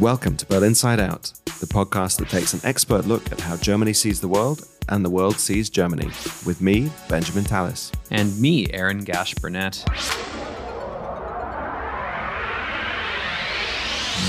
Welcome 0.00 0.38
to 0.38 0.46
Berlin 0.46 0.70
Inside 0.70 0.98
Out, 0.98 1.30
the 1.44 1.66
podcast 1.66 2.20
that 2.20 2.30
takes 2.30 2.54
an 2.54 2.60
expert 2.64 3.04
look 3.04 3.30
at 3.32 3.38
how 3.38 3.58
Germany 3.58 3.92
sees 3.92 4.18
the 4.18 4.28
world 4.28 4.66
and 4.88 5.04
the 5.04 5.10
world 5.10 5.36
sees 5.36 5.68
Germany, 5.68 6.06
with 6.46 6.62
me, 6.62 6.90
Benjamin 7.10 7.44
Tallis. 7.44 7.92
And 8.10 8.40
me, 8.40 8.66
Aaron 8.72 9.04
Gasch 9.04 9.38
Burnett. 9.42 9.84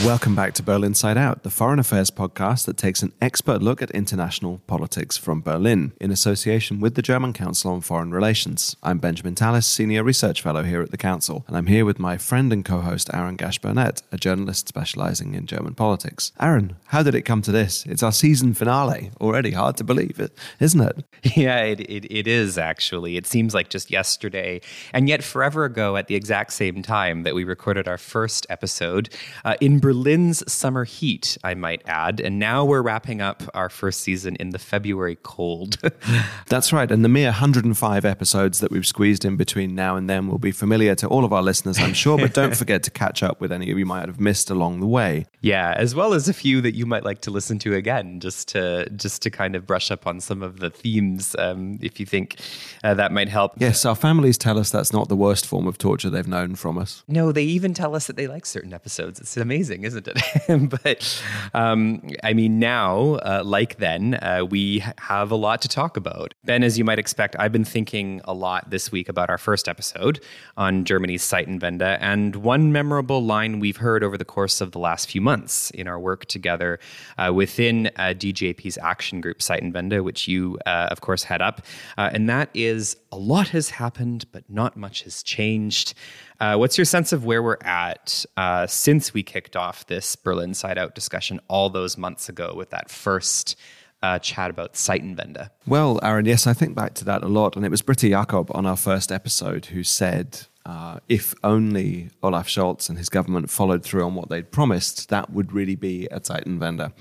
Welcome 0.05 0.35
back 0.35 0.53
to 0.55 0.63
Berlin 0.63 0.95
Side 0.95 1.17
Out, 1.17 1.43
the 1.43 1.51
foreign 1.51 1.77
affairs 1.77 2.09
podcast 2.09 2.65
that 2.65 2.75
takes 2.75 3.03
an 3.03 3.13
expert 3.21 3.61
look 3.61 3.83
at 3.83 3.91
international 3.91 4.59
politics 4.65 5.15
from 5.15 5.41
Berlin 5.41 5.93
in 6.01 6.09
association 6.09 6.79
with 6.79 6.95
the 6.95 7.03
German 7.03 7.33
Council 7.33 7.71
on 7.71 7.81
Foreign 7.81 8.11
Relations. 8.11 8.75
I'm 8.81 8.97
Benjamin 8.97 9.35
Tallis, 9.35 9.67
Senior 9.67 10.03
Research 10.03 10.41
Fellow 10.41 10.63
here 10.63 10.81
at 10.81 10.89
the 10.89 10.97
Council, 10.97 11.45
and 11.47 11.55
I'm 11.55 11.67
here 11.67 11.85
with 11.85 11.99
my 11.99 12.17
friend 12.17 12.51
and 12.51 12.65
co 12.65 12.79
host 12.81 13.11
Aaron 13.13 13.37
Gasch 13.37 13.61
Burnett, 13.61 14.01
a 14.11 14.17
journalist 14.17 14.67
specializing 14.67 15.35
in 15.35 15.45
German 15.45 15.75
politics. 15.75 16.31
Aaron, 16.39 16.77
how 16.87 17.03
did 17.03 17.13
it 17.13 17.21
come 17.21 17.43
to 17.43 17.51
this? 17.51 17.85
It's 17.85 18.01
our 18.01 18.11
season 18.11 18.55
finale 18.55 19.11
already. 19.21 19.51
Hard 19.51 19.77
to 19.77 19.83
believe 19.83 20.19
it, 20.19 20.35
isn't 20.59 20.81
it? 20.81 21.05
Yeah, 21.35 21.59
it, 21.61 21.79
it, 21.81 22.11
it 22.11 22.27
is 22.27 22.57
actually. 22.57 23.15
It 23.15 23.27
seems 23.27 23.53
like 23.53 23.69
just 23.69 23.91
yesterday, 23.91 24.59
and 24.93 25.07
yet 25.07 25.23
forever 25.23 25.63
ago 25.63 25.95
at 25.95 26.07
the 26.07 26.15
exact 26.15 26.51
same 26.53 26.81
time 26.81 27.21
that 27.23 27.35
we 27.35 27.43
recorded 27.43 27.87
our 27.87 27.99
first 27.99 28.47
episode 28.49 29.09
uh, 29.45 29.55
in 29.61 29.79
Berlin's 29.91 30.41
summer 30.49 30.85
heat, 30.85 31.37
I 31.43 31.53
might 31.53 31.81
add. 31.85 32.21
And 32.21 32.39
now 32.39 32.63
we're 32.63 32.81
wrapping 32.81 33.19
up 33.19 33.43
our 33.53 33.67
first 33.67 33.99
season 33.99 34.37
in 34.37 34.51
the 34.51 34.57
February 34.57 35.17
cold. 35.21 35.79
That's 36.47 36.71
right. 36.71 36.89
And 36.89 37.03
the 37.03 37.09
mere 37.09 37.27
105 37.27 38.05
episodes 38.05 38.61
that 38.61 38.71
we've 38.71 38.87
squeezed 38.87 39.25
in 39.25 39.35
between 39.35 39.75
now 39.75 39.97
and 39.97 40.09
then 40.09 40.29
will 40.29 40.37
be 40.37 40.51
familiar 40.53 40.95
to 40.95 41.07
all 41.07 41.25
of 41.25 41.33
our 41.33 41.41
listeners, 41.41 41.77
I'm 41.77 41.93
sure. 41.93 42.17
But 42.17 42.33
don't 42.33 42.55
forget 42.61 42.83
to 42.83 42.91
catch 42.91 43.21
up 43.21 43.41
with 43.41 43.51
any 43.51 43.69
of 43.69 43.77
you 43.77 43.85
might 43.85 44.07
have 44.07 44.21
missed 44.21 44.49
along 44.49 44.79
the 44.79 44.87
way. 44.87 45.25
Yeah, 45.41 45.73
as 45.75 45.93
well 45.93 46.13
as 46.13 46.29
a 46.29 46.33
few 46.33 46.61
that 46.61 46.73
you 46.73 46.85
might 46.85 47.03
like 47.03 47.19
to 47.21 47.31
listen 47.31 47.59
to 47.59 47.75
again, 47.75 48.21
just 48.21 48.47
to 48.49 48.89
just 48.91 49.21
to 49.23 49.29
kind 49.29 49.57
of 49.57 49.67
brush 49.67 49.91
up 49.91 50.07
on 50.07 50.21
some 50.21 50.41
of 50.41 50.61
the 50.61 50.69
themes, 50.69 51.35
um, 51.37 51.79
if 51.81 51.99
you 51.99 52.05
think 52.05 52.39
uh, 52.85 52.93
that 52.93 53.11
might 53.11 53.27
help. 53.27 53.55
Yes, 53.57 53.83
our 53.83 53.95
families 53.95 54.37
tell 54.37 54.57
us 54.57 54.71
that's 54.71 54.93
not 54.93 55.09
the 55.09 55.17
worst 55.17 55.45
form 55.45 55.67
of 55.67 55.77
torture 55.77 56.09
they've 56.09 56.27
known 56.27 56.55
from 56.55 56.77
us. 56.77 57.03
No, 57.09 57.33
they 57.33 57.43
even 57.43 57.73
tell 57.73 57.93
us 57.93 58.07
that 58.07 58.15
they 58.15 58.27
like 58.27 58.45
certain 58.45 58.73
episodes. 58.73 59.19
It's 59.19 59.35
amazing 59.35 59.70
amazing, 59.71 59.85
isn't 59.85 60.07
it? 60.07 60.83
but 60.83 61.23
um, 61.53 62.01
I 62.23 62.33
mean, 62.33 62.59
now, 62.59 63.15
uh, 63.15 63.43
like 63.45 63.77
then, 63.77 64.15
uh, 64.15 64.45
we 64.49 64.83
have 64.97 65.31
a 65.31 65.35
lot 65.35 65.61
to 65.61 65.67
talk 65.67 65.97
about. 65.97 66.33
Ben, 66.43 66.63
as 66.63 66.77
you 66.77 66.83
might 66.83 66.99
expect, 66.99 67.35
I've 67.39 67.51
been 67.51 67.65
thinking 67.65 68.21
a 68.25 68.33
lot 68.33 68.69
this 68.69 68.91
week 68.91 69.09
about 69.09 69.29
our 69.29 69.37
first 69.37 69.67
episode 69.67 70.23
on 70.57 70.85
Germany's 70.85 71.23
Zeitenwende, 71.23 71.97
and 72.01 72.35
one 72.37 72.71
memorable 72.71 73.23
line 73.23 73.59
we've 73.59 73.77
heard 73.77 74.03
over 74.03 74.17
the 74.17 74.25
course 74.25 74.61
of 74.61 74.71
the 74.71 74.79
last 74.79 75.09
few 75.09 75.21
months 75.21 75.71
in 75.71 75.87
our 75.87 75.99
work 75.99 76.25
together 76.25 76.79
uh, 77.17 77.31
within 77.33 77.87
uh, 77.95 78.13
DGAP's 78.15 78.77
action 78.77 79.21
group 79.21 79.39
Zeitenwende, 79.39 80.03
which 80.03 80.27
you, 80.27 80.57
uh, 80.65 80.87
of 80.91 81.01
course, 81.01 81.23
head 81.23 81.41
up, 81.41 81.61
uh, 81.97 82.09
and 82.13 82.29
that 82.29 82.49
is 82.53 82.97
a 83.11 83.17
lot 83.17 83.49
has 83.49 83.71
happened, 83.71 84.25
but 84.31 84.43
not 84.49 84.77
much 84.77 85.03
has 85.03 85.23
changed. 85.23 85.93
Uh, 86.41 86.55
what's 86.55 86.75
your 86.75 86.85
sense 86.85 87.13
of 87.13 87.23
where 87.23 87.43
we're 87.43 87.55
at 87.61 88.25
uh, 88.35 88.65
since 88.65 89.13
we 89.13 89.21
kicked 89.21 89.55
off 89.55 89.85
this 89.85 90.15
Berlin 90.15 90.55
Side 90.55 90.79
Out 90.79 90.95
discussion 90.95 91.39
all 91.47 91.69
those 91.69 91.99
months 91.99 92.29
ago 92.29 92.55
with 92.55 92.71
that 92.71 92.89
first 92.89 93.55
uh, 94.01 94.17
chat 94.17 94.49
about 94.49 94.73
Zeitenwende? 94.73 95.51
Well, 95.67 95.99
Aaron, 96.01 96.25
yes, 96.25 96.47
I 96.47 96.53
think 96.53 96.73
back 96.73 96.95
to 96.95 97.05
that 97.05 97.21
a 97.21 97.27
lot. 97.27 97.55
And 97.55 97.63
it 97.63 97.69
was 97.69 97.83
Britta 97.83 98.09
Jakob 98.09 98.49
on 98.55 98.65
our 98.65 98.75
first 98.75 99.11
episode 99.11 99.67
who 99.67 99.83
said 99.83 100.47
uh, 100.65 100.97
if 101.07 101.35
only 101.43 102.09
Olaf 102.23 102.47
Scholz 102.47 102.89
and 102.89 102.97
his 102.97 103.07
government 103.07 103.51
followed 103.51 103.83
through 103.83 104.03
on 104.03 104.15
what 104.15 104.29
they'd 104.29 104.51
promised, 104.51 105.09
that 105.09 105.31
would 105.31 105.53
really 105.53 105.75
be 105.75 106.07
a 106.07 106.19
Zeitenwende. 106.19 106.91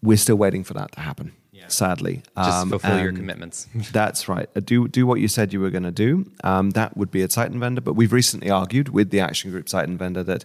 We're 0.00 0.16
still 0.16 0.36
waiting 0.36 0.64
for 0.64 0.72
that 0.72 0.92
to 0.92 1.00
happen 1.00 1.32
sadly. 1.68 2.22
Just 2.36 2.50
um, 2.50 2.70
fulfill 2.70 3.00
your 3.00 3.12
commitments. 3.12 3.68
that's 3.92 4.28
right. 4.28 4.48
Uh, 4.56 4.60
do 4.60 4.88
do 4.88 5.06
what 5.06 5.20
you 5.20 5.28
said 5.28 5.52
you 5.52 5.60
were 5.60 5.70
going 5.70 5.84
to 5.84 5.90
do. 5.90 6.30
Um, 6.44 6.70
that 6.70 6.96
would 6.96 7.10
be 7.10 7.22
a 7.22 7.28
Zeitenwende. 7.28 7.82
But 7.82 7.94
we've 7.94 8.12
recently 8.12 8.50
argued 8.50 8.90
with 8.90 9.10
the 9.10 9.20
action 9.20 9.50
group 9.50 9.66
Zeitenwende 9.66 10.24
that 10.26 10.44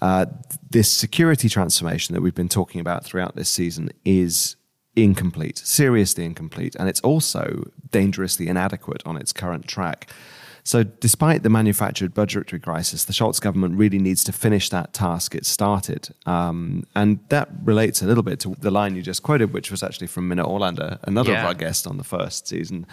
uh, 0.00 0.26
this 0.70 0.92
security 0.92 1.48
transformation 1.48 2.14
that 2.14 2.20
we've 2.20 2.34
been 2.34 2.48
talking 2.48 2.80
about 2.80 3.04
throughout 3.04 3.36
this 3.36 3.48
season 3.48 3.90
is 4.04 4.56
incomplete, 4.96 5.58
seriously 5.58 6.24
incomplete, 6.24 6.74
and 6.78 6.88
it's 6.88 7.00
also 7.00 7.70
dangerously 7.90 8.48
inadequate 8.48 9.02
on 9.06 9.16
its 9.16 9.32
current 9.32 9.66
track. 9.66 10.10
So, 10.64 10.84
despite 10.84 11.42
the 11.42 11.50
manufactured 11.50 12.14
budgetary 12.14 12.60
crisis, 12.60 13.04
the 13.04 13.12
Scholz 13.12 13.40
government 13.40 13.76
really 13.76 13.98
needs 13.98 14.24
to 14.24 14.32
finish 14.32 14.68
that 14.70 14.92
task 14.92 15.34
it 15.34 15.46
started. 15.46 16.08
Um, 16.26 16.84
and 16.94 17.20
that 17.28 17.48
relates 17.64 18.02
a 18.02 18.06
little 18.06 18.22
bit 18.22 18.40
to 18.40 18.54
the 18.60 18.70
line 18.70 18.96
you 18.96 19.02
just 19.02 19.22
quoted, 19.22 19.52
which 19.52 19.70
was 19.70 19.82
actually 19.82 20.08
from 20.08 20.28
Minna 20.28 20.44
Ålander, 20.44 20.98
another 21.04 21.32
yeah. 21.32 21.40
of 21.40 21.46
our 21.46 21.54
guests 21.54 21.86
on 21.86 21.96
the 21.96 22.04
first 22.04 22.48
season, 22.48 22.86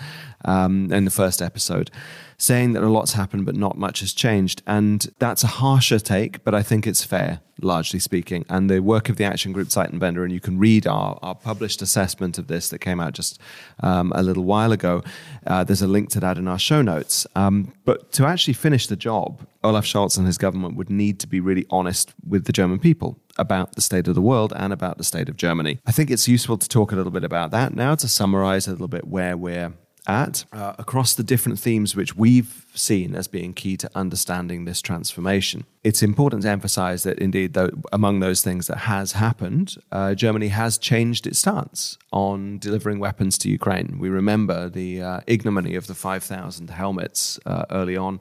um, 0.46 0.92
in 0.92 1.06
the 1.06 1.12
first 1.12 1.42
episode 1.42 1.92
saying 2.38 2.74
that 2.74 2.84
a 2.84 2.90
lot's 2.90 3.14
happened 3.14 3.46
but 3.46 3.56
not 3.56 3.78
much 3.78 4.00
has 4.00 4.14
changed. 4.14 4.62
And 4.68 5.08
that's 5.20 5.44
a 5.44 5.48
harsher 5.48 6.00
take, 6.00 6.44
but 6.44 6.54
I 6.54 6.64
think 6.64 6.88
it's 6.88 7.04
fair, 7.04 7.40
largely 7.62 8.00
speaking. 8.00 8.46
And 8.50 8.70
the 8.70 8.80
work 8.80 9.10
of 9.10 9.18
the 9.18 9.24
Action 9.24 9.52
Group 9.52 9.70
Zeitenwende, 9.70 10.24
and 10.24 10.32
you 10.32 10.40
can 10.40 10.58
read 10.58 10.88
our, 10.88 11.18
our 11.22 11.36
published 11.36 11.82
assessment 11.82 12.38
of 12.38 12.48
this 12.48 12.70
that 12.70 12.80
came 12.80 13.00
out 13.00 13.14
just 13.14 13.40
um, 13.82 14.12
a 14.16 14.24
little 14.24 14.44
while 14.44 14.72
ago. 14.72 15.04
Uh, 15.46 15.64
there's 15.64 15.82
a 15.82 15.88
link 15.88 16.10
to 16.10 16.20
that 16.20 16.38
in 16.38 16.48
our 16.48 16.60
show 16.60 16.82
notes. 16.82 17.28
Um, 17.36 17.74
but 17.86 18.12
to 18.14 18.26
actually 18.26 18.54
finish 18.54 18.88
the 18.88 18.96
job, 18.96 19.46
Olaf 19.64 19.86
Scholz 19.86 20.18
and 20.18 20.28
his 20.28 20.38
government 20.38 20.76
would 20.76 20.90
need 20.90 21.20
to 21.20 21.28
be 21.28 21.40
really 21.40 21.66
honest 21.70 22.14
with 22.28 22.46
the 22.46 22.54
German 22.54 22.80
people 22.80 23.20
about 23.38 23.76
the 23.76 23.82
state 23.82 24.08
of 24.08 24.16
the 24.16 24.22
world 24.22 24.54
and 24.56 24.72
about 24.72 24.98
the 24.98 25.04
state 25.04 25.28
of 25.28 25.36
Germany. 25.36 25.80
I 25.86 25.92
think 25.92 26.10
it's 26.10 26.28
useful 26.28 26.58
to 26.58 26.70
talk 26.70 26.92
a 26.92 26.96
little 26.96 27.12
bit 27.12 27.24
about 27.24 27.52
that 27.52 27.74
now 27.74 27.96
to 27.96 28.08
summarize 28.08 28.68
a 28.68 28.72
little 28.72 28.88
bit 28.88 29.08
where 29.08 29.36
we're 29.36 29.74
at 30.08 30.46
uh, 30.52 30.74
across 30.78 31.14
the 31.14 31.24
different 31.24 31.60
themes 31.60 31.96
which 31.96 32.16
we've 32.16 32.66
seen 32.74 33.16
as 33.16 33.28
being 33.28 33.54
key 33.54 33.78
to 33.78 33.90
understanding 33.96 34.66
this 34.66 34.82
transformation. 34.82 35.66
It's 35.84 36.04
important 36.04 36.44
to 36.44 36.50
emphasize 36.50 37.04
that 37.04 37.20
indeed, 37.20 37.54
though, 37.54 37.70
among 37.92 38.20
those 38.20 38.42
things 38.42 38.68
that 38.68 38.80
has 38.80 39.14
happened, 39.14 39.76
uh, 39.92 40.16
Germany 40.16 40.50
has 40.50 40.78
changed 40.78 41.28
its 41.28 41.40
stance 41.40 41.98
on 42.12 42.58
delivering 42.60 43.00
weapons 43.00 43.38
to 43.40 43.50
Ukraine. 43.50 43.98
We 44.00 44.10
remember 44.10 44.70
the 44.70 45.02
uh, 45.02 45.20
ignominy 45.28 45.76
of 45.76 45.88
the 45.88 45.96
5,000 45.96 46.70
helmets 46.70 47.40
uh, 47.46 47.66
early 47.72 47.98
on. 47.98 48.20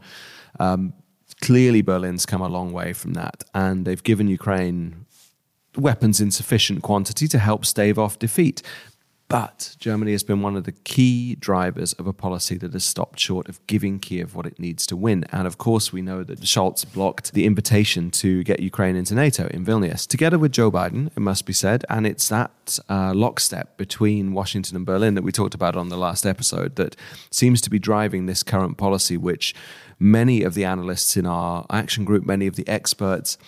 Um, 0.60 0.94
clearly, 1.40 1.82
Berlin's 1.82 2.26
come 2.26 2.40
a 2.40 2.48
long 2.48 2.72
way 2.72 2.92
from 2.92 3.14
that, 3.14 3.44
and 3.54 3.84
they've 3.84 4.02
given 4.02 4.28
Ukraine 4.28 5.06
weapons 5.76 6.20
in 6.20 6.30
sufficient 6.30 6.82
quantity 6.82 7.26
to 7.28 7.38
help 7.38 7.64
stave 7.64 7.98
off 7.98 8.18
defeat. 8.18 8.62
But 9.28 9.76
Germany 9.78 10.12
has 10.12 10.22
been 10.22 10.42
one 10.42 10.54
of 10.54 10.64
the 10.64 10.72
key 10.72 11.34
drivers 11.36 11.94
of 11.94 12.06
a 12.06 12.12
policy 12.12 12.58
that 12.58 12.74
has 12.74 12.84
stopped 12.84 13.18
short 13.18 13.48
of 13.48 13.66
giving 13.66 13.98
Kiev 13.98 14.34
what 14.34 14.44
it 14.44 14.58
needs 14.58 14.86
to 14.88 14.96
win. 14.96 15.24
And 15.32 15.46
of 15.46 15.56
course, 15.56 15.92
we 15.92 16.02
know 16.02 16.22
that 16.24 16.40
Scholz 16.40 16.84
blocked 16.92 17.32
the 17.32 17.46
invitation 17.46 18.10
to 18.12 18.44
get 18.44 18.60
Ukraine 18.60 18.96
into 18.96 19.14
NATO 19.14 19.46
in 19.48 19.64
Vilnius, 19.64 20.06
together 20.06 20.38
with 20.38 20.52
Joe 20.52 20.70
Biden, 20.70 21.06
it 21.06 21.20
must 21.20 21.46
be 21.46 21.54
said. 21.54 21.86
And 21.88 22.06
it's 22.06 22.28
that 22.28 22.78
uh, 22.88 23.14
lockstep 23.14 23.78
between 23.78 24.34
Washington 24.34 24.76
and 24.76 24.84
Berlin 24.84 25.14
that 25.14 25.22
we 25.22 25.32
talked 25.32 25.54
about 25.54 25.74
on 25.74 25.88
the 25.88 25.96
last 25.96 26.26
episode 26.26 26.76
that 26.76 26.94
seems 27.30 27.62
to 27.62 27.70
be 27.70 27.78
driving 27.78 28.26
this 28.26 28.42
current 28.42 28.76
policy, 28.76 29.16
which 29.16 29.54
many 29.98 30.42
of 30.42 30.52
the 30.52 30.66
analysts 30.66 31.16
in 31.16 31.24
our 31.24 31.64
action 31.70 32.04
group, 32.04 32.26
many 32.26 32.46
of 32.46 32.56
the 32.56 32.68
experts, 32.68 33.38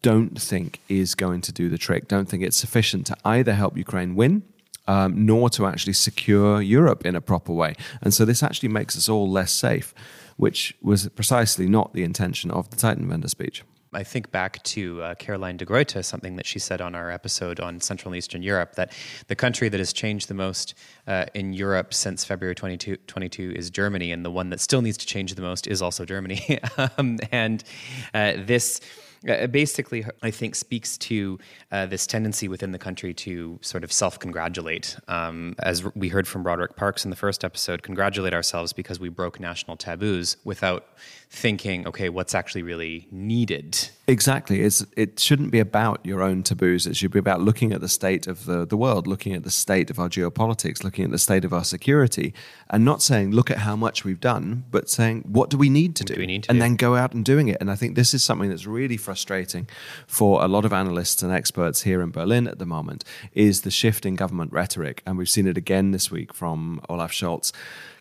don't 0.00 0.40
think 0.40 0.80
is 0.88 1.14
going 1.14 1.42
to 1.42 1.52
do 1.52 1.68
the 1.68 1.76
trick, 1.76 2.08
don't 2.08 2.28
think 2.28 2.42
it's 2.42 2.56
sufficient 2.56 3.04
to 3.06 3.16
either 3.26 3.52
help 3.52 3.76
Ukraine 3.76 4.14
win 4.14 4.42
um, 4.88 5.26
nor 5.26 5.48
to 5.50 5.66
actually 5.66 5.92
secure 5.92 6.60
Europe 6.60 7.06
in 7.06 7.14
a 7.14 7.20
proper 7.20 7.52
way. 7.52 7.74
And 8.02 8.12
so 8.12 8.24
this 8.24 8.42
actually 8.42 8.70
makes 8.70 8.96
us 8.96 9.08
all 9.08 9.30
less 9.30 9.52
safe, 9.52 9.94
which 10.36 10.76
was 10.82 11.08
precisely 11.10 11.68
not 11.68 11.92
the 11.92 12.02
intention 12.02 12.50
of 12.50 12.70
the 12.70 12.76
Zeitenwende 12.76 13.28
speech. 13.28 13.62
I 13.92 14.02
think 14.02 14.30
back 14.30 14.62
to 14.64 15.02
uh, 15.02 15.14
Caroline 15.14 15.56
de 15.56 15.64
Gruyter, 15.64 16.02
something 16.02 16.36
that 16.36 16.46
she 16.46 16.58
said 16.58 16.82
on 16.82 16.94
our 16.94 17.10
episode 17.10 17.58
on 17.58 17.80
Central 17.80 18.12
and 18.12 18.18
Eastern 18.18 18.42
Europe, 18.42 18.74
that 18.74 18.92
the 19.28 19.36
country 19.36 19.70
that 19.70 19.78
has 19.78 19.94
changed 19.94 20.28
the 20.28 20.34
most 20.34 20.74
uh, 21.06 21.24
in 21.32 21.54
Europe 21.54 21.94
since 21.94 22.22
February 22.22 22.54
2022 22.54 23.52
is 23.56 23.70
Germany, 23.70 24.12
and 24.12 24.24
the 24.26 24.30
one 24.30 24.50
that 24.50 24.60
still 24.60 24.82
needs 24.82 24.98
to 24.98 25.06
change 25.06 25.34
the 25.34 25.42
most 25.42 25.66
is 25.66 25.80
also 25.80 26.04
Germany. 26.04 26.58
um, 26.98 27.18
and 27.32 27.64
uh, 28.12 28.34
this 28.36 28.80
uh, 29.26 29.46
basically, 29.46 30.04
I 30.22 30.30
think, 30.30 30.54
speaks 30.54 30.96
to 30.98 31.38
uh, 31.72 31.86
this 31.86 32.06
tendency 32.06 32.48
within 32.48 32.72
the 32.72 32.78
country 32.78 33.14
to 33.14 33.58
sort 33.62 33.84
of 33.84 33.92
self 33.92 34.18
congratulate. 34.18 34.96
Um, 35.08 35.56
as 35.60 35.84
we 35.94 36.08
heard 36.08 36.28
from 36.28 36.44
Roderick 36.44 36.76
Parkes 36.76 37.04
in 37.04 37.10
the 37.10 37.16
first 37.16 37.44
episode, 37.44 37.82
congratulate 37.82 38.34
ourselves 38.34 38.72
because 38.72 39.00
we 39.00 39.08
broke 39.08 39.40
national 39.40 39.76
taboos 39.76 40.36
without 40.44 40.86
thinking, 41.30 41.86
okay, 41.86 42.08
what's 42.08 42.34
actually 42.34 42.62
really 42.62 43.06
needed. 43.10 43.90
Exactly. 44.06 44.62
It's, 44.62 44.84
it 44.96 45.20
shouldn't 45.20 45.50
be 45.50 45.58
about 45.58 46.00
your 46.04 46.22
own 46.22 46.42
taboos. 46.42 46.86
It 46.86 46.96
should 46.96 47.10
be 47.10 47.18
about 47.18 47.42
looking 47.42 47.72
at 47.74 47.82
the 47.82 47.88
state 47.88 48.26
of 48.26 48.46
the, 48.46 48.64
the 48.64 48.78
world, 48.78 49.06
looking 49.06 49.34
at 49.34 49.44
the 49.44 49.50
state 49.50 49.90
of 49.90 49.98
our 49.98 50.08
geopolitics, 50.08 50.82
looking 50.82 51.04
at 51.04 51.10
the 51.10 51.18
state 51.18 51.44
of 51.44 51.52
our 51.52 51.64
security, 51.64 52.32
and 52.70 52.82
not 52.82 53.02
saying, 53.02 53.32
look 53.32 53.50
at 53.50 53.58
how 53.58 53.76
much 53.76 54.04
we've 54.04 54.20
done, 54.20 54.64
but 54.70 54.88
saying, 54.88 55.24
what 55.28 55.50
do 55.50 55.58
we 55.58 55.68
need 55.68 55.94
to 55.96 56.04
do? 56.04 56.14
do, 56.14 56.26
need 56.26 56.44
to 56.44 56.50
and 56.50 56.56
do? 56.56 56.60
then 56.60 56.76
go 56.76 56.96
out 56.96 57.12
and 57.12 57.26
doing 57.26 57.48
it. 57.48 57.58
And 57.60 57.70
I 57.70 57.74
think 57.74 57.94
this 57.94 58.14
is 58.14 58.24
something 58.24 58.48
that's 58.48 58.66
really 58.66 58.96
frustrating 58.96 59.68
for 60.06 60.42
a 60.42 60.48
lot 60.48 60.64
of 60.64 60.72
analysts 60.72 61.22
and 61.22 61.30
experts 61.30 61.82
here 61.82 62.00
in 62.00 62.10
Berlin 62.10 62.48
at 62.48 62.58
the 62.58 62.66
moment, 62.66 63.04
is 63.34 63.60
the 63.60 63.70
shift 63.70 64.06
in 64.06 64.16
government 64.16 64.50
rhetoric. 64.50 65.02
And 65.04 65.18
we've 65.18 65.28
seen 65.28 65.46
it 65.46 65.58
again 65.58 65.90
this 65.90 66.10
week 66.10 66.32
from 66.32 66.80
Olaf 66.88 67.12
Scholz 67.12 67.52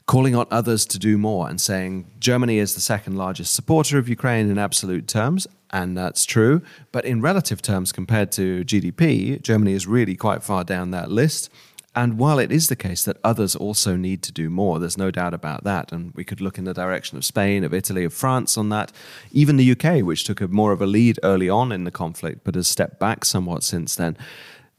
calling 0.08 0.36
on 0.36 0.48
others 0.50 0.86
to 0.86 0.98
do 0.98 1.18
more 1.18 1.50
and 1.50 1.60
saying 1.62 2.10
Germany 2.20 2.58
is 2.58 2.74
the 2.74 2.82
second 2.82 3.18
largest 3.18 3.54
supporter 3.54 4.00
of 4.00 4.10
Ukraine 4.10 4.50
in 4.50 4.58
absolute 4.58 5.08
terms, 5.08 5.46
and 5.70 5.98
that's 5.98 6.26
true. 6.26 6.62
But 6.94 7.06
in 7.06 7.22
relative 7.22 7.62
terms, 7.62 7.92
compared 7.92 8.32
to 8.32 8.64
GDP, 8.64 9.40
Germany 9.42 9.74
is 9.74 9.86
really 9.86 10.16
quite 10.16 10.44
far 10.44 10.64
down 10.64 10.92
that 10.92 11.12
list. 11.12 11.52
And 11.94 12.20
while 12.20 12.38
it 12.38 12.52
is 12.52 12.68
the 12.68 12.76
case 12.76 13.04
that 13.06 13.18
others 13.24 13.56
also 13.56 13.96
need 13.96 14.22
to 14.22 14.32
do 14.32 14.52
more, 14.52 14.78
there's 14.78 15.00
no 15.00 15.10
doubt 15.10 15.34
about 15.34 15.64
that. 15.64 15.92
And 15.92 16.14
we 16.14 16.24
could 16.24 16.40
look 16.40 16.60
in 16.60 16.64
the 16.64 16.74
direction 16.74 17.18
of 17.18 17.26
Spain, 17.26 17.64
of 17.64 17.74
Italy, 17.74 18.04
of 18.04 18.14
France 18.14 18.56
on 18.56 18.70
that. 18.70 18.92
Even 19.32 19.58
the 19.58 19.72
UK, 19.72 20.04
which 20.04 20.24
took 20.24 20.40
a 20.40 20.48
more 20.48 20.72
of 20.72 20.82
a 20.82 20.86
lead 20.86 21.20
early 21.24 21.50
on 21.50 21.72
in 21.72 21.86
the 21.86 21.92
conflict, 21.92 22.42
but 22.44 22.54
has 22.54 22.68
stepped 22.68 23.00
back 23.00 23.26
somewhat 23.26 23.64
since 23.64 23.96
then 23.96 24.16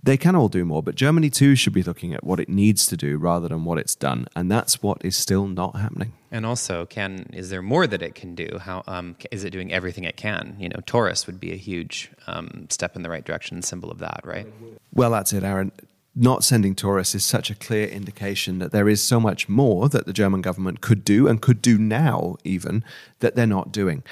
they 0.02 0.16
can 0.16 0.36
all 0.36 0.48
do 0.48 0.64
more, 0.64 0.82
but 0.82 0.94
Germany 0.94 1.28
too 1.28 1.56
should 1.56 1.72
be 1.72 1.82
looking 1.82 2.14
at 2.14 2.22
what 2.22 2.38
it 2.38 2.48
needs 2.48 2.86
to 2.86 2.96
do 2.96 3.18
rather 3.18 3.48
than 3.48 3.64
what 3.64 3.78
it's 3.78 3.94
done, 3.94 4.26
and 4.36 4.50
that's 4.50 4.80
what 4.82 5.04
is 5.04 5.16
still 5.16 5.48
not 5.48 5.76
happening. 5.76 6.12
And 6.30 6.46
also, 6.46 6.86
can 6.86 7.26
is 7.32 7.50
there 7.50 7.62
more 7.62 7.86
that 7.86 8.02
it 8.02 8.14
can 8.14 8.34
do? 8.34 8.58
How 8.60 8.84
um, 8.86 9.16
is 9.30 9.44
it 9.44 9.50
doing 9.50 9.72
everything 9.72 10.04
it 10.04 10.16
can? 10.16 10.56
You 10.58 10.68
know, 10.68 10.80
Taurus 10.86 11.26
would 11.26 11.40
be 11.40 11.52
a 11.52 11.56
huge 11.56 12.10
um, 12.26 12.66
step 12.70 12.94
in 12.94 13.02
the 13.02 13.10
right 13.10 13.24
direction, 13.24 13.60
symbol 13.62 13.90
of 13.90 13.98
that, 13.98 14.20
right? 14.24 14.46
Well, 14.92 15.10
that's 15.10 15.32
it, 15.32 15.42
Aaron. 15.42 15.72
Not 16.14 16.42
sending 16.42 16.74
Taurus 16.74 17.14
is 17.14 17.24
such 17.24 17.50
a 17.50 17.54
clear 17.54 17.86
indication 17.86 18.58
that 18.58 18.72
there 18.72 18.88
is 18.88 19.02
so 19.02 19.20
much 19.20 19.48
more 19.48 19.88
that 19.88 20.06
the 20.06 20.12
German 20.12 20.42
government 20.42 20.80
could 20.80 21.04
do 21.04 21.28
and 21.28 21.40
could 21.40 21.62
do 21.62 21.78
now, 21.78 22.36
even 22.44 22.84
that 23.20 23.36
they're 23.36 23.46
not 23.46 23.72
doing 23.72 24.02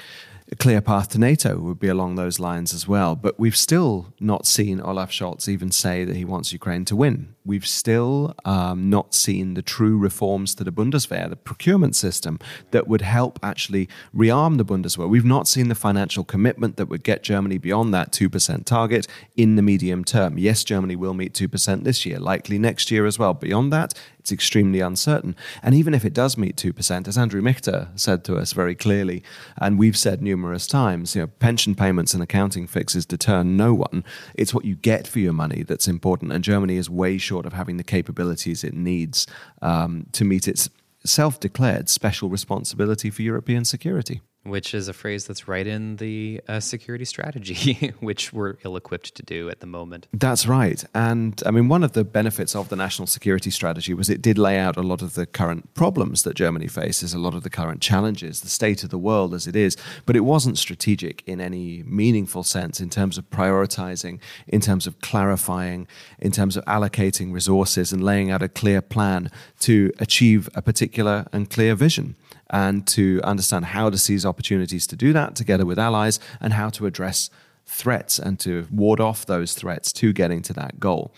a 0.49 0.55
clear 0.55 0.79
path 0.79 1.09
to 1.09 1.19
NATO 1.19 1.57
would 1.59 1.79
be 1.79 1.89
along 1.89 2.15
those 2.15 2.39
lines 2.39 2.73
as 2.73 2.87
well. 2.87 3.15
But 3.15 3.37
we've 3.37 3.55
still 3.55 4.13
not 4.19 4.45
seen 4.45 4.79
Olaf 4.79 5.11
Scholz 5.11 5.49
even 5.49 5.71
say 5.71 6.05
that 6.05 6.15
he 6.15 6.23
wants 6.23 6.53
Ukraine 6.53 6.85
to 6.85 6.95
win. 6.95 7.35
We've 7.43 7.67
still 7.67 8.33
um, 8.45 8.89
not 8.89 9.13
seen 9.13 9.55
the 9.55 9.61
true 9.61 9.97
reforms 9.97 10.55
to 10.55 10.63
the 10.63 10.71
Bundeswehr, 10.71 11.29
the 11.29 11.35
procurement 11.35 11.95
system 11.95 12.39
that 12.71 12.87
would 12.87 13.01
help 13.01 13.39
actually 13.43 13.89
rearm 14.15 14.57
the 14.57 14.65
Bundeswehr. 14.65 15.09
We've 15.09 15.25
not 15.25 15.47
seen 15.47 15.67
the 15.67 15.75
financial 15.75 16.23
commitment 16.23 16.77
that 16.77 16.87
would 16.87 17.03
get 17.03 17.23
Germany 17.23 17.57
beyond 17.57 17.93
that 17.93 18.11
2% 18.11 18.65
target 18.65 19.07
in 19.35 19.55
the 19.57 19.61
medium 19.61 20.05
term. 20.05 20.37
Yes, 20.37 20.63
Germany 20.63 20.95
will 20.95 21.13
meet 21.13 21.33
2% 21.33 21.83
this 21.83 22.05
year, 22.05 22.19
likely 22.19 22.57
next 22.57 22.89
year 22.89 23.05
as 23.05 23.19
well. 23.19 23.33
Beyond 23.33 23.73
that, 23.73 23.93
it's 24.27 24.31
extremely 24.33 24.81
uncertain. 24.81 25.37
And 25.63 25.73
even 25.73 25.93
if 25.93 26.03
it 26.03 26.13
does 26.13 26.37
meet 26.37 26.57
2%, 26.57 27.07
as 27.07 27.17
Andrew 27.17 27.41
Michta 27.41 27.97
said 27.97 28.25
to 28.25 28.35
us 28.35 28.51
very 28.51 28.75
clearly, 28.75 29.23
and 29.57 29.79
we've 29.79 29.95
said 29.95 30.21
numerous 30.21 30.67
times, 30.67 31.15
you 31.15 31.21
know, 31.21 31.27
pension 31.39 31.75
payments 31.75 32.13
and 32.13 32.21
accounting 32.21 32.67
fixes 32.67 33.05
deter 33.05 33.43
no 33.43 33.73
one. 33.73 34.03
It's 34.35 34.53
what 34.53 34.65
you 34.65 34.75
get 34.75 35.07
for 35.07 35.19
your 35.19 35.31
money 35.31 35.63
that's 35.63 35.87
important. 35.87 36.33
And 36.33 36.43
Germany 36.43 36.75
is 36.75 36.89
way 36.89 37.17
short 37.17 37.45
of 37.45 37.53
having 37.53 37.77
the 37.77 37.85
capabilities 37.85 38.65
it 38.65 38.73
needs 38.73 39.27
um, 39.61 40.07
to 40.11 40.25
meet 40.25 40.45
its 40.45 40.69
self 41.05 41.39
declared 41.39 41.87
special 41.87 42.27
responsibility 42.27 43.09
for 43.09 43.21
European 43.21 43.63
security 43.63 44.19
which 44.49 44.73
is 44.73 44.87
a 44.87 44.93
phrase 44.93 45.25
that's 45.25 45.47
right 45.47 45.67
in 45.67 45.97
the 45.97 46.41
uh, 46.47 46.59
security 46.59 47.05
strategy, 47.05 47.93
which 47.99 48.33
we're 48.33 48.55
ill 48.63 48.75
equipped 48.75 49.15
to 49.15 49.23
do 49.23 49.49
at 49.49 49.59
the 49.59 49.67
moment. 49.67 50.07
That's 50.13 50.47
right. 50.47 50.83
And 50.93 51.41
I 51.45 51.51
mean, 51.51 51.67
one 51.67 51.83
of 51.83 51.93
the 51.93 52.03
benefits 52.03 52.55
of 52.55 52.69
the 52.69 52.75
national 52.75 53.07
security 53.07 53.51
strategy 53.51 53.93
was 53.93 54.09
it 54.09 54.21
did 54.21 54.37
lay 54.37 54.57
out 54.59 54.77
a 54.77 54.81
lot 54.81 55.01
of 55.01 55.13
the 55.13 55.25
current 55.25 55.73
problems 55.73 56.23
that 56.23 56.35
Germany 56.35 56.67
faces, 56.67 57.13
a 57.13 57.19
lot 57.19 57.33
of 57.33 57.43
the 57.43 57.49
current 57.49 57.81
challenges, 57.81 58.41
the 58.41 58.49
state 58.49 58.83
of 58.83 58.89
the 58.89 58.97
world 58.97 59.33
as 59.33 59.47
it 59.47 59.55
is. 59.55 59.77
But 60.05 60.15
it 60.15 60.21
wasn't 60.21 60.57
strategic 60.57 61.23
in 61.27 61.41
any 61.41 61.83
meaningful 61.83 62.43
sense 62.43 62.79
in 62.79 62.89
terms 62.89 63.17
of 63.17 63.29
prioritizing, 63.29 64.19
in 64.47 64.61
terms 64.61 64.87
of 64.87 64.99
clarifying, 65.01 65.87
in 66.19 66.31
terms 66.31 66.57
of 66.57 66.65
allocating 66.65 67.33
resources 67.33 67.91
and 67.91 68.03
laying 68.03 68.31
out 68.31 68.41
a 68.41 68.49
clear 68.49 68.81
plan 68.81 69.29
to 69.59 69.91
achieve 69.99 70.49
a 70.55 70.61
particular 70.61 71.25
and 71.31 71.49
clear 71.49 71.75
vision 71.75 72.15
and 72.49 72.87
to 72.87 73.21
understand 73.23 73.65
how 73.65 73.89
to 73.89 73.97
seize 73.97 74.25
opportunities 74.25 74.87
to 74.87 74.95
do 74.95 75.13
that 75.13 75.35
together 75.35 75.65
with 75.65 75.79
allies 75.79 76.19
and 76.39 76.53
how 76.53 76.69
to 76.69 76.85
address 76.85 77.29
threats 77.65 78.17
and 78.17 78.39
to 78.39 78.67
ward 78.71 78.99
off 78.99 79.25
those 79.25 79.53
threats 79.53 79.91
to 79.91 80.13
getting 80.13 80.41
to 80.41 80.53
that 80.53 80.79
goal. 80.79 81.13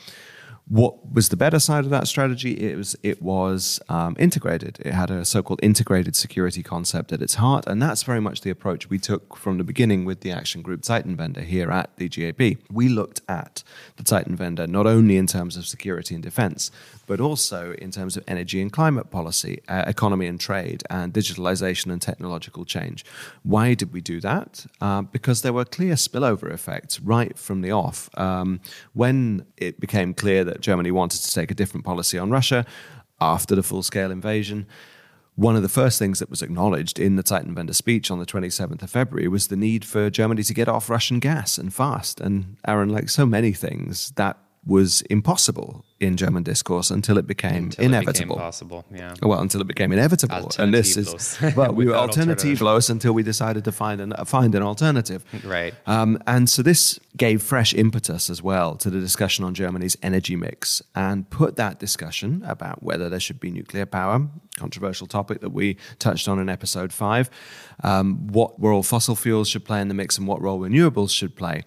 What 0.67 1.11
was 1.11 1.29
the 1.29 1.37
better 1.37 1.57
side 1.57 1.83
of 1.83 1.89
that 1.89 2.07
strategy? 2.07 2.51
It 2.51 2.77
was 2.77 2.95
it 3.01 3.23
was 3.23 3.79
um, 3.89 4.15
integrated. 4.19 4.77
It 4.81 4.93
had 4.93 5.09
a 5.09 5.25
so-called 5.25 5.59
integrated 5.63 6.15
security 6.15 6.61
concept 6.61 7.11
at 7.11 7.23
its 7.23 7.35
heart, 7.35 7.65
and 7.65 7.81
that's 7.81 8.03
very 8.03 8.21
much 8.21 8.41
the 8.41 8.51
approach 8.51 8.87
we 8.87 8.99
took 8.99 9.35
from 9.35 9.57
the 9.57 9.63
beginning 9.63 10.05
with 10.05 10.21
the 10.21 10.31
action 10.31 10.61
group 10.61 10.81
Zeitenwende 10.81 11.43
here 11.43 11.71
at 11.71 11.95
the 11.95 12.07
DGAP. 12.07 12.59
We 12.71 12.87
looked 12.87 13.21
at 13.27 13.63
the 13.95 14.03
Zeitenwende 14.03 14.67
not 14.67 14.85
only 14.85 15.17
in 15.17 15.25
terms 15.25 15.57
of 15.57 15.65
security 15.65 16.13
and 16.13 16.23
defense, 16.23 16.69
but 17.09 17.19
also 17.19 17.73
in 17.79 17.89
terms 17.89 18.15
of 18.15 18.23
energy 18.27 18.61
and 18.61 18.71
climate 18.71 19.09
policy, 19.09 19.63
uh, 19.67 19.83
economy 19.87 20.27
and 20.27 20.39
trade, 20.39 20.83
and 20.91 21.11
digitalization 21.11 21.91
and 21.91 21.99
technological 22.03 22.65
change. 22.65 23.03
Why 23.41 23.73
did 23.73 23.91
we 23.91 23.99
do 23.99 24.21
that? 24.21 24.67
Uh, 24.79 25.01
because 25.01 25.41
there 25.41 25.51
were 25.51 25.65
clear 25.65 25.95
spillover 25.95 26.53
effects 26.53 26.99
right 26.99 27.35
from 27.35 27.61
the 27.61 27.71
off. 27.71 28.11
Um, 28.15 28.61
when 28.93 29.47
it 29.57 29.79
became 29.79 30.13
clear 30.13 30.43
that 30.43 30.61
Germany 30.61 30.91
wanted 30.91 31.21
to 31.21 31.33
take 31.33 31.49
a 31.49 31.55
different 31.55 31.83
policy 31.83 32.19
on 32.19 32.29
Russia 32.29 32.63
after 33.19 33.55
the 33.55 33.63
full 33.63 33.81
scale 33.81 34.11
invasion, 34.11 34.67
one 35.33 35.55
of 35.55 35.63
the 35.63 35.69
first 35.69 35.97
things 35.97 36.19
that 36.19 36.29
was 36.29 36.43
acknowledged 36.43 36.99
in 36.99 37.15
the 37.15 37.23
Zeitenwende 37.23 37.73
speech 37.73 38.11
on 38.11 38.19
the 38.19 38.25
27th 38.27 38.83
of 38.83 38.91
February 38.91 39.27
was 39.27 39.47
the 39.47 39.55
need 39.55 39.83
for 39.83 40.11
Germany 40.11 40.43
to 40.43 40.53
get 40.53 40.67
off 40.67 40.91
Russian 40.91 41.17
gas 41.17 41.57
and 41.57 41.73
fast. 41.73 42.21
And 42.21 42.57
Aaron, 42.67 42.89
like 42.89 43.09
so 43.09 43.25
many 43.25 43.51
things, 43.51 44.11
that 44.11 44.37
was 44.65 45.01
impossible 45.03 45.85
in 45.99 46.17
German 46.17 46.43
discourse 46.43 46.91
until 46.91 47.17
it 47.17 47.25
became 47.25 47.65
until 47.65 47.85
inevitable. 47.85 48.35
It 48.35 48.37
became 48.37 48.45
possible, 48.45 48.85
yeah. 48.93 49.13
Well, 49.21 49.39
until 49.39 49.61
it 49.61 49.67
became 49.67 49.91
inevitable, 49.91 50.51
and 50.57 50.73
this 50.73 50.97
is 50.97 51.37
well, 51.55 51.73
we 51.73 51.85
were 51.85 51.95
alternative 51.95 52.59
alternativlos 52.59 52.89
until 52.89 53.13
we 53.13 53.23
decided 53.23 53.63
to 53.65 53.71
find 53.71 54.01
an 54.01 54.13
uh, 54.13 54.25
find 54.25 54.55
an 54.55 54.63
alternative, 54.63 55.23
right? 55.43 55.73
Um, 55.85 56.21
and 56.27 56.49
so 56.49 56.61
this 56.61 56.99
gave 57.17 57.41
fresh 57.41 57.73
impetus 57.73 58.29
as 58.29 58.41
well 58.43 58.75
to 58.75 58.89
the 58.89 58.99
discussion 58.99 59.45
on 59.45 59.53
Germany's 59.53 59.97
energy 60.03 60.35
mix, 60.35 60.81
and 60.95 61.29
put 61.29 61.55
that 61.55 61.79
discussion 61.79 62.43
about 62.45 62.83
whether 62.83 63.09
there 63.09 63.19
should 63.19 63.39
be 63.39 63.51
nuclear 63.51 63.85
power, 63.85 64.27
controversial 64.57 65.07
topic 65.07 65.41
that 65.41 65.51
we 65.51 65.77
touched 65.99 66.27
on 66.27 66.39
in 66.39 66.49
episode 66.49 66.91
five, 66.91 67.29
um, 67.83 68.27
what 68.27 68.61
role 68.61 68.83
fossil 68.83 69.15
fuels 69.15 69.47
should 69.47 69.65
play 69.65 69.81
in 69.81 69.87
the 69.87 69.93
mix, 69.93 70.17
and 70.17 70.27
what 70.27 70.41
role 70.41 70.59
renewables 70.59 71.11
should 71.11 71.35
play. 71.35 71.63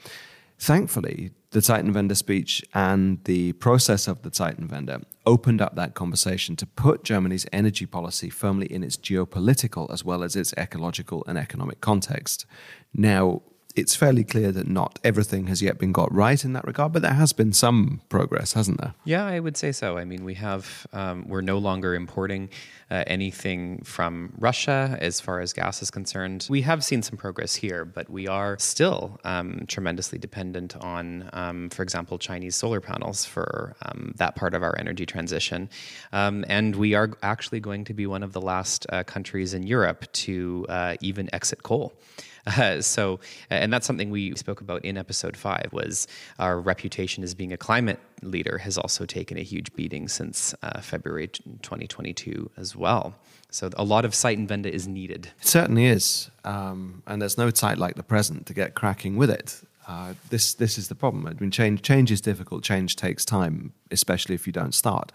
Thankfully, 0.58 1.32
the 1.52 1.60
Zeitenwende 1.60 2.16
speech 2.16 2.64
and 2.74 3.22
the 3.24 3.52
process 3.52 4.08
of 4.08 4.22
the 4.22 4.30
Zeitenwende 4.30 5.04
opened 5.26 5.60
up 5.60 5.76
that 5.76 5.94
conversation 5.94 6.56
to 6.56 6.66
put 6.66 7.04
Germany's 7.04 7.46
energy 7.52 7.86
policy 7.86 8.30
firmly 8.30 8.66
in 8.66 8.82
its 8.82 8.96
geopolitical 8.96 9.90
as 9.92 10.04
well 10.04 10.22
as 10.22 10.34
its 10.34 10.54
ecological 10.56 11.22
and 11.26 11.38
economic 11.38 11.80
context. 11.80 12.46
Now, 12.94 13.42
it's 13.74 13.94
fairly 13.94 14.24
clear 14.24 14.52
that 14.52 14.68
not 14.68 14.98
everything 15.02 15.46
has 15.46 15.62
yet 15.62 15.78
been 15.78 15.92
got 15.92 16.12
right 16.12 16.44
in 16.44 16.52
that 16.52 16.66
regard, 16.66 16.92
but 16.92 17.02
there 17.02 17.14
has 17.14 17.32
been 17.32 17.52
some 17.52 18.00
progress, 18.08 18.52
hasn't 18.52 18.80
there? 18.80 18.94
Yeah, 19.04 19.24
I 19.26 19.40
would 19.40 19.56
say 19.56 19.72
so. 19.72 19.98
I 19.98 20.04
mean, 20.04 20.24
we 20.24 20.34
have 20.34 20.86
um, 20.92 21.26
we're 21.28 21.40
no 21.40 21.58
longer 21.58 21.94
importing 21.94 22.50
uh, 22.90 23.04
anything 23.06 23.82
from 23.84 24.32
Russia 24.38 24.98
as 25.00 25.20
far 25.20 25.40
as 25.40 25.52
gas 25.52 25.82
is 25.82 25.90
concerned. 25.90 26.46
We 26.50 26.62
have 26.62 26.84
seen 26.84 27.02
some 27.02 27.16
progress 27.16 27.54
here, 27.54 27.84
but 27.84 28.10
we 28.10 28.28
are 28.28 28.58
still 28.58 29.18
um, 29.24 29.64
tremendously 29.66 30.18
dependent 30.18 30.76
on, 30.76 31.30
um, 31.32 31.70
for 31.70 31.82
example, 31.82 32.18
Chinese 32.18 32.54
solar 32.54 32.80
panels 32.80 33.24
for 33.24 33.74
um, 33.82 34.12
that 34.16 34.36
part 34.36 34.54
of 34.54 34.62
our 34.62 34.78
energy 34.78 35.06
transition, 35.06 35.70
um, 36.12 36.44
and 36.48 36.76
we 36.76 36.94
are 36.94 37.10
actually 37.22 37.60
going 37.60 37.84
to 37.84 37.94
be 37.94 38.06
one 38.06 38.22
of 38.22 38.32
the 38.32 38.40
last 38.40 38.86
uh, 38.90 39.02
countries 39.04 39.54
in 39.54 39.62
Europe 39.66 40.10
to 40.12 40.66
uh, 40.68 40.96
even 41.00 41.28
exit 41.32 41.62
coal. 41.62 41.92
Uh, 42.46 42.80
so, 42.80 43.20
and 43.50 43.72
that's 43.72 43.86
something 43.86 44.10
we 44.10 44.34
spoke 44.36 44.60
about 44.60 44.84
in 44.84 44.96
episode 44.96 45.36
five. 45.36 45.68
Was 45.72 46.06
our 46.38 46.60
reputation 46.60 47.22
as 47.24 47.34
being 47.34 47.52
a 47.52 47.56
climate 47.56 48.00
leader 48.22 48.58
has 48.58 48.78
also 48.78 49.04
taken 49.06 49.36
a 49.36 49.42
huge 49.42 49.72
beating 49.74 50.08
since 50.08 50.54
uh, 50.62 50.80
February 50.80 51.28
2022 51.28 52.50
as 52.56 52.76
well. 52.76 53.14
So, 53.50 53.70
a 53.76 53.84
lot 53.84 54.04
of 54.04 54.12
Zeitenwende 54.12 54.66
is 54.66 54.88
needed. 54.88 55.30
It 55.40 55.46
certainly 55.46 55.86
is, 55.86 56.30
um, 56.44 57.02
and 57.06 57.20
there's 57.20 57.38
no 57.38 57.50
site 57.50 57.78
like 57.78 57.96
the 57.96 58.02
present 58.02 58.46
to 58.46 58.54
get 58.54 58.74
cracking 58.74 59.16
with 59.16 59.30
it. 59.30 59.62
Uh, 59.86 60.14
this 60.30 60.54
this 60.54 60.78
is 60.78 60.88
the 60.88 60.94
problem. 60.94 61.26
I 61.26 61.34
mean, 61.34 61.50
change 61.50 61.82
change 61.82 62.10
is 62.10 62.20
difficult. 62.20 62.62
Change 62.62 62.96
takes 62.96 63.24
time, 63.24 63.72
especially 63.90 64.34
if 64.34 64.46
you 64.46 64.52
don't 64.52 64.74
start. 64.74 65.12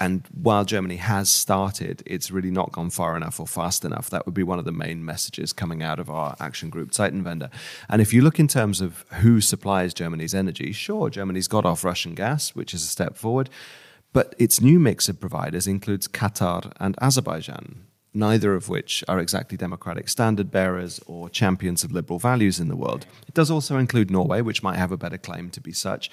And 0.00 0.24
while 0.32 0.64
Germany 0.64 0.96
has 0.96 1.28
started, 1.28 2.02
it's 2.06 2.30
really 2.30 2.50
not 2.50 2.72
gone 2.72 2.90
far 2.90 3.16
enough 3.16 3.40
or 3.40 3.46
fast 3.46 3.84
enough. 3.84 4.08
That 4.10 4.26
would 4.26 4.34
be 4.34 4.44
one 4.44 4.58
of 4.58 4.64
the 4.64 4.72
main 4.72 5.04
messages 5.04 5.52
coming 5.52 5.82
out 5.82 5.98
of 5.98 6.08
our 6.08 6.36
action 6.38 6.70
group, 6.70 6.92
Zeitenwende. 6.92 7.50
And 7.88 8.00
if 8.00 8.12
you 8.12 8.22
look 8.22 8.38
in 8.38 8.46
terms 8.46 8.80
of 8.80 9.04
who 9.14 9.40
supplies 9.40 9.92
Germany's 9.92 10.34
energy, 10.34 10.72
sure, 10.72 11.10
Germany's 11.10 11.48
got 11.48 11.64
off 11.64 11.84
Russian 11.84 12.14
gas, 12.14 12.54
which 12.54 12.72
is 12.74 12.84
a 12.84 12.86
step 12.86 13.16
forward. 13.16 13.50
But 14.12 14.34
its 14.38 14.60
new 14.60 14.78
mix 14.78 15.08
of 15.08 15.20
providers 15.20 15.66
includes 15.66 16.08
Qatar 16.08 16.72
and 16.80 16.96
Azerbaijan, 17.00 17.84
neither 18.14 18.54
of 18.54 18.68
which 18.68 19.04
are 19.08 19.18
exactly 19.18 19.58
democratic 19.58 20.08
standard 20.08 20.50
bearers 20.50 21.00
or 21.06 21.28
champions 21.28 21.84
of 21.84 21.92
liberal 21.92 22.18
values 22.18 22.58
in 22.60 22.68
the 22.68 22.76
world. 22.76 23.04
It 23.26 23.34
does 23.34 23.50
also 23.50 23.76
include 23.76 24.10
Norway, 24.10 24.40
which 24.40 24.62
might 24.62 24.76
have 24.76 24.92
a 24.92 24.96
better 24.96 25.18
claim 25.18 25.50
to 25.50 25.60
be 25.60 25.72
such. 25.72 26.10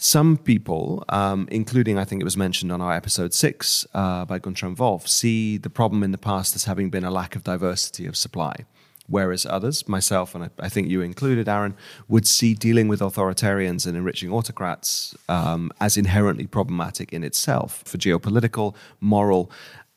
Some 0.00 0.36
people, 0.36 1.04
um, 1.08 1.48
including 1.50 1.98
I 1.98 2.04
think 2.04 2.22
it 2.22 2.24
was 2.24 2.36
mentioned 2.36 2.70
on 2.70 2.80
our 2.80 2.92
episode 2.92 3.34
six 3.34 3.84
uh, 3.94 4.24
by 4.24 4.38
Guntram 4.38 4.78
Wolff, 4.78 5.08
see 5.08 5.58
the 5.58 5.70
problem 5.70 6.04
in 6.04 6.12
the 6.12 6.18
past 6.18 6.54
as 6.54 6.64
having 6.66 6.88
been 6.88 7.02
a 7.02 7.10
lack 7.10 7.34
of 7.34 7.42
diversity 7.42 8.06
of 8.06 8.16
supply. 8.16 8.64
Whereas 9.08 9.44
others, 9.44 9.88
myself 9.88 10.36
and 10.36 10.50
I, 10.60 10.68
think 10.68 10.88
you 10.88 11.00
included, 11.00 11.48
Aaron, 11.48 11.74
would 12.06 12.28
see 12.28 12.54
dealing 12.54 12.86
with 12.86 13.00
authoritarians 13.00 13.86
and 13.86 13.96
enriching 13.96 14.30
autocrats 14.30 15.16
um, 15.28 15.72
as 15.80 15.96
inherently 15.96 16.46
problematic 16.46 17.12
in 17.12 17.24
itself 17.24 17.82
for 17.84 17.98
geopolitical, 17.98 18.76
moral, 19.00 19.50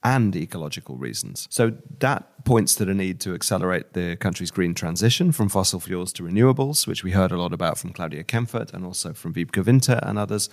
and 0.03 0.35
ecological 0.35 0.95
reasons. 0.95 1.47
So 1.49 1.73
that 1.99 2.43
points 2.43 2.75
to 2.75 2.85
the 2.85 2.93
need 2.93 3.19
to 3.21 3.33
accelerate 3.33 3.93
the 3.93 4.15
country's 4.15 4.51
green 4.51 4.73
transition 4.73 5.31
from 5.31 5.49
fossil 5.49 5.79
fuels 5.79 6.11
to 6.13 6.23
renewables, 6.23 6.87
which 6.87 7.03
we 7.03 7.11
heard 7.11 7.31
a 7.31 7.37
lot 7.37 7.53
about 7.53 7.77
from 7.77 7.93
Claudia 7.93 8.23
Kemfert 8.23 8.73
and 8.73 8.83
also 8.85 9.13
from 9.13 9.33
Wiebke 9.33 9.65
Winter 9.65 9.99
and 10.03 10.17
others. 10.17 10.49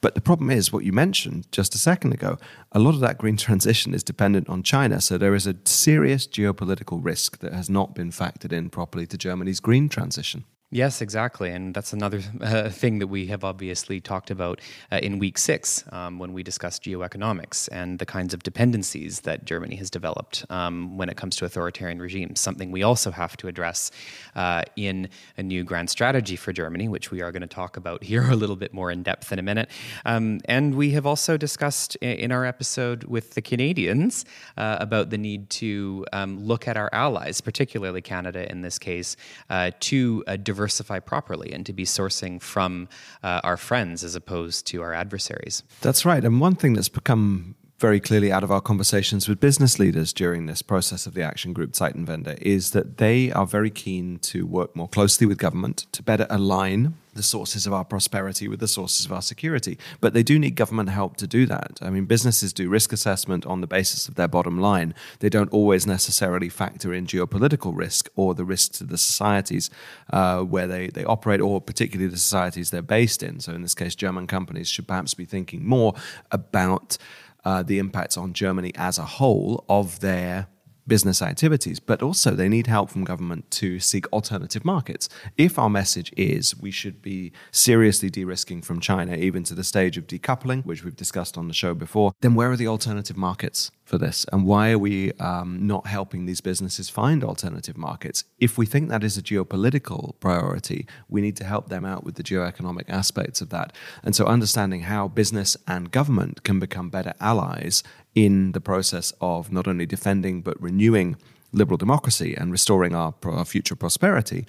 But 0.00 0.14
the 0.14 0.20
problem 0.20 0.50
is 0.50 0.72
what 0.72 0.84
you 0.84 0.92
mentioned 0.92 1.50
just 1.50 1.74
a 1.74 1.78
second 1.78 2.12
ago. 2.12 2.38
A 2.72 2.78
lot 2.78 2.94
of 2.94 3.00
that 3.00 3.18
green 3.18 3.36
transition 3.46 3.94
is 3.94 4.04
dependent 4.04 4.48
on 4.48 4.62
China. 4.62 5.00
So 5.00 5.18
there 5.18 5.34
is 5.34 5.46
a 5.46 5.56
serious 5.64 6.26
geopolitical 6.26 7.04
risk 7.04 7.38
that 7.38 7.52
has 7.52 7.68
not 7.68 7.94
been 7.94 8.10
factored 8.10 8.52
in 8.52 8.70
properly 8.70 9.06
to 9.08 9.18
Germany's 9.18 9.60
green 9.60 9.88
transition. 9.88 10.44
Yes, 10.72 11.00
exactly. 11.00 11.50
And 11.52 11.72
that's 11.72 11.92
another 11.92 12.20
uh, 12.40 12.70
thing 12.70 12.98
that 12.98 13.06
we 13.06 13.26
have 13.26 13.44
obviously 13.44 14.00
talked 14.00 14.32
about 14.32 14.60
uh, 14.90 14.98
in 15.00 15.20
week 15.20 15.38
six 15.38 15.84
um, 15.92 16.18
when 16.18 16.32
we 16.32 16.42
discussed 16.42 16.82
geoeconomics 16.82 17.68
and 17.70 18.00
the 18.00 18.06
kinds 18.06 18.34
of 18.34 18.42
dependencies 18.42 19.20
that 19.20 19.44
Germany 19.44 19.76
has 19.76 19.90
developed 19.90 20.44
um, 20.50 20.98
when 20.98 21.08
it 21.08 21.16
comes 21.16 21.36
to 21.36 21.44
authoritarian 21.44 22.00
regimes. 22.00 22.40
Something 22.40 22.72
we 22.72 22.82
also 22.82 23.12
have 23.12 23.36
to 23.36 23.48
address 23.48 23.92
uh, 24.34 24.62
in 24.74 25.08
a 25.38 25.42
new 25.42 25.62
grand 25.62 25.88
strategy 25.88 26.34
for 26.34 26.52
Germany, 26.52 26.88
which 26.88 27.12
we 27.12 27.22
are 27.22 27.30
going 27.30 27.42
to 27.42 27.46
talk 27.46 27.76
about 27.76 28.02
here 28.02 28.24
a 28.30 28.36
little 28.36 28.56
bit 28.56 28.74
more 28.74 28.90
in 28.90 29.04
depth 29.04 29.30
in 29.30 29.38
a 29.38 29.42
minute. 29.42 29.70
Um, 30.04 30.40
and 30.46 30.74
we 30.74 30.90
have 30.90 31.06
also 31.06 31.36
discussed 31.36 31.94
in 31.96 32.32
our 32.32 32.44
episode 32.44 33.04
with 33.04 33.34
the 33.34 33.42
Canadians 33.42 34.24
uh, 34.56 34.78
about 34.80 35.10
the 35.10 35.18
need 35.18 35.48
to 35.50 36.04
um, 36.12 36.40
look 36.40 36.66
at 36.66 36.76
our 36.76 36.90
allies, 36.92 37.40
particularly 37.40 38.02
Canada 38.02 38.50
in 38.50 38.62
this 38.62 38.80
case, 38.80 39.16
uh, 39.48 39.70
to 39.78 40.24
diversify 40.56 40.98
properly 40.98 41.52
and 41.52 41.66
to 41.66 41.72
be 41.74 41.84
sourcing 41.84 42.40
from 42.40 42.88
uh, 43.22 43.40
our 43.44 43.58
friends 43.58 44.02
as 44.02 44.14
opposed 44.14 44.66
to 44.66 44.80
our 44.80 44.94
adversaries. 44.94 45.62
That's 45.82 46.04
right. 46.06 46.24
And 46.24 46.40
one 46.40 46.54
thing 46.54 46.72
that's 46.72 46.88
become 46.88 47.54
very 47.78 48.00
clearly 48.00 48.32
out 48.32 48.42
of 48.42 48.50
our 48.50 48.60
conversations 48.60 49.28
with 49.28 49.38
business 49.38 49.78
leaders 49.78 50.12
during 50.12 50.46
this 50.46 50.62
process 50.62 51.06
of 51.06 51.14
the 51.14 51.22
action 51.22 51.52
group 51.52 51.72
Zeitenwende 51.72 52.38
is 52.40 52.70
that 52.70 52.96
they 52.96 53.30
are 53.32 53.46
very 53.46 53.70
keen 53.70 54.18
to 54.20 54.46
work 54.46 54.74
more 54.74 54.88
closely 54.88 55.26
with 55.26 55.36
government 55.36 55.86
to 55.92 56.02
better 56.02 56.26
align 56.30 56.94
the 57.16 57.22
sources 57.22 57.66
of 57.66 57.72
our 57.72 57.84
prosperity 57.84 58.46
with 58.46 58.60
the 58.60 58.68
sources 58.68 59.04
of 59.04 59.12
our 59.12 59.22
security. 59.22 59.78
But 60.00 60.12
they 60.12 60.22
do 60.22 60.38
need 60.38 60.54
government 60.54 60.90
help 60.90 61.16
to 61.16 61.26
do 61.26 61.46
that. 61.46 61.78
I 61.82 61.90
mean, 61.90 62.04
businesses 62.04 62.52
do 62.52 62.68
risk 62.68 62.92
assessment 62.92 63.46
on 63.46 63.62
the 63.62 63.66
basis 63.66 64.06
of 64.06 64.14
their 64.14 64.28
bottom 64.28 64.60
line. 64.60 64.94
They 65.20 65.30
don't 65.30 65.52
always 65.52 65.86
necessarily 65.86 66.48
factor 66.48 66.92
in 66.92 67.06
geopolitical 67.06 67.74
risk 67.74 68.10
or 68.16 68.34
the 68.34 68.44
risk 68.44 68.72
to 68.74 68.84
the 68.84 68.98
societies 68.98 69.70
uh, 70.12 70.42
where 70.42 70.66
they, 70.66 70.88
they 70.88 71.04
operate, 71.04 71.40
or 71.40 71.60
particularly 71.60 72.10
the 72.10 72.18
societies 72.18 72.70
they're 72.70 72.82
based 72.82 73.22
in. 73.22 73.40
So, 73.40 73.52
in 73.52 73.62
this 73.62 73.74
case, 73.74 73.94
German 73.94 74.26
companies 74.26 74.68
should 74.68 74.86
perhaps 74.86 75.14
be 75.14 75.24
thinking 75.24 75.66
more 75.66 75.94
about 76.30 76.98
uh, 77.46 77.62
the 77.62 77.78
impacts 77.78 78.16
on 78.18 78.32
Germany 78.32 78.72
as 78.74 78.98
a 78.98 79.04
whole 79.04 79.64
of 79.68 80.00
their 80.00 80.48
business 80.86 81.22
activities, 81.22 81.80
but 81.80 82.02
also 82.02 82.32
they 82.32 82.48
need 82.48 82.66
help 82.66 82.90
from 82.90 83.04
government 83.04 83.50
to 83.50 83.78
seek 83.80 84.12
alternative 84.12 84.64
markets. 84.64 85.08
If 85.36 85.58
our 85.58 85.70
message 85.70 86.12
is 86.16 86.60
we 86.60 86.70
should 86.70 87.02
be 87.02 87.32
seriously 87.50 88.10
de 88.10 88.24
risking 88.24 88.62
from 88.62 88.80
China, 88.80 89.14
even 89.14 89.44
to 89.44 89.54
the 89.54 89.64
stage 89.64 89.96
of 89.96 90.06
decoupling, 90.06 90.64
which 90.64 90.84
we've 90.84 90.96
discussed 90.96 91.38
on 91.38 91.48
the 91.48 91.54
show 91.54 91.72
before, 91.74 92.12
then 92.20 92.34
where 92.34 92.50
are 92.50 92.56
the 92.56 92.68
alternative 92.68 93.16
markets 93.16 93.70
for 93.86 93.98
this? 93.98 94.26
And 94.32 94.44
why 94.44 94.72
are 94.72 94.78
we 94.78 95.12
um, 95.12 95.66
not 95.66 95.86
helping 95.86 96.26
these 96.26 96.40
businesses 96.40 96.90
find 96.90 97.22
alternative 97.22 97.76
markets? 97.76 98.24
If 98.38 98.58
we 98.58 98.66
think 98.66 98.88
that 98.88 99.04
is 99.04 99.16
a 99.16 99.22
geopolitical 99.22 100.18
priority, 100.20 100.86
we 101.08 101.20
need 101.20 101.36
to 101.36 101.44
help 101.44 101.68
them 101.68 101.84
out 101.84 102.04
with 102.04 102.16
the 102.16 102.24
geoeconomic 102.24 102.90
aspects 102.90 103.40
of 103.40 103.50
that. 103.50 103.72
And 104.02 104.14
so 104.14 104.26
understanding 104.26 104.82
how 104.82 105.08
business 105.08 105.56
and 105.66 105.90
government 105.90 106.42
can 106.42 106.58
become 106.58 106.90
better 106.90 107.14
allies 107.20 107.84
in 108.14 108.52
the 108.52 108.60
process 108.60 109.12
of 109.20 109.52
not 109.52 109.68
only 109.68 109.86
defending 109.86 110.42
but 110.42 110.60
renewing 110.60 111.16
liberal 111.52 111.78
democracy 111.78 112.34
and 112.34 112.50
restoring 112.50 112.94
our, 112.94 113.14
our 113.24 113.44
future 113.44 113.76
prosperity 113.76 114.46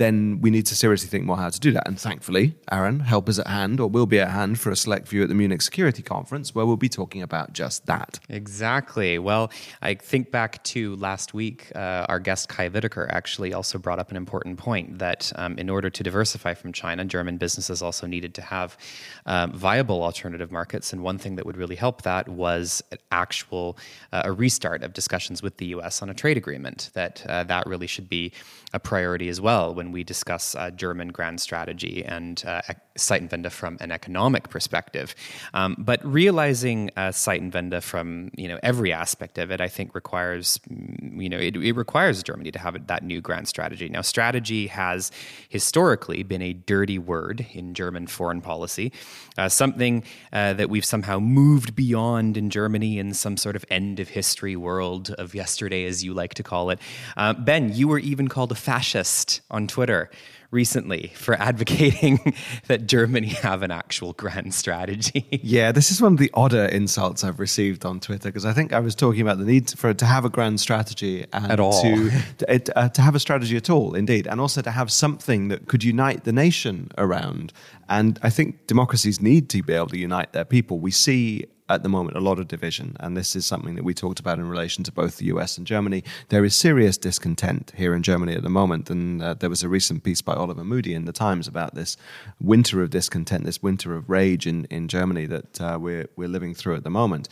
then 0.00 0.40
we 0.40 0.50
need 0.50 0.64
to 0.64 0.74
seriously 0.74 1.08
think 1.08 1.26
more 1.26 1.36
how 1.36 1.50
to 1.50 1.60
do 1.60 1.72
that. 1.72 1.86
And 1.86 2.00
thankfully, 2.00 2.54
Aaron, 2.72 3.00
help 3.00 3.28
is 3.28 3.38
at 3.38 3.46
hand 3.46 3.78
or 3.80 3.88
will 3.90 4.06
be 4.06 4.18
at 4.18 4.30
hand 4.30 4.58
for 4.58 4.70
a 4.70 4.76
select 4.76 5.06
view 5.06 5.22
at 5.22 5.28
the 5.28 5.34
Munich 5.34 5.60
Security 5.60 6.02
Conference, 6.02 6.54
where 6.54 6.64
we'll 6.64 6.78
be 6.78 6.88
talking 6.88 7.20
about 7.20 7.52
just 7.52 7.84
that. 7.84 8.18
Exactly. 8.30 9.18
Well, 9.18 9.50
I 9.82 9.92
think 9.94 10.30
back 10.30 10.64
to 10.64 10.96
last 10.96 11.34
week, 11.34 11.70
uh, 11.76 12.06
our 12.08 12.18
guest 12.18 12.48
Kai 12.48 12.68
Whittaker 12.68 13.10
actually 13.12 13.52
also 13.52 13.78
brought 13.78 13.98
up 13.98 14.10
an 14.10 14.16
important 14.16 14.56
point 14.56 14.98
that 14.98 15.30
um, 15.36 15.58
in 15.58 15.68
order 15.68 15.90
to 15.90 16.02
diversify 16.02 16.54
from 16.54 16.72
China, 16.72 17.04
German 17.04 17.36
businesses 17.36 17.82
also 17.82 18.06
needed 18.06 18.32
to 18.34 18.42
have 18.42 18.78
um, 19.26 19.52
viable 19.52 20.02
alternative 20.02 20.50
markets. 20.50 20.94
And 20.94 21.02
one 21.02 21.18
thing 21.18 21.36
that 21.36 21.44
would 21.44 21.58
really 21.58 21.76
help 21.76 22.02
that 22.02 22.26
was 22.26 22.82
an 22.90 22.98
actual 23.12 23.76
uh, 24.12 24.22
a 24.24 24.32
restart 24.32 24.82
of 24.82 24.94
discussions 24.94 25.42
with 25.42 25.58
the 25.58 25.66
U.S. 25.66 26.00
on 26.00 26.08
a 26.08 26.14
trade 26.14 26.38
agreement. 26.38 26.88
That 26.94 27.22
uh, 27.28 27.44
that 27.44 27.66
really 27.66 27.86
should 27.86 28.08
be 28.08 28.32
a 28.72 28.78
priority 28.78 29.28
as 29.28 29.42
well 29.42 29.74
when 29.74 29.89
we 29.92 30.04
discuss 30.04 30.54
uh, 30.54 30.70
German 30.70 31.08
grand 31.08 31.40
strategy 31.40 32.04
and 32.04 32.42
uh, 32.46 32.62
Zeitenwende 33.00 33.50
from 33.50 33.76
an 33.80 33.90
economic 33.90 34.48
perspective. 34.48 35.14
Um, 35.54 35.76
but 35.78 36.04
realizing 36.04 36.90
uh, 36.96 37.08
Zeitenwende 37.08 37.82
from 37.82 38.30
you 38.36 38.48
know 38.48 38.58
every 38.62 38.92
aspect 38.92 39.38
of 39.38 39.50
it, 39.50 39.60
I 39.60 39.68
think 39.68 39.94
requires 39.94 40.60
you 40.68 41.28
know 41.28 41.38
it, 41.38 41.56
it 41.56 41.72
requires 41.72 42.22
Germany 42.22 42.50
to 42.52 42.58
have 42.58 42.86
that 42.86 43.02
new 43.02 43.20
grand 43.20 43.48
strategy. 43.48 43.88
Now, 43.88 44.02
strategy 44.02 44.66
has 44.68 45.10
historically 45.48 46.22
been 46.22 46.42
a 46.42 46.52
dirty 46.52 46.98
word 46.98 47.46
in 47.52 47.74
German 47.74 48.06
foreign 48.06 48.40
policy, 48.40 48.92
uh, 49.38 49.48
something 49.48 50.04
uh, 50.32 50.52
that 50.54 50.70
we've 50.70 50.84
somehow 50.84 51.18
moved 51.18 51.74
beyond 51.74 52.36
in 52.36 52.50
Germany 52.50 52.98
in 52.98 53.14
some 53.14 53.36
sort 53.36 53.56
of 53.56 53.64
end 53.70 54.00
of 54.00 54.08
history 54.08 54.56
world 54.56 55.10
of 55.18 55.34
yesterday, 55.34 55.84
as 55.86 56.04
you 56.04 56.14
like 56.14 56.34
to 56.34 56.42
call 56.42 56.70
it. 56.70 56.78
Uh, 57.16 57.32
ben, 57.32 57.72
you 57.74 57.88
were 57.88 57.98
even 57.98 58.28
called 58.28 58.52
a 58.52 58.54
fascist 58.54 59.40
on 59.50 59.66
Twitter 59.66 60.10
recently 60.50 61.12
for 61.14 61.34
advocating 61.34 62.34
that 62.66 62.86
Germany 62.86 63.28
have 63.28 63.62
an 63.62 63.70
actual 63.70 64.12
grand 64.14 64.52
strategy. 64.54 65.26
yeah, 65.42 65.72
this 65.72 65.90
is 65.90 66.02
one 66.02 66.12
of 66.14 66.18
the 66.18 66.30
odder 66.34 66.64
insults 66.66 67.22
I've 67.22 67.38
received 67.38 67.84
on 67.84 68.00
Twitter 68.00 68.28
because 68.28 68.44
I 68.44 68.52
think 68.52 68.72
I 68.72 68.80
was 68.80 68.94
talking 68.94 69.20
about 69.20 69.38
the 69.38 69.44
need 69.44 69.70
for 69.70 69.94
to 69.94 70.04
have 70.04 70.24
a 70.24 70.30
grand 70.30 70.60
strategy 70.60 71.26
and 71.32 71.52
at 71.52 71.60
all. 71.60 71.82
To, 71.82 72.10
to, 72.38 72.78
uh, 72.78 72.88
to 72.88 73.02
have 73.02 73.14
a 73.14 73.20
strategy 73.20 73.56
at 73.56 73.70
all, 73.70 73.94
indeed, 73.94 74.26
and 74.26 74.40
also 74.40 74.60
to 74.62 74.70
have 74.70 74.90
something 74.90 75.48
that 75.48 75.68
could 75.68 75.84
unite 75.84 76.24
the 76.24 76.32
nation 76.32 76.90
around. 76.98 77.52
And 77.88 78.18
I 78.22 78.30
think 78.30 78.66
democracies 78.66 79.20
need 79.20 79.48
to 79.50 79.62
be 79.62 79.72
able 79.72 79.88
to 79.88 79.98
unite 79.98 80.32
their 80.32 80.44
people. 80.44 80.78
We 80.80 80.90
see 80.90 81.46
at 81.70 81.82
the 81.82 81.88
moment 81.88 82.16
a 82.16 82.20
lot 82.20 82.38
of 82.38 82.48
division, 82.48 82.96
and 83.00 83.16
this 83.16 83.36
is 83.36 83.46
something 83.46 83.76
that 83.76 83.84
we 83.84 83.94
talked 83.94 84.18
about 84.18 84.38
in 84.38 84.48
relation 84.48 84.82
to 84.84 84.92
both 84.92 85.16
the 85.16 85.26
US 85.26 85.56
and 85.56 85.66
Germany. 85.66 86.02
There 86.28 86.44
is 86.44 86.54
serious 86.54 86.98
discontent 86.98 87.72
here 87.76 87.94
in 87.94 88.02
Germany 88.02 88.34
at 88.34 88.42
the 88.42 88.50
moment, 88.50 88.90
and 88.90 89.22
uh, 89.22 89.34
there 89.34 89.48
was 89.48 89.62
a 89.62 89.68
recent 89.68 90.02
piece 90.02 90.20
by 90.20 90.34
Oliver 90.34 90.64
Moody 90.64 90.94
in 90.94 91.04
the 91.04 91.12
Times 91.12 91.46
about 91.46 91.74
this 91.74 91.96
winter 92.40 92.82
of 92.82 92.90
discontent, 92.90 93.44
this 93.44 93.62
winter 93.62 93.94
of 93.94 94.10
rage 94.10 94.46
in, 94.46 94.64
in 94.66 94.88
Germany 94.88 95.26
that 95.26 95.60
uh, 95.60 95.78
we're, 95.80 96.08
we're 96.16 96.28
living 96.28 96.54
through 96.54 96.74
at 96.74 96.84
the 96.84 96.90
moment. 96.90 97.28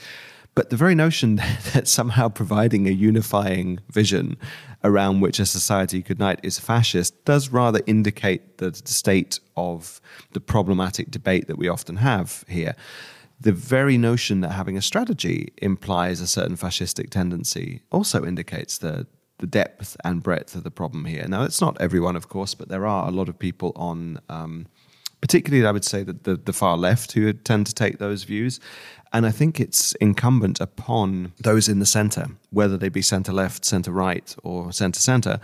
But 0.54 0.70
the 0.70 0.76
very 0.76 0.94
notion 0.94 1.36
that 1.72 1.88
somehow 1.88 2.28
providing 2.28 2.86
a 2.86 2.92
unifying 2.92 3.80
vision 3.90 4.36
around 4.84 5.20
which 5.20 5.40
a 5.40 5.46
society 5.46 6.02
could 6.02 6.18
unite 6.18 6.40
is 6.44 6.60
fascist 6.60 7.24
does 7.24 7.48
rather 7.48 7.80
indicate 7.86 8.58
the 8.58 8.72
state 8.84 9.40
of 9.56 10.00
the 10.32 10.40
problematic 10.40 11.10
debate 11.10 11.48
that 11.48 11.58
we 11.58 11.68
often 11.68 11.96
have 11.96 12.44
here 12.48 12.76
the 13.40 13.52
very 13.52 13.96
notion 13.98 14.40
that 14.40 14.50
having 14.50 14.76
a 14.76 14.82
strategy 14.82 15.52
implies 15.58 16.20
a 16.20 16.26
certain 16.26 16.56
fascistic 16.56 17.10
tendency 17.10 17.82
also 17.90 18.24
indicates 18.24 18.78
the 18.78 19.06
the 19.38 19.46
depth 19.46 19.96
and 20.02 20.20
breadth 20.20 20.56
of 20.56 20.64
the 20.64 20.70
problem 20.70 21.04
here. 21.04 21.24
Now, 21.28 21.44
it's 21.44 21.60
not 21.60 21.80
everyone, 21.80 22.16
of 22.16 22.28
course, 22.28 22.54
but 22.56 22.68
there 22.68 22.84
are 22.84 23.06
a 23.06 23.12
lot 23.12 23.28
of 23.28 23.38
people 23.38 23.72
on 23.76 24.18
um, 24.28 24.66
particularly 25.20 25.66
I 25.66 25.72
would 25.72 25.84
say 25.84 26.02
that 26.02 26.24
the, 26.24 26.36
the 26.36 26.52
far 26.52 26.76
left 26.76 27.12
who 27.12 27.32
tend 27.32 27.66
to 27.66 27.74
take 27.74 27.98
those 27.98 28.24
views. 28.24 28.60
And 29.12 29.26
I 29.26 29.30
think 29.30 29.58
it's 29.58 29.94
incumbent 29.94 30.60
upon 30.60 31.32
those 31.40 31.68
in 31.68 31.78
the 31.78 31.86
centre, 31.86 32.26
whether 32.50 32.76
they 32.76 32.88
be 32.88 33.02
centre 33.02 33.32
left, 33.32 33.64
centre 33.64 33.90
right, 33.90 34.34
or 34.42 34.70
centre 34.72 35.00
centre, 35.00 35.40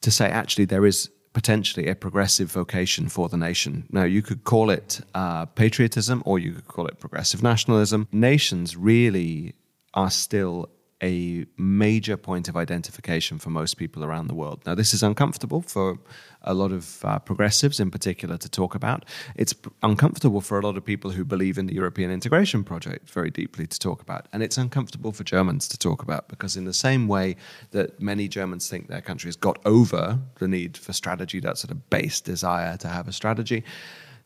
to 0.00 0.10
say 0.10 0.28
actually 0.28 0.64
there 0.64 0.84
is 0.84 1.10
potentially 1.32 1.86
a 1.88 1.94
progressive 1.94 2.50
vocation 2.50 3.08
for 3.08 3.28
the 3.28 3.36
nation. 3.36 3.86
Now, 3.90 4.04
you 4.04 4.22
could 4.22 4.44
call 4.44 4.70
it 4.70 5.00
uh, 5.14 5.46
patriotism 5.46 6.22
or 6.24 6.38
you 6.38 6.52
could 6.52 6.68
call 6.68 6.86
it 6.86 6.98
progressive 6.98 7.42
nationalism. 7.42 8.08
Nations 8.12 8.76
really 8.76 9.54
are 9.94 10.10
still 10.10 10.68
a 11.02 11.46
major 11.56 12.16
point 12.16 12.48
of 12.48 12.56
identification 12.56 13.38
for 13.38 13.50
most 13.50 13.76
people 13.76 14.04
around 14.04 14.26
the 14.26 14.34
world. 14.34 14.60
Now, 14.66 14.74
this 14.74 14.92
is 14.92 15.02
uncomfortable 15.02 15.62
for 15.62 15.98
a 16.42 16.54
lot 16.54 16.72
of 16.72 17.04
uh, 17.04 17.18
progressives 17.20 17.78
in 17.78 17.90
particular 17.90 18.36
to 18.36 18.48
talk 18.48 18.74
about. 18.74 19.04
It's 19.36 19.54
uncomfortable 19.82 20.40
for 20.40 20.58
a 20.58 20.62
lot 20.62 20.76
of 20.76 20.84
people 20.84 21.12
who 21.12 21.24
believe 21.24 21.56
in 21.56 21.66
the 21.66 21.74
European 21.74 22.10
integration 22.10 22.64
project 22.64 23.10
very 23.10 23.30
deeply 23.30 23.66
to 23.66 23.78
talk 23.78 24.02
about. 24.02 24.26
And 24.32 24.42
it's 24.42 24.58
uncomfortable 24.58 25.12
for 25.12 25.24
Germans 25.24 25.68
to 25.68 25.78
talk 25.78 26.02
about 26.02 26.28
because, 26.28 26.56
in 26.56 26.64
the 26.64 26.74
same 26.74 27.06
way 27.06 27.36
that 27.70 28.00
many 28.00 28.26
Germans 28.26 28.68
think 28.68 28.88
their 28.88 29.00
country 29.00 29.28
has 29.28 29.36
got 29.36 29.58
over 29.64 30.18
the 30.38 30.48
need 30.48 30.76
for 30.76 30.92
strategy, 30.92 31.38
that 31.40 31.58
sort 31.58 31.70
of 31.70 31.90
base 31.90 32.20
desire 32.20 32.76
to 32.78 32.88
have 32.88 33.06
a 33.06 33.12
strategy, 33.12 33.62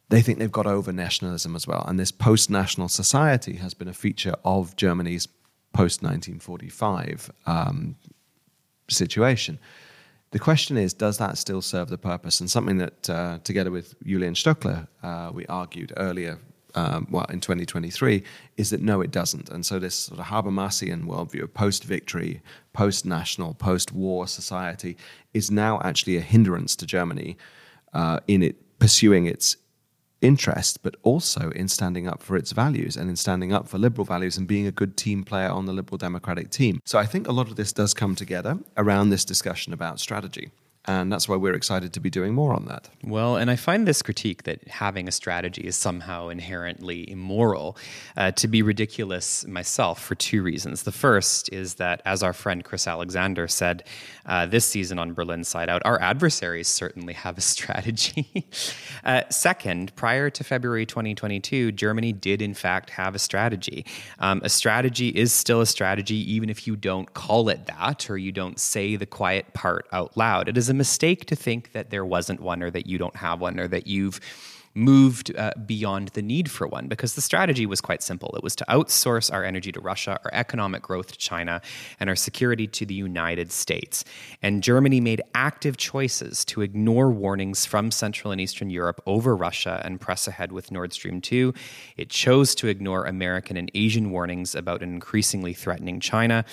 they 0.09 0.23
think 0.23 0.39
they've 0.39 0.53
got 0.53 0.67
over 0.67 0.93
nationalism 0.93 1.55
as 1.57 1.67
well. 1.67 1.85
And 1.87 1.99
this 1.99 2.13
post 2.13 2.51
national 2.51 2.89
society 2.89 3.57
has 3.57 3.75
been 3.75 3.89
a 3.89 3.95
feature 3.95 4.35
of 4.45 4.77
Germany's 4.77 5.27
post 5.73 6.03
1945 6.03 7.31
um, 7.47 7.97
situation. 8.89 9.59
The 10.33 10.39
question 10.39 10.79
is, 10.79 10.95
does 10.95 11.19
that 11.19 11.37
still 11.37 11.61
serve 11.61 11.89
the 11.91 11.99
purpose? 11.99 12.41
And 12.41 12.51
something 12.51 12.79
that, 12.79 13.11
uh, 13.11 13.39
together 13.45 13.71
with 13.71 13.95
Julian 14.03 14.35
Stöckle, 14.35 14.89
uh, 15.03 15.31
we 15.33 15.45
argued 15.47 15.93
earlier, 15.99 16.39
um, 16.75 17.07
well, 17.11 17.27
in 17.27 17.41
2023, 17.41 18.23
is 18.57 18.71
that 18.71 18.81
no, 18.81 19.03
it 19.03 19.11
doesn't. 19.11 19.51
And 19.51 19.65
so 19.67 19.79
this 19.79 19.95
sort 19.95 20.19
of 20.19 20.27
Habermasian 20.27 21.05
worldview 21.05 21.43
of 21.43 21.53
post-victory, 21.53 22.41
post-national, 22.73 23.55
post-war 23.55 24.27
society 24.27 24.97
is 25.35 25.51
now 25.51 25.81
actually 25.85 26.17
a 26.17 26.23
hindrance 26.23 26.75
to 26.77 26.87
Germany 26.87 27.37
uh, 27.93 28.21
in 28.27 28.43
it 28.43 28.57
pursuing 28.79 29.27
its 29.27 29.57
interest, 30.23 30.83
but 30.83 30.97
also 31.03 31.51
in 31.51 31.69
standing 31.69 32.09
up 32.09 32.23
for 32.23 32.37
its 32.37 32.53
values 32.53 32.97
and 32.97 33.11
in 33.11 33.17
standing 33.17 33.53
up 33.53 33.69
for 33.69 33.79
liberal 33.79 34.05
values 34.05 34.39
and 34.39 34.49
being 34.49 34.67
a 34.67 34.73
good 34.73 34.97
team 34.97 35.25
player 35.25 35.51
on 35.51 35.67
the 35.67 35.73
liberal 35.73 35.99
democratic 35.99 36.51
team. 36.51 36.81
So 36.87 36.99
I 36.99 37.05
think 37.07 37.29
a 37.29 37.33
lot 37.33 37.49
of 37.49 37.57
this 37.57 37.73
does 37.73 37.93
come 37.93 38.15
together 38.15 38.59
around 38.77 39.11
this 39.11 39.25
discussion 39.25 39.73
about 39.73 40.01
strategy. 40.01 40.51
And 40.85 41.13
that's 41.13 41.29
why 41.29 41.37
we're 41.37 41.55
excited 41.55 41.93
to 41.93 42.01
be 42.01 42.11
doing 42.11 42.35
more 42.35 42.53
on 42.53 42.65
that. 42.65 42.89
Well, 43.05 43.37
and 43.37 43.53
I 43.53 43.57
find 43.57 43.87
this 43.87 44.03
critique 44.03 44.43
that 44.45 44.67
having 44.67 45.07
a 45.07 45.13
strategy 45.13 45.63
is 45.63 45.77
somehow 45.77 46.29
inherently 46.29 47.09
immoral 47.09 47.77
uh, 48.17 48.33
to 48.33 48.49
be 48.49 48.63
ridiculous 48.63 49.47
myself 49.47 50.03
for 50.03 50.17
two 50.17 50.43
reasons. 50.43 50.83
The 50.83 50.91
first 50.91 51.53
is 51.53 51.75
that, 51.75 52.03
as 52.05 52.25
our 52.25 52.33
friend 52.33 52.65
Chris 52.65 52.89
Alexander 52.89 53.47
said 53.47 53.85
uh, 54.27 54.47
this 54.47 54.65
season 54.67 54.99
on 54.99 55.15
Berlin 55.15 55.45
Side 55.45 55.69
Out, 55.69 55.83
our 55.85 56.01
adversaries 56.01 56.67
certainly 56.67 57.13
have 57.13 57.39
a 57.39 57.41
strategy. 57.53 58.49
uh, 59.05 59.23
second, 59.31 59.95
prior 59.95 60.31
to 60.31 60.43
February 60.43 60.85
2022, 60.85 61.71
Germany 61.73 62.13
did 62.13 62.43
in 62.43 62.55
fact 62.55 62.91
have 62.91 63.15
a 63.15 63.21
strategy. 63.21 63.87
Um, 64.19 64.41
a 64.43 64.49
strategy 64.49 65.11
is 65.11 65.33
still 65.33 65.61
a 65.61 65.67
strategy, 65.67 66.17
even 66.33 66.51
if 66.51 66.67
you 66.67 66.75
don't 66.75 67.15
call 67.15 67.49
it 67.49 67.67
that 67.67 68.11
or 68.11 68.19
you 68.19 68.33
don't 68.33 68.59
say 68.59 68.97
the 68.97 69.07
quiet 69.07 69.55
part 69.55 69.87
out 69.93 70.17
loud. 70.17 70.49
It 70.49 70.57
is 70.57 70.72
a 70.73 70.75
mistake 70.75 71.27
to 71.27 71.37
think 71.37 71.73
that 71.73 71.91
there 71.91 72.05
wasn't 72.05 72.41
one 72.41 72.63
or 72.63 72.71
that 72.71 72.87
you 72.87 72.99
don't 72.99 73.15
have 73.15 73.41
one 73.41 73.61
or 73.61 73.69
that 73.69 73.87
you've 73.87 74.19
moved 74.75 75.35
uh, 75.37 75.53
beyond 75.67 76.09
the 76.09 76.23
need 76.23 76.51
for 76.51 76.67
one 76.67 76.89
because 76.89 77.15
the 77.15 77.21
strategy 77.21 77.67
was 77.67 77.81
quite 77.81 78.03
simple. 78.03 78.33
It 78.37 78.43
was 78.43 78.57
to 78.57 78.65
outsource 78.69 79.33
our 79.33 79.45
energy 79.45 79.73
to 79.73 79.81
Russia, 79.81 80.19
our 80.25 80.31
economic 80.33 80.83
growth 80.83 81.13
to 81.13 81.19
China, 81.19 81.61
and 82.01 82.09
our 82.09 82.17
security 82.17 82.67
to 82.67 82.87
the 82.87 82.95
United 82.95 83.53
States. 83.53 84.05
And 84.43 84.63
Germany 84.63 85.01
made 85.01 85.23
active 85.35 85.77
choices 85.77 86.45
to 86.47 86.63
ignore 86.63 87.11
warnings 87.11 87.67
from 87.67 87.91
Central 87.91 88.33
and 88.33 88.41
Eastern 88.41 88.71
Europe 88.71 89.03
over 89.07 89.37
Russia 89.37 89.81
and 89.85 90.01
press 90.01 90.27
ahead 90.27 90.53
with 90.53 90.71
Nord 90.71 90.93
Stream 90.93 91.21
2. 91.21 91.53
It 91.97 92.09
chose 92.09 92.55
to 92.57 92.69
ignore 92.69 93.05
American 93.05 93.57
and 93.57 93.71
Asian 93.75 94.11
warnings 94.11 94.55
about 94.55 94.83
an 94.83 94.93
increasingly 94.93 95.53
threatening 95.55 96.01
China. 96.01 96.45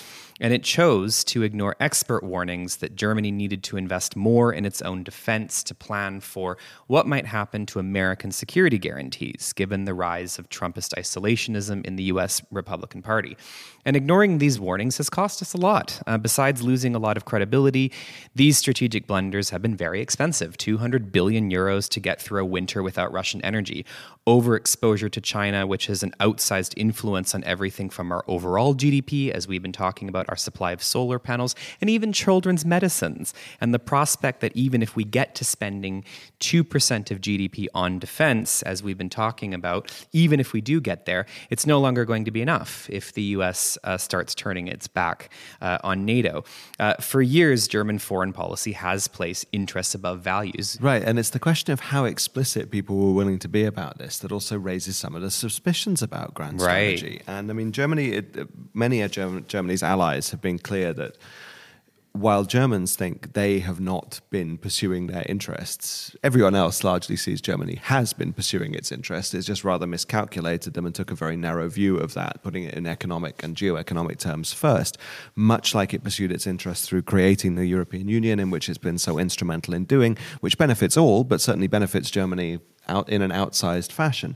And 0.42 0.54
it 0.54 0.64
chose 0.64 1.24
to 1.26 1.44
ignore 1.44 1.76
expert 1.80 2.24
warnings 2.24 2.78
that 2.78 2.96
Germany 2.96 3.30
needed 3.30 3.62
to 3.64 3.78
invest 3.78 4.16
more 4.16 4.54
in 4.54 4.66
its 4.66 4.82
own 4.82 5.04
defense 5.04 5.64
to 5.64 5.76
plan 5.76 6.22
for 6.22 6.58
what 6.88 7.08
might 7.08 7.26
happen 7.26 7.66
to 7.68 7.80
America 7.80 8.09
American 8.10 8.32
security 8.32 8.80
guarantees, 8.80 9.54
given 9.54 9.86
the 9.86 9.94
rise 9.94 10.39
of 10.39 10.50
Trumpist 10.50 10.96
isolationism 10.98 11.86
in 11.86 11.95
the 11.95 12.06
US 12.06 12.41
Republican 12.50 13.04
Party. 13.04 13.38
And 13.86 13.96
ignoring 13.96 14.38
these 14.38 14.60
warnings 14.60 14.98
has 14.98 15.10
cost 15.10 15.42
us 15.42 15.54
a 15.54 15.58
lot. 15.58 16.02
Uh, 16.06 16.18
besides 16.18 16.62
losing 16.62 16.96
a 16.96 17.00
lot 17.00 17.18
of 17.18 17.26
credibility, 17.26 17.92
these 18.36 18.58
strategic 18.58 19.08
blunders 19.08 19.52
have 19.52 19.62
been 19.62 19.76
very 19.76 20.02
expensive 20.02 20.58
200 20.58 21.12
billion 21.12 21.50
euros 21.50 21.88
to 21.89 22.00
get 22.00 22.22
through 22.22 22.42
a 22.42 22.46
winter 22.46 22.84
without 22.84 23.12
Russian 23.12 23.42
energy, 23.42 23.86
overexposure 24.28 25.12
to 25.12 25.22
China, 25.22 25.65
which 25.65 25.88
has 25.88 26.04
an 26.04 26.13
outsized 26.20 26.74
influence 26.78 27.34
on 27.34 27.44
everything 27.46 27.89
from 27.89 28.12
our 28.12 28.24
overall 28.28 28.76
GDP, 28.76 29.32
as 29.32 29.48
we've 29.48 29.62
been 29.62 29.72
talking 29.72 30.10
about 30.10 30.26
our 30.30 30.36
supply 30.36 30.72
of 30.72 30.84
solar 30.84 31.20
panels, 31.20 31.56
and 31.82 31.89
even 31.89 32.12
children's 32.13 32.65
medicines. 32.65 33.34
And 33.62 33.74
the 33.74 33.80
prospect 33.80 34.42
that 34.42 34.56
even 34.56 34.82
if 34.82 34.96
we 34.96 35.04
get 35.04 35.36
to 35.36 35.46
spending 35.46 36.04
2% 36.42 37.12
of 37.12 37.22
GDP 37.22 37.68
on 37.74 38.00
defense, 38.00 38.62
as 38.63 38.84
we've 38.84 38.98
been 38.98 39.10
talking 39.10 39.54
about, 39.54 39.92
even 40.12 40.39
if 40.39 40.54
we 40.54 40.62
do 40.62 40.82
get 40.82 41.06
there, 41.06 41.26
it's 41.50 41.65
no 41.65 41.80
longer 41.80 42.06
going 42.06 42.26
to 42.26 42.32
be 42.32 42.42
enough 42.42 42.89
if 42.89 43.13
the 43.13 43.24
US 43.24 43.68
uh, 43.84 43.97
starts 43.97 44.34
turning 44.36 44.67
its 44.67 44.88
back 44.88 45.29
uh, 45.62 45.77
on 45.84 46.05
NATO. 46.05 46.43
Uh, 46.79 46.93
for 46.95 47.21
years, 47.21 47.67
German 47.67 47.99
foreign 47.99 48.34
policy 48.34 48.71
has 48.73 49.08
placed 49.08 49.45
interests 49.51 49.95
above 49.95 50.21
values. 50.21 50.77
Right. 50.82 51.03
And 51.03 51.19
it's 51.19 51.32
the 51.32 51.39
question 51.39 51.73
of 51.73 51.79
how 51.79 52.05
explicit 52.05 52.71
people 52.71 52.97
were 52.97 53.13
willing 53.13 53.39
to 53.39 53.47
be 53.47 53.65
about 53.65 53.97
this 53.97 54.19
that 54.19 54.32
also 54.32 54.58
raises 54.58 54.97
some 54.97 55.15
of 55.15 55.21
the 55.21 55.32
suspicions 55.32 56.01
about 56.01 56.34
grand 56.34 56.62
strategy. 56.62 57.21
Right. 57.27 57.36
And 57.36 57.49
I 57.49 57.53
mean, 57.53 57.71
Germany, 57.71 58.10
it, 58.10 58.49
many 58.73 59.01
of 59.01 59.12
Germany's 59.47 59.84
allies 59.84 60.32
have 60.32 60.41
been 60.41 60.60
clear 60.60 60.93
that 60.93 61.17
while 62.13 62.43
Germans 62.43 62.95
think 62.95 63.34
they 63.34 63.60
have 63.60 63.80
not 63.80 64.19
been 64.30 64.58
pursuing 64.58 65.08
their 65.08 65.24
interests, 65.30 66.15
everyone 66.24 66.56
else 66.56 66.84
largely 66.84 67.15
sees 67.15 67.39
Germany 67.39 67.76
has 67.76 68.13
been 68.13 68.34
pursuing 68.34 68.74
its 68.74 68.91
interests. 68.91 69.34
It's 69.34 69.45
just 69.45 69.63
rather 69.63 69.86
miscalculated 69.86 70.74
them 70.74 70.86
and 70.86 70.95
took 70.95 71.12
a 71.12 71.15
very 71.15 71.38
narrow 71.38 71.69
view 71.69 71.98
of 71.98 72.15
that, 72.15 72.41
putting 72.41 72.63
it 72.63 72.74
in 72.74 72.88
economic 72.88 73.43
and 73.43 73.56
geoeconomic 73.56 74.17
terms 74.17 74.52
first, 74.52 74.98
much 75.36 75.76
like 75.76 75.93
it 75.93 76.04
pursued 76.04 76.32
its 76.32 76.48
interests 76.48 76.88
through 76.88 77.04
creating 77.04 77.56
the 77.56 77.67
European 77.67 78.08
Union, 78.08 78.39
in 78.39 78.50
which 78.50 78.69
it's 78.69 78.78
been 78.78 78.98
so 78.98 79.19
instrumental 79.19 79.74
in 79.74 79.86
doing, 79.86 80.17
which 80.41 80.58
benefits 80.58 80.98
all, 80.98 81.24
but 81.24 81.41
certainly 81.41 81.67
benefits 81.67 82.10
Germany 82.10 82.60
out 82.88 83.08
in 83.08 83.22
an 83.22 83.32
outsized 83.32 83.91
fashion. 83.91 84.36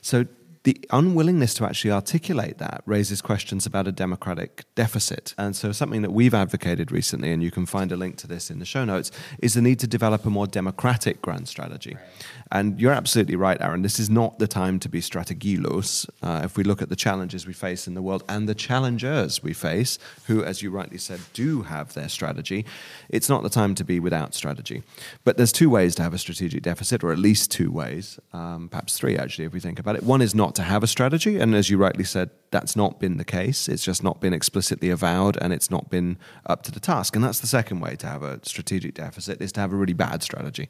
So 0.00 0.26
the 0.64 0.78
unwillingness 0.90 1.54
to 1.54 1.64
actually 1.64 1.90
articulate 1.90 2.58
that 2.58 2.82
raises 2.86 3.20
questions 3.20 3.66
about 3.66 3.88
a 3.88 3.92
democratic 3.92 4.64
deficit. 4.76 5.34
And 5.36 5.56
so, 5.56 5.72
something 5.72 6.02
that 6.02 6.12
we've 6.12 6.34
advocated 6.34 6.92
recently, 6.92 7.32
and 7.32 7.42
you 7.42 7.50
can 7.50 7.66
find 7.66 7.90
a 7.90 7.96
link 7.96 8.16
to 8.18 8.28
this 8.28 8.50
in 8.50 8.60
the 8.60 8.64
show 8.64 8.84
notes, 8.84 9.10
is 9.40 9.54
the 9.54 9.62
need 9.62 9.80
to 9.80 9.86
develop 9.86 10.24
a 10.24 10.30
more 10.30 10.46
democratic 10.46 11.20
grand 11.20 11.48
strategy. 11.48 11.94
Right. 11.94 12.26
And 12.52 12.80
you're 12.80 12.92
absolutely 12.92 13.34
right, 13.34 13.60
Aaron. 13.60 13.82
This 13.82 13.98
is 13.98 14.10
not 14.10 14.38
the 14.38 14.46
time 14.46 14.78
to 14.80 14.88
be 14.88 15.00
strategielos. 15.00 16.08
Uh, 16.22 16.42
if 16.44 16.56
we 16.56 16.62
look 16.62 16.82
at 16.82 16.90
the 16.90 16.96
challenges 16.96 17.46
we 17.46 17.54
face 17.54 17.88
in 17.88 17.94
the 17.94 18.02
world 18.02 18.22
and 18.28 18.48
the 18.48 18.54
challengers 18.54 19.42
we 19.42 19.54
face, 19.54 19.98
who, 20.26 20.44
as 20.44 20.62
you 20.62 20.70
rightly 20.70 20.98
said, 20.98 21.20
do 21.32 21.62
have 21.62 21.94
their 21.94 22.08
strategy, 22.08 22.64
it's 23.08 23.28
not 23.28 23.42
the 23.42 23.48
time 23.48 23.74
to 23.74 23.84
be 23.84 23.98
without 23.98 24.34
strategy. 24.34 24.82
But 25.24 25.38
there's 25.38 25.50
two 25.50 25.70
ways 25.70 25.94
to 25.96 26.02
have 26.02 26.14
a 26.14 26.18
strategic 26.18 26.62
deficit, 26.62 27.02
or 27.02 27.10
at 27.10 27.18
least 27.18 27.50
two 27.50 27.72
ways, 27.72 28.20
um, 28.32 28.68
perhaps 28.68 28.98
three 28.98 29.16
actually, 29.16 29.46
if 29.46 29.52
we 29.52 29.60
think 29.60 29.78
about 29.78 29.96
it. 29.96 30.02
One 30.02 30.20
is 30.20 30.34
not 30.34 30.51
to 30.56 30.62
have 30.62 30.82
a 30.82 30.86
strategy, 30.86 31.38
and 31.38 31.54
as 31.54 31.70
you 31.70 31.78
rightly 31.78 32.04
said, 32.04 32.30
that's 32.50 32.76
not 32.76 33.00
been 33.00 33.16
the 33.16 33.24
case. 33.24 33.68
It's 33.68 33.84
just 33.84 34.02
not 34.02 34.20
been 34.20 34.32
explicitly 34.32 34.90
avowed, 34.90 35.36
and 35.40 35.52
it's 35.52 35.70
not 35.70 35.90
been 35.90 36.18
up 36.46 36.62
to 36.64 36.72
the 36.72 36.80
task. 36.80 37.16
And 37.16 37.24
that's 37.24 37.40
the 37.40 37.46
second 37.46 37.80
way 37.80 37.96
to 37.96 38.06
have 38.06 38.22
a 38.22 38.40
strategic 38.44 38.94
deficit 38.94 39.40
is 39.40 39.52
to 39.52 39.60
have 39.60 39.72
a 39.72 39.76
really 39.76 39.92
bad 39.92 40.22
strategy, 40.22 40.68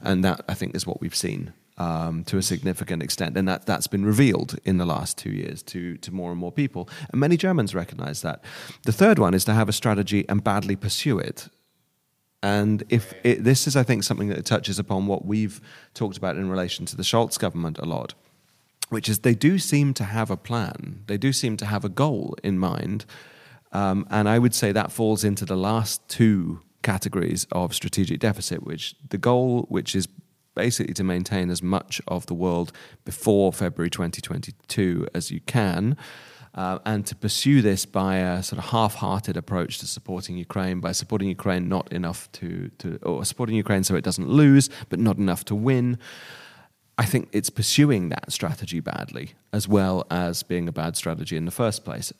and 0.00 0.24
that 0.24 0.44
I 0.48 0.54
think 0.54 0.74
is 0.74 0.86
what 0.86 1.00
we've 1.00 1.14
seen 1.14 1.52
um, 1.78 2.24
to 2.24 2.36
a 2.36 2.42
significant 2.42 3.02
extent, 3.02 3.36
and 3.36 3.48
that 3.48 3.66
that's 3.66 3.86
been 3.86 4.04
revealed 4.04 4.58
in 4.64 4.78
the 4.78 4.86
last 4.86 5.18
two 5.18 5.30
years 5.30 5.62
to 5.64 5.96
to 5.98 6.12
more 6.12 6.30
and 6.30 6.38
more 6.38 6.52
people, 6.52 6.88
and 7.10 7.20
many 7.20 7.36
Germans 7.36 7.74
recognise 7.74 8.22
that. 8.22 8.44
The 8.84 8.92
third 8.92 9.18
one 9.18 9.34
is 9.34 9.44
to 9.44 9.54
have 9.54 9.68
a 9.68 9.72
strategy 9.72 10.24
and 10.28 10.44
badly 10.44 10.76
pursue 10.76 11.18
it. 11.18 11.48
And 12.44 12.82
if 12.88 13.14
it, 13.22 13.44
this 13.44 13.68
is, 13.68 13.76
I 13.76 13.84
think, 13.84 14.02
something 14.02 14.28
that 14.28 14.44
touches 14.44 14.78
upon 14.80 15.06
what 15.06 15.24
we've 15.24 15.60
talked 15.94 16.16
about 16.16 16.36
in 16.36 16.50
relation 16.50 16.86
to 16.86 16.96
the 16.96 17.04
Scholz 17.04 17.38
government 17.38 17.78
a 17.78 17.84
lot, 17.84 18.14
which 18.92 19.08
is 19.08 19.20
they 19.20 19.34
do 19.34 19.58
seem 19.58 19.94
to 19.94 20.04
have 20.04 20.30
a 20.30 20.36
plan, 20.36 21.02
they 21.06 21.16
do 21.16 21.32
seem 21.32 21.56
to 21.56 21.66
have 21.66 21.84
a 21.84 21.88
goal 21.88 22.36
in 22.42 22.58
mind, 22.58 23.06
um, 23.72 24.06
and 24.10 24.28
I 24.28 24.38
would 24.38 24.54
say 24.54 24.70
that 24.72 24.92
falls 24.92 25.24
into 25.24 25.44
the 25.46 25.56
last 25.56 26.06
two 26.08 26.60
categories 26.82 27.46
of 27.52 27.74
strategic 27.74 28.20
deficit, 28.20 28.62
which 28.64 28.94
the 29.08 29.18
goal, 29.18 29.64
which 29.70 29.94
is 29.94 30.08
basically 30.54 30.92
to 30.94 31.04
maintain 31.04 31.48
as 31.48 31.62
much 31.62 32.02
of 32.06 32.26
the 32.26 32.34
world 32.34 32.72
before 33.06 33.50
February 33.52 33.88
2022 33.88 35.08
as 35.14 35.30
you 35.30 35.40
can. 35.40 35.96
Uh, 36.54 36.78
and 36.84 37.06
to 37.06 37.16
pursue 37.16 37.62
this 37.62 37.86
by 37.86 38.16
a 38.16 38.42
sort 38.42 38.58
of 38.58 38.68
half-hearted 38.68 39.38
approach 39.38 39.78
to 39.78 39.86
supporting 39.86 40.36
Ukraine, 40.36 40.80
by 40.80 40.92
supporting 40.92 41.30
Ukraine 41.30 41.66
not 41.66 41.90
enough 41.90 42.30
to, 42.32 42.70
to 42.76 42.98
or 43.04 43.24
supporting 43.24 43.56
Ukraine 43.56 43.84
so 43.84 43.94
it 43.94 44.04
doesn't 44.04 44.28
lose, 44.28 44.68
but 44.90 44.98
not 44.98 45.16
enough 45.16 45.46
to 45.46 45.54
win. 45.54 45.98
I 46.98 47.04
think 47.04 47.28
it's 47.32 47.50
pursuing 47.50 48.10
that 48.10 48.32
strategy 48.32 48.80
badly, 48.80 49.32
as 49.52 49.66
well 49.66 50.06
as 50.10 50.42
being 50.42 50.68
a 50.68 50.72
bad 50.72 50.96
strategy 50.96 51.36
in 51.36 51.46
the 51.46 51.50
first 51.50 51.84
place 51.84 52.12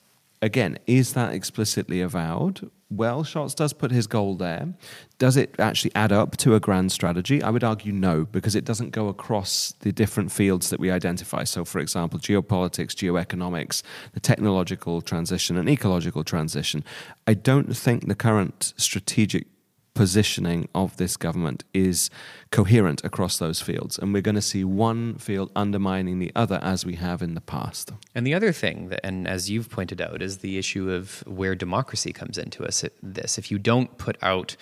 again, 0.43 0.77
is 0.87 1.15
that 1.15 1.33
explicitly 1.33 2.01
avowed? 2.01 2.69
Well, 2.91 3.25
Scholz 3.25 3.55
does 3.55 3.73
put 3.73 3.91
his 3.91 4.07
goal 4.07 4.35
there. 4.35 4.75
Does 5.17 5.39
it 5.39 5.55
actually 5.59 5.95
add 5.95 6.13
up 6.13 6.37
to 6.39 6.55
a 6.55 6.61
grand 6.61 6.93
strategy? 6.93 7.43
I 7.43 7.49
would 7.49 7.65
argue 7.65 7.93
no, 7.93 8.27
because 8.27 8.55
it 8.55 8.67
doesn't 8.67 8.91
go 8.91 9.09
across 9.09 9.73
the 9.81 9.93
different 9.93 10.31
fields 10.31 10.69
that 10.69 10.81
we 10.81 10.91
identify. 10.91 11.45
So, 11.45 11.65
for 11.65 11.79
example, 11.79 12.19
geopolitics, 12.19 12.93
geoeconomics, 12.93 13.83
the 14.13 14.21
technological 14.21 15.01
transition, 15.01 15.57
and 15.57 15.71
ecological 15.71 16.25
transition. 16.25 16.85
I 17.27 17.33
don't 17.33 17.75
think 17.75 18.09
the 18.09 18.15
current 18.15 18.75
strategic 18.77 19.47
positioning 19.95 20.69
of 20.75 20.97
this 20.97 21.17
government 21.17 21.65
is 21.75 22.11
coherent 22.51 23.05
across 23.05 23.39
those 23.39 23.61
fields. 23.61 23.99
And 23.99 24.13
we're 24.13 24.23
going 24.23 24.35
to 24.35 24.43
see 24.43 24.65
one 24.65 25.17
field 25.17 25.51
undermining 25.55 26.19
the 26.19 26.33
other 26.35 26.59
as 26.63 26.87
we 26.87 26.95
have 26.97 27.23
in 27.23 27.35
the 27.35 27.41
past. 27.41 27.93
And 28.15 28.27
the 28.27 28.35
other 28.35 28.53
thing, 28.53 28.89
that, 28.89 29.01
and 29.05 29.29
as 29.29 29.51
you've 29.51 29.69
pointed 29.69 30.01
out, 30.01 30.23
is 30.23 30.39
the 30.39 30.59
issue 30.59 30.91
of 30.91 31.23
where 31.27 31.55
democracy 31.55 32.13
comes 32.13 32.39
into 32.39 32.65
us, 32.65 32.85
this. 33.03 33.39
If 33.39 33.51
you 33.51 33.59
don't 33.59 33.97
put 33.99 34.17
out 34.23 34.57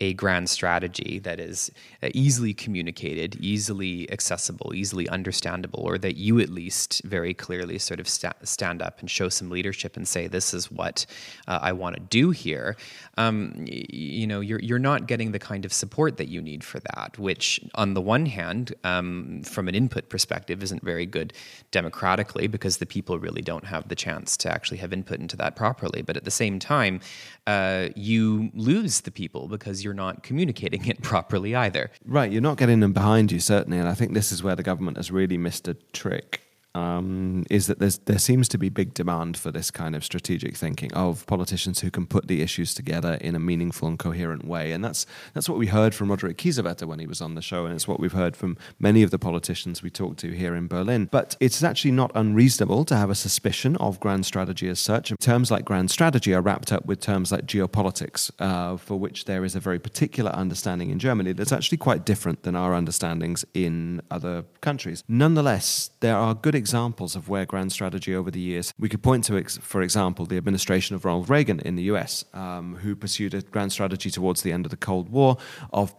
a 0.00 0.14
grand 0.14 0.50
strategy 0.50 1.18
that 1.20 1.38
is 1.38 1.70
uh, 2.02 2.08
easily 2.14 2.52
communicated, 2.52 3.36
easily 3.36 4.10
accessible, 4.10 4.74
easily 4.74 5.08
understandable, 5.08 5.80
or 5.80 5.98
that 5.98 6.16
you 6.16 6.40
at 6.40 6.48
least 6.48 7.02
very 7.04 7.32
clearly 7.32 7.78
sort 7.78 8.00
of 8.00 8.08
sta- 8.08 8.32
stand 8.42 8.82
up 8.82 9.00
and 9.00 9.10
show 9.10 9.28
some 9.28 9.50
leadership 9.50 9.96
and 9.96 10.08
say, 10.08 10.26
"This 10.26 10.52
is 10.52 10.70
what 10.70 11.06
uh, 11.46 11.60
I 11.62 11.72
want 11.72 11.96
to 11.96 12.02
do 12.02 12.30
here." 12.30 12.76
Um, 13.16 13.54
you 13.68 14.26
know, 14.26 14.40
you're 14.40 14.60
you're 14.60 14.78
not 14.78 15.06
getting 15.06 15.32
the 15.32 15.38
kind 15.38 15.64
of 15.64 15.72
support 15.72 16.16
that 16.16 16.28
you 16.28 16.42
need 16.42 16.64
for 16.64 16.80
that. 16.80 17.18
Which, 17.18 17.60
on 17.74 17.94
the 17.94 18.00
one 18.00 18.26
hand, 18.26 18.74
um, 18.82 19.42
from 19.44 19.68
an 19.68 19.74
input 19.74 20.08
perspective, 20.08 20.62
isn't 20.62 20.82
very 20.82 21.06
good 21.06 21.32
democratically 21.70 22.48
because 22.48 22.78
the 22.78 22.86
people 22.86 23.18
really 23.18 23.42
don't 23.42 23.64
have 23.64 23.88
the 23.88 23.94
chance 23.94 24.36
to 24.38 24.50
actually 24.50 24.78
have 24.78 24.92
input 24.92 25.20
into 25.20 25.36
that 25.36 25.54
properly. 25.54 26.02
But 26.02 26.16
at 26.16 26.24
the 26.24 26.30
same 26.30 26.58
time, 26.58 27.00
uh, 27.46 27.88
you 27.94 28.50
lose 28.54 29.02
the 29.02 29.10
people 29.10 29.46
because 29.46 29.83
you're 29.84 29.94
not 29.94 30.22
communicating 30.22 30.86
it 30.86 31.02
properly 31.02 31.54
either. 31.54 31.90
Right, 32.04 32.32
you're 32.32 32.42
not 32.42 32.56
getting 32.56 32.80
them 32.80 32.92
behind 32.92 33.30
you, 33.30 33.40
certainly. 33.40 33.78
And 33.78 33.88
I 33.88 33.94
think 33.94 34.14
this 34.14 34.32
is 34.32 34.42
where 34.42 34.56
the 34.56 34.62
government 34.62 34.96
has 34.96 35.10
really 35.10 35.36
missed 35.36 35.68
a 35.68 35.74
trick 35.92 36.43
um, 36.74 37.44
is 37.50 37.66
that 37.66 37.78
there 37.78 38.18
seems 38.18 38.48
to 38.48 38.58
be 38.58 38.68
big 38.68 38.94
demand 38.94 39.36
for 39.36 39.50
this 39.50 39.70
kind 39.70 39.94
of 39.94 40.04
strategic 40.04 40.56
thinking 40.56 40.92
of 40.94 41.26
politicians 41.26 41.80
who 41.80 41.90
can 41.90 42.06
put 42.06 42.26
the 42.26 42.42
issues 42.42 42.74
together 42.74 43.14
in 43.20 43.34
a 43.34 43.38
meaningful 43.38 43.88
and 43.88 43.98
coherent 43.98 44.44
way. 44.44 44.72
And 44.72 44.84
that's 44.84 45.06
that's 45.34 45.48
what 45.48 45.58
we 45.58 45.68
heard 45.68 45.94
from 45.94 46.08
Roderich 46.08 46.36
Kiesewetter 46.36 46.86
when 46.86 46.98
he 46.98 47.06
was 47.06 47.20
on 47.20 47.34
the 47.34 47.42
show, 47.42 47.64
and 47.64 47.74
it's 47.74 47.86
what 47.86 48.00
we've 48.00 48.12
heard 48.12 48.36
from 48.36 48.56
many 48.78 49.02
of 49.02 49.10
the 49.10 49.18
politicians 49.18 49.82
we 49.82 49.90
talked 49.90 50.18
to 50.20 50.32
here 50.32 50.54
in 50.54 50.66
Berlin. 50.66 51.08
But 51.10 51.36
it's 51.40 51.62
actually 51.62 51.92
not 51.92 52.10
unreasonable 52.14 52.84
to 52.86 52.96
have 52.96 53.10
a 53.10 53.14
suspicion 53.14 53.76
of 53.76 54.00
grand 54.00 54.26
strategy 54.26 54.68
as 54.68 54.80
such. 54.80 55.12
Terms 55.20 55.50
like 55.50 55.64
grand 55.64 55.90
strategy 55.90 56.34
are 56.34 56.42
wrapped 56.42 56.72
up 56.72 56.86
with 56.86 57.00
terms 57.00 57.30
like 57.30 57.46
geopolitics, 57.46 58.30
uh, 58.38 58.76
for 58.76 58.98
which 58.98 59.26
there 59.26 59.44
is 59.44 59.54
a 59.54 59.60
very 59.60 59.78
particular 59.78 60.32
understanding 60.32 60.90
in 60.90 60.98
Germany 60.98 61.32
that's 61.32 61.52
actually 61.52 61.78
quite 61.78 62.04
different 62.04 62.42
than 62.42 62.56
our 62.56 62.74
understandings 62.74 63.44
in 63.54 64.02
other 64.10 64.44
countries. 64.60 65.04
Nonetheless, 65.08 65.90
there 66.00 66.16
are 66.16 66.34
good 66.34 66.54
examples 66.64 67.14
of 67.14 67.28
where 67.28 67.44
grand 67.44 67.70
strategy 67.72 68.14
over 68.14 68.30
the 68.30 68.40
years. 68.40 68.72
We 68.78 68.88
could 68.88 69.02
point 69.02 69.24
to, 69.24 69.44
for 69.72 69.82
example, 69.82 70.24
the 70.24 70.38
administration 70.38 70.96
of 70.96 71.04
Ronald 71.04 71.28
Reagan 71.28 71.60
in 71.60 71.76
the 71.76 71.84
US, 71.94 72.24
um, 72.32 72.76
who 72.76 72.96
pursued 72.96 73.34
a 73.34 73.42
grand 73.42 73.70
strategy 73.70 74.10
towards 74.10 74.40
the 74.40 74.50
end 74.50 74.64
of 74.64 74.70
the 74.70 74.78
Cold 74.78 75.10
War 75.10 75.36
of 75.72 75.94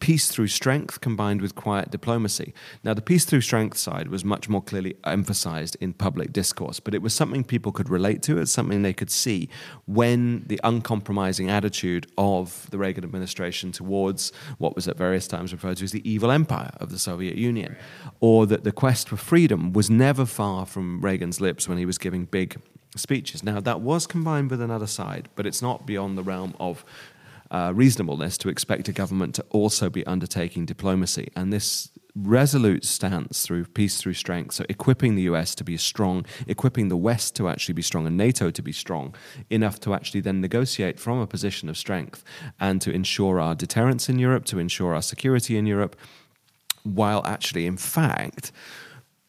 peace 0.00 0.28
through 0.28 0.48
strength 0.48 1.00
combined 1.00 1.40
with 1.40 1.54
quiet 1.54 1.90
diplomacy. 1.90 2.54
Now, 2.84 2.94
the 2.94 3.02
peace 3.02 3.24
through 3.24 3.40
strength 3.42 3.76
side 3.76 4.08
was 4.08 4.24
much 4.24 4.48
more 4.48 4.62
clearly 4.62 4.96
emphasized 5.04 5.76
in 5.80 5.92
public 5.92 6.32
discourse, 6.32 6.80
but 6.80 6.94
it 6.94 7.02
was 7.02 7.14
something 7.14 7.44
people 7.44 7.72
could 7.72 7.88
relate 7.88 8.22
to. 8.22 8.38
It's 8.38 8.52
something 8.52 8.82
they 8.82 8.92
could 8.92 9.10
see 9.10 9.48
when 9.86 10.44
the 10.46 10.60
uncompromising 10.64 11.50
attitude 11.50 12.06
of 12.16 12.68
the 12.70 12.78
Reagan 12.78 13.04
administration 13.04 13.72
towards 13.72 14.32
what 14.58 14.74
was 14.74 14.88
at 14.88 14.96
various 14.96 15.26
times 15.26 15.52
referred 15.52 15.78
to 15.78 15.84
as 15.84 15.92
the 15.92 16.08
evil 16.08 16.30
empire 16.30 16.72
of 16.78 16.90
the 16.90 16.98
Soviet 16.98 17.36
Union, 17.36 17.76
or 18.20 18.46
that 18.46 18.64
the 18.64 18.72
quest 18.72 19.08
for 19.08 19.16
freedom 19.16 19.72
was 19.72 19.90
never 19.90 20.24
far 20.26 20.66
from 20.66 21.00
Reagan's 21.00 21.40
lips 21.40 21.68
when 21.68 21.78
he 21.78 21.86
was 21.86 21.98
giving 21.98 22.24
big 22.24 22.60
speeches. 22.96 23.42
Now, 23.42 23.60
that 23.60 23.80
was 23.80 24.06
combined 24.06 24.50
with 24.50 24.60
another 24.60 24.86
side, 24.86 25.28
but 25.36 25.46
it's 25.46 25.62
not 25.62 25.86
beyond 25.86 26.16
the 26.16 26.22
realm 26.22 26.54
of 26.58 26.84
uh, 27.50 27.72
reasonableness 27.74 28.38
to 28.38 28.48
expect 28.48 28.88
a 28.88 28.92
government 28.92 29.34
to 29.36 29.44
also 29.50 29.88
be 29.90 30.06
undertaking 30.06 30.66
diplomacy. 30.66 31.30
And 31.34 31.52
this 31.52 31.90
resolute 32.14 32.84
stance 32.84 33.42
through 33.42 33.64
peace 33.64 33.98
through 33.98 34.14
strength, 34.14 34.54
so 34.54 34.64
equipping 34.68 35.14
the 35.14 35.22
US 35.22 35.54
to 35.54 35.64
be 35.64 35.76
strong, 35.76 36.26
equipping 36.46 36.88
the 36.88 36.96
West 36.96 37.36
to 37.36 37.48
actually 37.48 37.74
be 37.74 37.82
strong, 37.82 38.06
and 38.06 38.16
NATO 38.16 38.50
to 38.50 38.62
be 38.62 38.72
strong 38.72 39.14
enough 39.50 39.78
to 39.80 39.94
actually 39.94 40.20
then 40.20 40.40
negotiate 40.40 40.98
from 40.98 41.18
a 41.18 41.26
position 41.26 41.68
of 41.68 41.76
strength 41.76 42.24
and 42.58 42.80
to 42.82 42.90
ensure 42.90 43.40
our 43.40 43.54
deterrence 43.54 44.08
in 44.08 44.18
Europe, 44.18 44.44
to 44.46 44.58
ensure 44.58 44.94
our 44.94 45.02
security 45.02 45.56
in 45.56 45.66
Europe, 45.66 45.96
while 46.82 47.22
actually, 47.24 47.66
in 47.66 47.76
fact, 47.76 48.52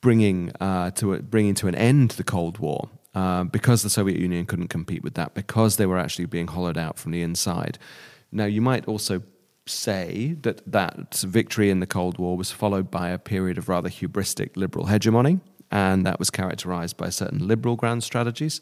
bringing 0.01 0.51
uh, 0.59 0.91
to 0.91 1.13
a, 1.13 1.21
bringing 1.21 1.53
to 1.55 1.67
an 1.67 1.75
end 1.75 2.11
the 2.11 2.23
Cold 2.23 2.57
War 2.57 2.89
uh, 3.19 3.43
because 3.43 3.83
the 3.83 3.89
Soviet 3.89 4.17
Union 4.17 4.45
couldn't 4.45 4.69
compete 4.69 5.03
with 5.03 5.15
that, 5.15 5.33
because 5.33 5.75
they 5.75 5.85
were 5.85 5.97
actually 5.97 6.25
being 6.25 6.47
hollowed 6.47 6.77
out 6.77 6.97
from 6.97 7.11
the 7.11 7.21
inside. 7.21 7.77
Now, 8.31 8.45
you 8.45 8.61
might 8.61 8.87
also 8.87 9.23
say 9.65 10.37
that 10.43 10.57
that 10.71 11.15
victory 11.27 11.69
in 11.69 11.81
the 11.81 11.85
Cold 11.85 12.17
War 12.17 12.37
was 12.37 12.51
followed 12.51 12.89
by 12.89 13.09
a 13.09 13.17
period 13.17 13.57
of 13.57 13.67
rather 13.67 13.89
hubristic 13.89 14.55
liberal 14.55 14.85
hegemony, 14.85 15.41
and 15.69 16.05
that 16.05 16.17
was 16.17 16.29
characterized 16.29 16.95
by 16.95 17.09
certain 17.09 17.45
liberal 17.45 17.75
grand 17.75 18.05
strategies. 18.05 18.61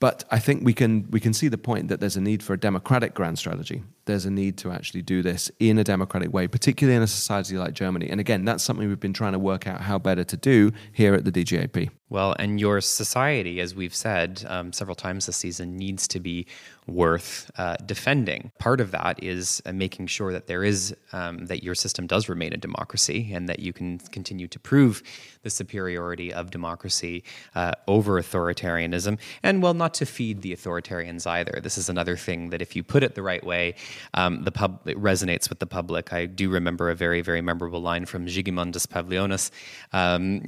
But 0.00 0.24
I 0.32 0.40
think 0.40 0.64
we 0.64 0.72
can 0.72 1.06
we 1.10 1.20
can 1.20 1.32
see 1.32 1.46
the 1.46 1.58
point 1.70 1.86
that 1.86 2.00
there's 2.00 2.16
a 2.16 2.20
need 2.20 2.42
for 2.42 2.54
a 2.54 2.58
democratic 2.58 3.14
grand 3.14 3.38
strategy. 3.38 3.84
There's 4.06 4.24
a 4.24 4.32
need 4.32 4.56
to 4.58 4.72
actually 4.72 5.02
do 5.02 5.22
this 5.22 5.48
in 5.60 5.78
a 5.78 5.84
democratic 5.84 6.32
way, 6.32 6.48
particularly 6.48 6.96
in 6.96 7.04
a 7.04 7.06
society 7.06 7.56
like 7.56 7.74
Germany. 7.74 8.10
And 8.10 8.18
again, 8.18 8.44
that's 8.44 8.64
something 8.64 8.88
we've 8.88 8.98
been 8.98 9.12
trying 9.12 9.34
to 9.34 9.38
work 9.38 9.68
out 9.68 9.82
how 9.82 9.98
better 10.00 10.24
to 10.24 10.36
do 10.36 10.72
here 10.92 11.14
at 11.14 11.24
the 11.24 11.30
DGAP. 11.30 11.90
Well, 12.12 12.36
and 12.38 12.60
your 12.60 12.82
society, 12.82 13.58
as 13.60 13.74
we've 13.74 13.94
said 13.94 14.44
um, 14.46 14.70
several 14.74 14.94
times 14.94 15.24
this 15.24 15.38
season, 15.38 15.78
needs 15.78 16.06
to 16.08 16.20
be 16.20 16.46
worth 16.86 17.50
uh, 17.56 17.76
defending. 17.86 18.50
Part 18.58 18.80
of 18.80 18.90
that 18.90 19.22
is 19.22 19.62
uh, 19.64 19.72
making 19.72 20.08
sure 20.08 20.32
that 20.32 20.46
there 20.46 20.64
is 20.64 20.94
um, 21.12 21.46
that 21.46 21.62
your 21.62 21.74
system 21.74 22.06
does 22.06 22.28
remain 22.28 22.52
a 22.52 22.56
democracy 22.56 23.32
and 23.32 23.48
that 23.48 23.60
you 23.60 23.72
can 23.72 23.98
continue 23.98 24.48
to 24.48 24.58
prove 24.58 25.02
the 25.42 25.48
superiority 25.48 26.32
of 26.32 26.50
democracy 26.50 27.24
uh, 27.54 27.72
over 27.86 28.20
authoritarianism. 28.20 29.18
And 29.42 29.62
well, 29.62 29.74
not 29.74 29.94
to 29.94 30.06
feed 30.06 30.42
the 30.42 30.54
authoritarians 30.54 31.26
either. 31.26 31.60
This 31.62 31.78
is 31.78 31.88
another 31.88 32.16
thing 32.16 32.50
that 32.50 32.60
if 32.60 32.74
you 32.76 32.82
put 32.82 33.02
it 33.02 33.14
the 33.14 33.22
right 33.22 33.44
way, 33.44 33.74
um, 34.14 34.42
the 34.42 34.52
pub 34.52 34.80
it 34.86 35.00
resonates 35.00 35.48
with 35.48 35.60
the 35.60 35.66
public. 35.66 36.12
I 36.12 36.26
do 36.26 36.50
remember 36.50 36.90
a 36.90 36.94
very 36.94 37.22
very 37.22 37.40
memorable 37.40 37.80
line 37.80 38.04
from 38.04 38.26
Žygimantas 38.26 38.86
Pavilionis 38.86 39.50
um, 39.92 40.42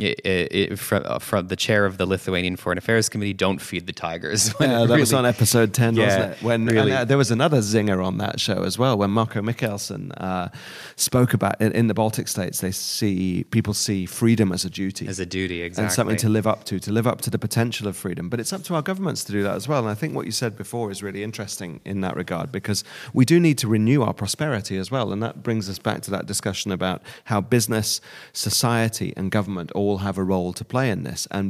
from, 0.76 1.02
uh, 1.06 1.18
from, 1.20 1.46
the 1.46 1.53
chair 1.56 1.84
of 1.86 1.98
the 1.98 2.06
Lithuanian 2.06 2.56
Foreign 2.56 2.78
Affairs 2.78 3.08
Committee. 3.08 3.32
Don't 3.32 3.60
feed 3.60 3.86
the 3.86 3.92
tigers. 3.92 4.48
yeah, 4.60 4.66
that 4.66 4.88
really, 4.88 5.00
was 5.00 5.12
on 5.12 5.26
episode 5.26 5.74
ten, 5.74 5.94
yeah, 5.94 6.04
wasn't 6.04 6.32
it? 6.32 6.42
When 6.42 6.66
really, 6.66 6.92
uh, 6.92 7.04
there 7.04 7.18
was 7.18 7.30
another 7.30 7.58
zinger 7.58 8.04
on 8.04 8.18
that 8.18 8.40
show 8.40 8.62
as 8.62 8.78
well, 8.78 8.96
when 8.96 9.10
Marko 9.10 9.40
Mihkelson 9.40 10.12
uh, 10.16 10.48
spoke 10.96 11.34
about 11.34 11.60
in, 11.60 11.72
in, 11.72 11.86
the 11.86 11.94
Baltic 11.94 12.28
states. 12.28 12.60
They 12.60 12.70
see 12.70 13.44
people 13.50 13.74
see 13.74 14.06
freedom 14.06 14.52
as 14.52 14.64
a 14.64 14.70
duty, 14.70 15.06
as 15.06 15.18
a 15.18 15.26
duty, 15.26 15.62
exactly, 15.62 15.84
and 15.84 15.92
something 15.92 16.16
to 16.18 16.28
live 16.28 16.46
up 16.46 16.64
to, 16.64 16.78
to 16.80 16.92
live 16.92 17.06
up 17.06 17.20
to 17.22 17.30
the 17.30 17.38
potential 17.38 17.88
of 17.88 17.96
freedom. 17.96 18.28
But 18.28 18.40
it's 18.40 18.52
up 18.52 18.62
to 18.64 18.74
our 18.74 18.82
governments 18.82 19.24
to 19.24 19.32
do 19.32 19.42
that 19.42 19.54
as 19.54 19.68
well. 19.68 19.80
And 19.80 19.88
I 19.88 19.94
think 19.94 20.14
what 20.14 20.26
you 20.26 20.32
said 20.32 20.56
before 20.56 20.90
is 20.90 21.02
really 21.02 21.22
interesting 21.22 21.80
in 21.84 22.00
that 22.00 22.16
regard 22.16 22.50
because 22.52 22.84
we 23.12 23.24
do 23.24 23.40
need 23.40 23.58
to 23.58 23.68
renew 23.68 24.02
our 24.02 24.14
prosperity 24.14 24.76
as 24.76 24.90
well, 24.90 25.12
and 25.12 25.22
that 25.22 25.42
brings 25.42 25.68
us 25.68 25.78
back 25.78 26.02
to 26.02 26.10
that 26.10 26.26
discussion 26.26 26.72
about 26.72 27.02
how 27.24 27.40
business, 27.40 28.00
society, 28.32 29.12
and 29.16 29.30
government 29.30 29.70
all 29.72 29.98
have 29.98 30.18
a 30.18 30.24
role 30.24 30.52
to 30.52 30.64
play 30.64 30.90
in 30.90 31.02
this, 31.02 31.26
and 31.30 31.43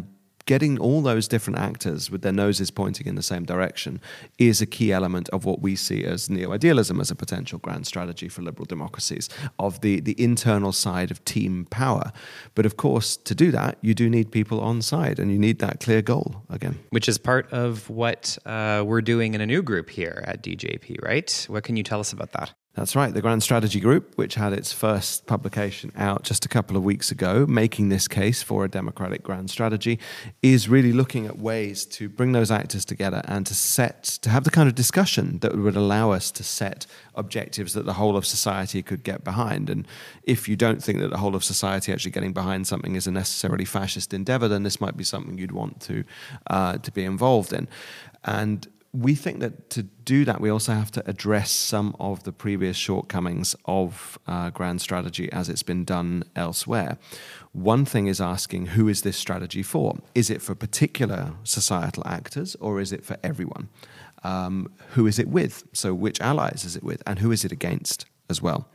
getting 0.46 0.78
all 0.78 1.00
those 1.02 1.26
different 1.26 1.58
actors 1.58 2.10
with 2.10 2.22
their 2.22 2.32
noses 2.32 2.70
pointing 2.70 3.06
in 3.06 3.14
the 3.14 3.22
same 3.22 3.44
direction 3.44 4.00
is 4.38 4.60
a 4.60 4.66
key 4.66 4.92
element 4.92 5.28
of 5.30 5.44
what 5.44 5.60
we 5.60 5.74
see 5.74 6.04
as 6.04 6.28
neo-idealism 6.28 7.00
as 7.00 7.10
a 7.10 7.14
potential 7.14 7.58
grand 7.58 7.86
strategy 7.86 8.28
for 8.28 8.42
liberal 8.42 8.66
democracies 8.66 9.28
of 9.58 9.80
the, 9.80 10.00
the 10.00 10.20
internal 10.22 10.72
side 10.72 11.10
of 11.10 11.24
team 11.24 11.66
power. 11.70 12.12
But 12.54 12.66
of 12.66 12.76
course 12.76 13.16
to 13.16 13.34
do 13.34 13.50
that 13.52 13.78
you 13.80 13.94
do 13.94 14.10
need 14.10 14.30
people 14.30 14.60
on 14.60 14.82
side 14.82 15.18
and 15.18 15.30
you 15.30 15.38
need 15.38 15.58
that 15.60 15.80
clear 15.80 16.02
goal 16.02 16.42
again. 16.50 16.78
Which 16.90 17.08
is 17.08 17.18
part 17.18 17.50
of 17.52 17.88
what 17.88 18.36
uh, 18.44 18.82
we're 18.86 19.02
doing 19.02 19.34
in 19.34 19.40
a 19.40 19.46
new 19.46 19.62
group 19.62 19.90
here 19.90 20.22
at 20.26 20.42
DGAP 20.42 21.02
right? 21.02 21.46
What 21.48 21.64
can 21.64 21.76
you 21.76 21.82
tell 21.82 22.00
us 22.00 22.12
about 22.12 22.32
that 22.32 22.54
That's 22.74 22.96
right. 22.96 23.14
The 23.14 23.22
Grand 23.22 23.40
Strategy 23.44 23.78
Group, 23.78 24.18
which 24.18 24.34
had 24.34 24.52
its 24.52 24.72
first 24.72 25.26
publication 25.26 25.92
out 25.96 26.24
just 26.24 26.44
a 26.44 26.48
couple 26.48 26.76
of 26.76 26.82
weeks 26.82 27.12
ago, 27.12 27.46
making 27.46 27.88
this 27.88 28.08
case 28.08 28.42
for 28.42 28.64
a 28.64 28.68
democratic 28.68 29.22
grand 29.22 29.48
strategy, 29.48 30.00
is 30.42 30.68
really 30.68 30.92
looking 30.92 31.24
at 31.24 31.38
ways 31.38 31.84
to 31.86 32.08
bring 32.08 32.32
those 32.32 32.50
actors 32.50 32.84
together 32.84 33.22
and 33.26 33.46
to 33.46 33.54
set, 33.54 34.02
to 34.02 34.28
have 34.28 34.42
the 34.42 34.50
kind 34.50 34.68
of 34.68 34.74
discussion 34.74 35.38
that 35.38 35.56
would 35.56 35.76
allow 35.76 36.10
us 36.10 36.32
to 36.32 36.42
set 36.42 36.84
objectives 37.14 37.74
that 37.74 37.86
the 37.86 37.92
whole 37.92 38.16
of 38.16 38.26
society 38.26 38.82
could 38.82 39.04
get 39.04 39.22
behind. 39.22 39.70
And 39.70 39.86
if 40.24 40.48
you 40.48 40.56
don't 40.56 40.82
think 40.82 40.98
that 40.98 41.10
the 41.10 41.18
whole 41.18 41.36
of 41.36 41.44
society 41.44 41.92
actually 41.92 42.10
getting 42.10 42.32
behind 42.32 42.66
something 42.66 42.96
is 42.96 43.06
a 43.06 43.12
necessarily 43.12 43.64
fascist 43.64 44.12
endeavor, 44.12 44.48
then 44.48 44.64
this 44.64 44.80
might 44.80 44.96
be 44.96 45.04
something 45.04 45.38
you'd 45.38 45.52
want 45.52 45.80
to 45.82 46.02
uh, 46.48 46.78
to 46.78 46.90
be 46.90 47.04
involved 47.04 47.52
in. 47.52 47.68
And 48.24 48.66
we 48.94 49.16
think 49.16 49.40
that 49.40 49.70
to 49.70 49.82
do 49.82 50.24
that, 50.24 50.40
we 50.40 50.48
also 50.48 50.72
have 50.72 50.92
to 50.92 51.02
address 51.10 51.50
some 51.50 51.96
of 51.98 52.22
the 52.22 52.30
previous 52.30 52.76
shortcomings 52.76 53.56
of 53.64 54.18
uh, 54.28 54.50
grand 54.50 54.80
strategy 54.80 55.30
as 55.32 55.48
it's 55.48 55.64
been 55.64 55.84
done 55.84 56.22
elsewhere. 56.36 56.96
One 57.52 57.84
thing 57.84 58.06
is 58.06 58.20
asking 58.20 58.66
who 58.66 58.86
is 58.86 59.02
this 59.02 59.16
strategy 59.16 59.64
for? 59.64 59.98
Is 60.14 60.30
it 60.30 60.40
for 60.40 60.54
particular 60.54 61.32
societal 61.42 62.06
actors 62.06 62.54
or 62.60 62.80
is 62.80 62.92
it 62.92 63.04
for 63.04 63.16
everyone? 63.24 63.68
Um, 64.22 64.72
who 64.90 65.08
is 65.08 65.18
it 65.18 65.26
with? 65.26 65.64
So, 65.72 65.92
which 65.92 66.20
allies 66.20 66.64
is 66.64 66.76
it 66.76 66.84
with? 66.84 67.02
And 67.04 67.18
who 67.18 67.32
is 67.32 67.44
it 67.44 67.50
against 67.50 68.06
as 68.30 68.40
well? 68.40 68.68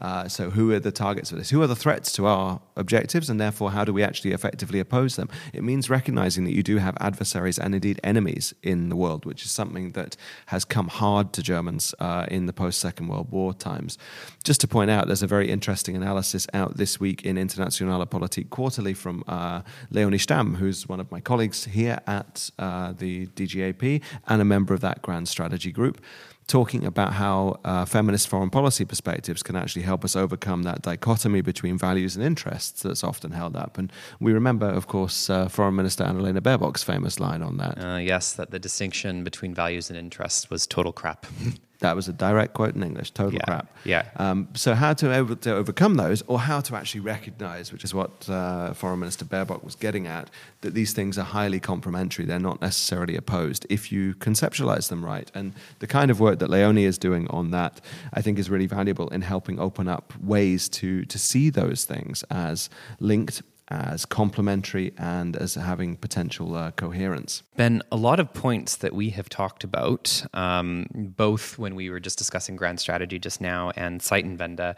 Uh, 0.00 0.28
so, 0.28 0.50
who 0.50 0.72
are 0.72 0.80
the 0.80 0.92
targets 0.92 1.32
of 1.32 1.38
this? 1.38 1.50
Who 1.50 1.62
are 1.62 1.66
the 1.66 1.76
threats 1.76 2.12
to 2.12 2.26
our 2.26 2.60
objectives, 2.76 3.30
and 3.30 3.40
therefore, 3.40 3.70
how 3.70 3.84
do 3.84 3.92
we 3.92 4.02
actually 4.02 4.32
effectively 4.32 4.80
oppose 4.80 5.16
them? 5.16 5.28
It 5.52 5.62
means 5.62 5.88
recognizing 5.90 6.44
that 6.44 6.52
you 6.52 6.62
do 6.62 6.78
have 6.78 6.96
adversaries 7.00 7.58
and 7.58 7.74
indeed 7.74 8.00
enemies 8.04 8.54
in 8.62 8.88
the 8.88 8.96
world, 8.96 9.24
which 9.24 9.44
is 9.44 9.50
something 9.50 9.92
that 9.92 10.16
has 10.46 10.64
come 10.64 10.88
hard 10.88 11.32
to 11.34 11.42
Germans 11.42 11.94
uh, 11.98 12.26
in 12.30 12.46
the 12.46 12.52
post 12.52 12.80
Second 12.80 13.08
World 13.08 13.30
War 13.30 13.54
times. 13.54 13.98
Just 14.44 14.60
to 14.60 14.68
point 14.68 14.90
out, 14.90 15.06
there's 15.06 15.22
a 15.22 15.26
very 15.26 15.50
interesting 15.50 15.96
analysis 15.96 16.46
out 16.52 16.76
this 16.76 17.00
week 17.00 17.24
in 17.24 17.38
Internationale 17.38 18.04
Politik 18.06 18.50
Quarterly 18.50 18.94
from 18.94 19.24
uh, 19.26 19.62
Leonie 19.90 20.18
Stamm, 20.18 20.56
who's 20.56 20.88
one 20.88 21.00
of 21.00 21.10
my 21.10 21.20
colleagues 21.20 21.64
here 21.64 22.00
at 22.06 22.50
uh, 22.58 22.92
the 22.92 23.26
DGAP 23.28 24.02
and 24.28 24.40
a 24.40 24.44
member 24.44 24.74
of 24.74 24.80
that 24.80 25.02
grand 25.02 25.28
strategy 25.28 25.72
group 25.72 26.00
talking 26.46 26.84
about 26.84 27.12
how 27.14 27.58
uh, 27.64 27.84
feminist 27.84 28.28
foreign 28.28 28.50
policy 28.50 28.84
perspectives 28.84 29.42
can 29.42 29.56
actually 29.56 29.82
help 29.82 30.04
us 30.04 30.14
overcome 30.14 30.62
that 30.62 30.82
dichotomy 30.82 31.40
between 31.40 31.76
values 31.76 32.16
and 32.16 32.24
interests 32.24 32.82
that's 32.82 33.02
often 33.02 33.32
held 33.32 33.56
up. 33.56 33.78
And 33.78 33.92
we 34.20 34.32
remember, 34.32 34.66
of 34.66 34.86
course, 34.86 35.28
uh, 35.28 35.48
Foreign 35.48 35.74
Minister 35.74 36.04
Annalena 36.04 36.40
Baerbock's 36.40 36.84
famous 36.84 37.18
line 37.18 37.42
on 37.42 37.56
that. 37.56 37.82
Uh, 37.82 37.96
yes, 37.96 38.32
that 38.34 38.50
the 38.50 38.58
distinction 38.58 39.24
between 39.24 39.54
values 39.54 39.90
and 39.90 39.98
interests 39.98 40.48
was 40.48 40.66
total 40.66 40.92
crap. 40.92 41.26
That 41.80 41.94
was 41.94 42.08
a 42.08 42.12
direct 42.12 42.54
quote 42.54 42.74
in 42.74 42.82
English, 42.82 43.10
total 43.10 43.34
yeah. 43.34 43.44
crap. 43.44 43.76
Yeah. 43.84 44.08
Um, 44.16 44.48
so, 44.54 44.74
how 44.74 44.94
to, 44.94 45.14
over, 45.14 45.34
to 45.34 45.54
overcome 45.54 45.96
those, 45.96 46.22
or 46.26 46.38
how 46.38 46.60
to 46.60 46.74
actually 46.74 47.00
recognize, 47.00 47.72
which 47.72 47.84
is 47.84 47.92
what 47.92 48.28
uh, 48.28 48.72
Foreign 48.72 49.00
Minister 49.00 49.24
Baerbock 49.24 49.62
was 49.62 49.74
getting 49.74 50.06
at, 50.06 50.30
that 50.62 50.74
these 50.74 50.92
things 50.92 51.18
are 51.18 51.24
highly 51.24 51.60
complementary. 51.60 52.24
They're 52.24 52.38
not 52.38 52.60
necessarily 52.60 53.16
opposed 53.16 53.66
if 53.68 53.92
you 53.92 54.14
conceptualize 54.14 54.88
them 54.88 55.04
right. 55.04 55.30
And 55.34 55.52
the 55.80 55.86
kind 55.86 56.10
of 56.10 56.18
work 56.18 56.38
that 56.38 56.48
Leonie 56.48 56.84
is 56.84 56.98
doing 56.98 57.28
on 57.28 57.50
that, 57.50 57.80
I 58.12 58.22
think, 58.22 58.38
is 58.38 58.48
really 58.48 58.66
valuable 58.66 59.08
in 59.08 59.22
helping 59.22 59.60
open 59.60 59.86
up 59.86 60.14
ways 60.20 60.68
to, 60.70 61.04
to 61.04 61.18
see 61.18 61.50
those 61.50 61.84
things 61.84 62.22
as 62.30 62.70
linked 63.00 63.42
as 63.68 64.04
complementary 64.04 64.92
and 64.96 65.36
as 65.36 65.54
having 65.54 65.96
potential 65.96 66.54
uh, 66.54 66.70
coherence. 66.72 67.42
Ben, 67.56 67.82
a 67.90 67.96
lot 67.96 68.20
of 68.20 68.32
points 68.32 68.76
that 68.76 68.94
we 68.94 69.10
have 69.10 69.28
talked 69.28 69.64
about, 69.64 70.24
um, 70.34 70.86
both 70.92 71.58
when 71.58 71.74
we 71.74 71.90
were 71.90 72.00
just 72.00 72.18
discussing 72.18 72.54
grand 72.54 72.78
strategy 72.78 73.18
just 73.18 73.40
now 73.40 73.72
and 73.76 74.00
Zeitenwende, 74.00 74.76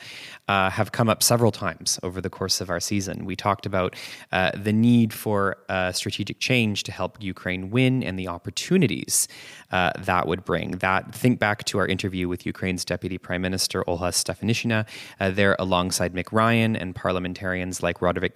uh, 0.48 0.70
have 0.70 0.92
come 0.92 1.08
up 1.08 1.22
several 1.22 1.52
times 1.52 1.98
over 2.02 2.20
the 2.20 2.30
course 2.30 2.60
of 2.60 2.70
our 2.70 2.80
season. 2.80 3.24
We 3.24 3.36
talked 3.36 3.66
about 3.66 3.94
uh, 4.32 4.52
the 4.54 4.72
need 4.72 5.12
for 5.12 5.56
strategic 5.92 6.38
change 6.38 6.82
to 6.84 6.92
help 6.92 7.22
Ukraine 7.22 7.70
win 7.70 8.02
and 8.02 8.18
the 8.18 8.28
opportunities 8.28 9.28
uh, 9.70 9.92
that 9.98 10.26
would 10.26 10.44
bring. 10.44 10.72
That 10.72 11.14
think 11.14 11.38
back 11.38 11.64
to 11.64 11.78
our 11.78 11.86
interview 11.86 12.28
with 12.28 12.46
Ukraine's 12.46 12.84
Deputy 12.84 13.18
Prime 13.18 13.42
Minister 13.42 13.84
Olha 13.84 14.10
Stefanishyna, 14.10 14.86
uh, 15.20 15.30
there 15.30 15.56
alongside 15.58 16.14
Mick 16.14 16.32
Ryan 16.32 16.76
and 16.76 16.94
parliamentarians 16.94 17.82
like 17.82 17.98
Radovan 17.98 18.32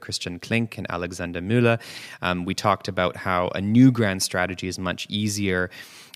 Christian 0.00 0.38
Klink, 0.38 0.78
and 0.78 0.86
Alexander 0.90 1.40
Müller. 1.40 1.80
Um, 2.22 2.44
we 2.44 2.54
talked 2.54 2.88
about 2.88 3.16
how 3.16 3.48
a 3.54 3.60
new 3.60 3.90
grand 3.90 4.22
strategy 4.22 4.68
is 4.68 4.78
much 4.78 5.06
easier. 5.08 5.70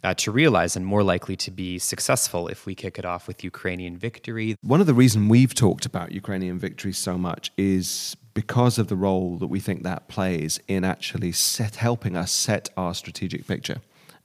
Uh, 0.05 0.13
to 0.15 0.31
realize 0.31 0.77
and 0.77 0.87
more 0.87 1.03
likely 1.03 1.35
to 1.35 1.51
be 1.51 1.79
successful 1.79 2.49
if 2.49 2.67
we 2.67 2.75
kick 2.75 2.99
it 2.99 3.05
off 3.05 3.27
with 3.27 3.43
Ukrainian 3.43 3.97
victory. 3.97 4.55
One 4.61 4.81
of 4.81 4.87
the 4.87 4.95
reasons 4.95 5.29
we've 5.29 5.55
talked 5.55 5.87
about 5.87 6.13
Ukrainian 6.13 6.59
victory 6.59 6.93
so 6.93 7.17
much 7.19 7.51
is 7.57 8.15
because 8.35 8.79
of 8.79 8.87
the 8.89 8.95
role 8.95 9.39
that 9.39 9.47
we 9.47 9.59
think 9.59 9.83
that 9.83 10.07
plays 10.07 10.61
in 10.69 10.85
actually 10.85 11.33
set, 11.33 11.77
helping 11.77 12.15
us 12.15 12.31
set 12.31 12.69
our 12.77 12.95
strategic 12.95 13.49
picture 13.49 13.81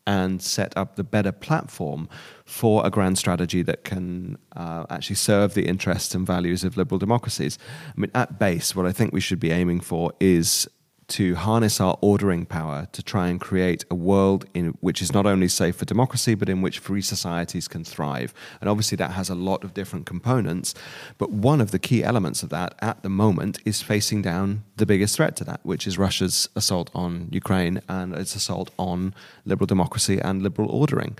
and 0.07 0.41
set 0.41 0.75
up 0.75 0.95
the 0.95 1.03
better 1.03 1.31
platform 1.31 2.09
for 2.45 2.85
a 2.85 2.89
grand 2.89 3.17
strategy 3.17 3.61
that 3.61 3.83
can 3.83 4.37
uh, 4.55 4.85
actually 4.89 5.15
serve 5.15 5.53
the 5.53 5.67
interests 5.67 6.15
and 6.15 6.25
values 6.25 6.63
of 6.63 6.77
liberal 6.77 6.99
democracies. 6.99 7.57
I 7.87 7.99
mean, 7.99 8.11
at 8.15 8.39
base, 8.39 8.75
what 8.75 8.85
I 8.85 8.91
think 8.91 9.13
we 9.13 9.21
should 9.21 9.39
be 9.39 9.51
aiming 9.51 9.81
for 9.81 10.11
is 10.19 10.67
to 11.11 11.35
harness 11.35 11.81
our 11.81 11.97
ordering 11.99 12.45
power 12.45 12.87
to 12.93 13.03
try 13.03 13.27
and 13.27 13.39
create 13.39 13.83
a 13.91 13.95
world 13.95 14.45
in 14.53 14.77
which 14.79 15.01
is 15.01 15.13
not 15.13 15.25
only 15.25 15.49
safe 15.49 15.75
for 15.75 15.83
democracy, 15.83 16.35
but 16.35 16.47
in 16.47 16.61
which 16.61 16.79
free 16.79 17.01
societies 17.01 17.67
can 17.67 17.83
thrive. 17.83 18.33
And 18.61 18.69
obviously, 18.69 18.95
that 18.95 19.11
has 19.11 19.29
a 19.29 19.35
lot 19.35 19.65
of 19.65 19.73
different 19.73 20.05
components. 20.05 20.73
But 21.17 21.31
one 21.31 21.59
of 21.59 21.71
the 21.71 21.79
key 21.79 22.01
elements 22.01 22.43
of 22.43 22.49
that 22.49 22.75
at 22.79 23.03
the 23.03 23.09
moment 23.09 23.59
is 23.65 23.81
facing 23.81 24.21
down 24.21 24.63
the 24.77 24.85
biggest 24.85 25.17
threat 25.17 25.35
to 25.37 25.43
that, 25.43 25.59
which 25.63 25.85
is 25.85 25.97
Russia's 25.97 26.47
assault 26.55 26.89
on 26.95 27.27
Ukraine 27.31 27.81
and 27.89 28.13
its 28.13 28.35
assault 28.35 28.71
on 28.79 29.13
liberal 29.45 29.67
democracy 29.67 30.19
and 30.19 30.41
liberal 30.41 30.69
ordering 30.69 31.17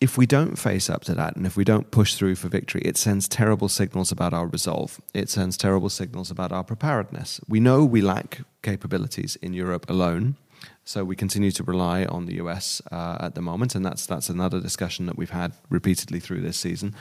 if 0.00 0.18
we 0.18 0.26
don't 0.26 0.58
face 0.58 0.90
up 0.90 1.04
to 1.04 1.14
that 1.14 1.36
and 1.36 1.46
if 1.46 1.56
we 1.56 1.64
don't 1.64 1.90
push 1.90 2.14
through 2.14 2.34
for 2.34 2.48
victory, 2.48 2.82
it 2.84 2.96
sends 2.96 3.28
terrible 3.28 3.68
signals 3.68 4.12
about 4.12 4.34
our 4.34 4.46
resolve. 4.46 5.00
It 5.14 5.30
sends 5.30 5.56
terrible 5.56 5.88
signals 5.88 6.30
about 6.30 6.52
our 6.52 6.64
preparedness. 6.64 7.40
We 7.48 7.60
know 7.60 7.84
we 7.84 8.02
lack 8.02 8.40
capabilities 8.62 9.36
in 9.36 9.54
Europe 9.54 9.88
alone. 9.88 10.36
So 10.84 11.04
we 11.04 11.16
continue 11.16 11.50
to 11.52 11.64
rely 11.64 12.04
on 12.04 12.26
the 12.26 12.34
US 12.42 12.80
uh, 12.92 13.18
at 13.20 13.34
the 13.34 13.42
moment, 13.42 13.74
and 13.74 13.84
that's 13.84 14.06
that's 14.06 14.28
another 14.28 14.60
discussion 14.60 15.06
that 15.06 15.16
we've 15.16 15.30
had 15.30 15.52
repeatedly 15.68 16.20
through 16.20 16.42
this 16.42 16.56
season. 16.56 16.94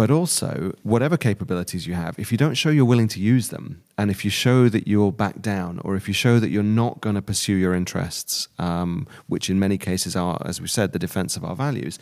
But 0.00 0.10
also, 0.10 0.74
whatever 0.82 1.18
capabilities 1.18 1.86
you 1.86 1.92
have, 1.92 2.18
if 2.18 2.32
you 2.32 2.38
don't 2.38 2.54
show 2.54 2.70
you're 2.70 2.86
willing 2.86 3.08
to 3.08 3.20
use 3.20 3.50
them, 3.50 3.82
and 3.98 4.10
if 4.10 4.24
you 4.24 4.30
show 4.30 4.70
that 4.70 4.88
you'll 4.88 5.12
back 5.12 5.42
down, 5.42 5.78
or 5.84 5.94
if 5.94 6.08
you 6.08 6.14
show 6.14 6.38
that 6.38 6.48
you're 6.48 6.62
not 6.62 7.02
going 7.02 7.16
to 7.16 7.20
pursue 7.20 7.52
your 7.52 7.74
interests, 7.74 8.48
um, 8.58 9.06
which 9.26 9.50
in 9.50 9.58
many 9.58 9.76
cases 9.76 10.16
are, 10.16 10.40
as 10.46 10.58
we 10.58 10.68
said, 10.68 10.94
the 10.94 10.98
defense 10.98 11.36
of 11.36 11.44
our 11.44 11.54
values, 11.54 11.98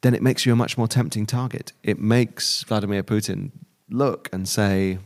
then 0.00 0.14
it 0.14 0.20
makes 0.20 0.44
you 0.44 0.52
a 0.52 0.56
much 0.56 0.76
more 0.76 0.88
tempting 0.88 1.24
target. 1.24 1.72
It 1.84 2.00
makes 2.00 2.64
Vladimir 2.64 3.04
Putin 3.04 3.52
look 3.88 4.28
and 4.32 4.48
say, 4.48 4.98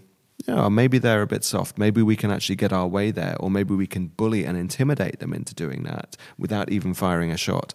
know, 0.48 0.70
maybe 0.70 0.96
they're 0.96 1.20
a 1.20 1.26
bit 1.26 1.44
soft. 1.44 1.76
Maybe 1.76 2.00
we 2.00 2.16
can 2.16 2.30
actually 2.30 2.56
get 2.56 2.72
our 2.72 2.86
way 2.86 3.10
there, 3.10 3.36
or 3.40 3.50
maybe 3.50 3.74
we 3.74 3.86
can 3.86 4.06
bully 4.06 4.46
and 4.46 4.56
intimidate 4.56 5.18
them 5.18 5.34
into 5.34 5.54
doing 5.54 5.82
that 5.82 6.16
without 6.38 6.70
even 6.70 6.94
firing 6.94 7.30
a 7.30 7.36
shot. 7.36 7.74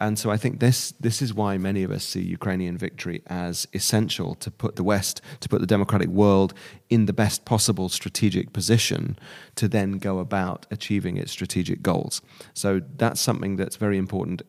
And 0.00 0.18
so 0.18 0.30
I 0.30 0.36
think 0.36 0.60
this 0.60 0.92
this 1.00 1.22
is 1.22 1.32
why 1.32 1.56
many 1.56 1.82
of 1.84 1.90
us 1.90 2.04
see 2.04 2.20
Ukrainian 2.20 2.76
victory 2.76 3.22
as 3.26 3.66
essential 3.72 4.34
to 4.36 4.50
put 4.50 4.76
the 4.76 4.82
West, 4.82 5.20
to 5.40 5.48
put 5.48 5.60
the 5.60 5.66
democratic 5.66 6.08
world 6.08 6.52
in 6.90 7.06
the 7.06 7.12
best 7.12 7.44
possible 7.44 7.88
strategic 7.88 8.52
position 8.52 9.18
to 9.54 9.68
then 9.68 9.98
go 9.98 10.18
about 10.18 10.66
achieving 10.70 11.16
its 11.16 11.30
strategic 11.30 11.82
goals. 11.82 12.22
So 12.54 12.80
that's 12.96 13.20
something 13.20 13.56
that's 13.56 13.76
very 13.76 13.98
important 13.98 14.42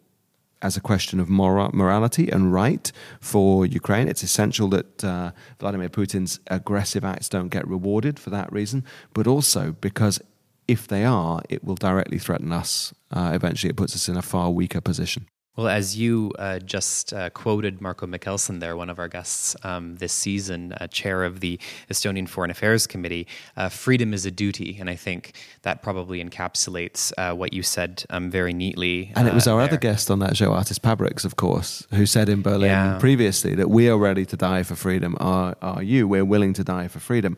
as 0.61 0.75
a 0.75 0.81
question 0.81 1.19
of 1.19 1.29
mora- 1.29 1.73
morality 1.73 2.29
and 2.29 2.51
right 2.51 2.91
for 3.19 3.65
Ukraine. 3.65 4.07
It's 4.07 4.23
essential 4.23 4.67
that 4.69 5.03
uh, 5.03 5.31
Vladimir 5.59 5.89
Putin's 5.89 6.39
aggressive 6.47 7.05
acts 7.05 7.29
don't 7.29 7.49
get 7.49 7.67
rewarded 7.67 8.19
for 8.19 8.31
that 8.31 8.51
reason, 8.51 8.83
but 9.13 9.27
also 9.27 9.73
because 9.73 10.19
if 10.67 10.87
they 10.87 11.05
are, 11.05 11.41
it 11.49 11.63
will 11.63 11.75
directly 11.75 12.17
threaten 12.17 12.51
us. 12.51 12.93
Uh, 13.11 13.31
eventually, 13.35 13.69
it 13.69 13.75
puts 13.75 13.95
us 13.95 14.09
in 14.09 14.17
a 14.17 14.21
far 14.21 14.49
weaker 14.49 14.81
position. 14.81 15.27
Well, 15.55 15.69
as 15.69 15.97
you 15.97 16.33
uh, 16.37 16.59
just 16.59 17.13
uh, 17.13 17.29
quoted 17.29 17.79
Marko 17.79 18.05
Mihkelson 18.05 18.59
there, 18.59 18.75
one 18.75 18.89
of 18.89 18.99
our 18.99 19.07
guests 19.07 19.55
um, 19.63 19.95
this 19.95 20.11
season, 20.11 20.73
uh, 20.73 20.87
chair 20.87 21.23
of 21.23 21.39
the 21.39 21.57
Estonian 21.89 22.27
Foreign 22.27 22.51
Affairs 22.51 22.85
Committee, 22.85 23.25
uh, 23.55 23.69
freedom 23.69 24.13
is 24.13 24.25
a 24.25 24.31
duty. 24.31 24.75
And 24.79 24.89
I 24.89 24.95
think 24.95 25.31
that 25.61 25.81
probably 25.81 26.21
encapsulates 26.21 27.13
uh, 27.17 27.33
what 27.35 27.53
you 27.53 27.63
said 27.63 28.03
um, 28.09 28.29
very 28.29 28.53
neatly. 28.53 29.13
And 29.15 29.29
it 29.29 29.33
was 29.33 29.47
our 29.47 29.59
there. 29.59 29.67
other 29.69 29.77
guest 29.77 30.11
on 30.11 30.19
that 30.19 30.35
show, 30.35 30.51
Artis 30.51 30.77
Pabriks, 30.77 31.23
of 31.23 31.37
course, 31.37 31.87
who 31.93 32.05
said 32.05 32.27
in 32.27 32.41
Berlin 32.41 32.69
Yeah. 32.71 32.97
previously 32.99 33.55
that 33.55 33.69
we 33.69 33.87
are 33.89 33.97
ready 33.97 34.25
to 34.25 34.35
die 34.35 34.63
for 34.63 34.75
freedom. 34.75 35.15
Are, 35.21 35.55
are 35.61 35.81
you? 35.81 36.05
We're 36.05 36.25
willing 36.25 36.51
to 36.53 36.65
die 36.65 36.89
for 36.89 36.99
freedom. 36.99 37.37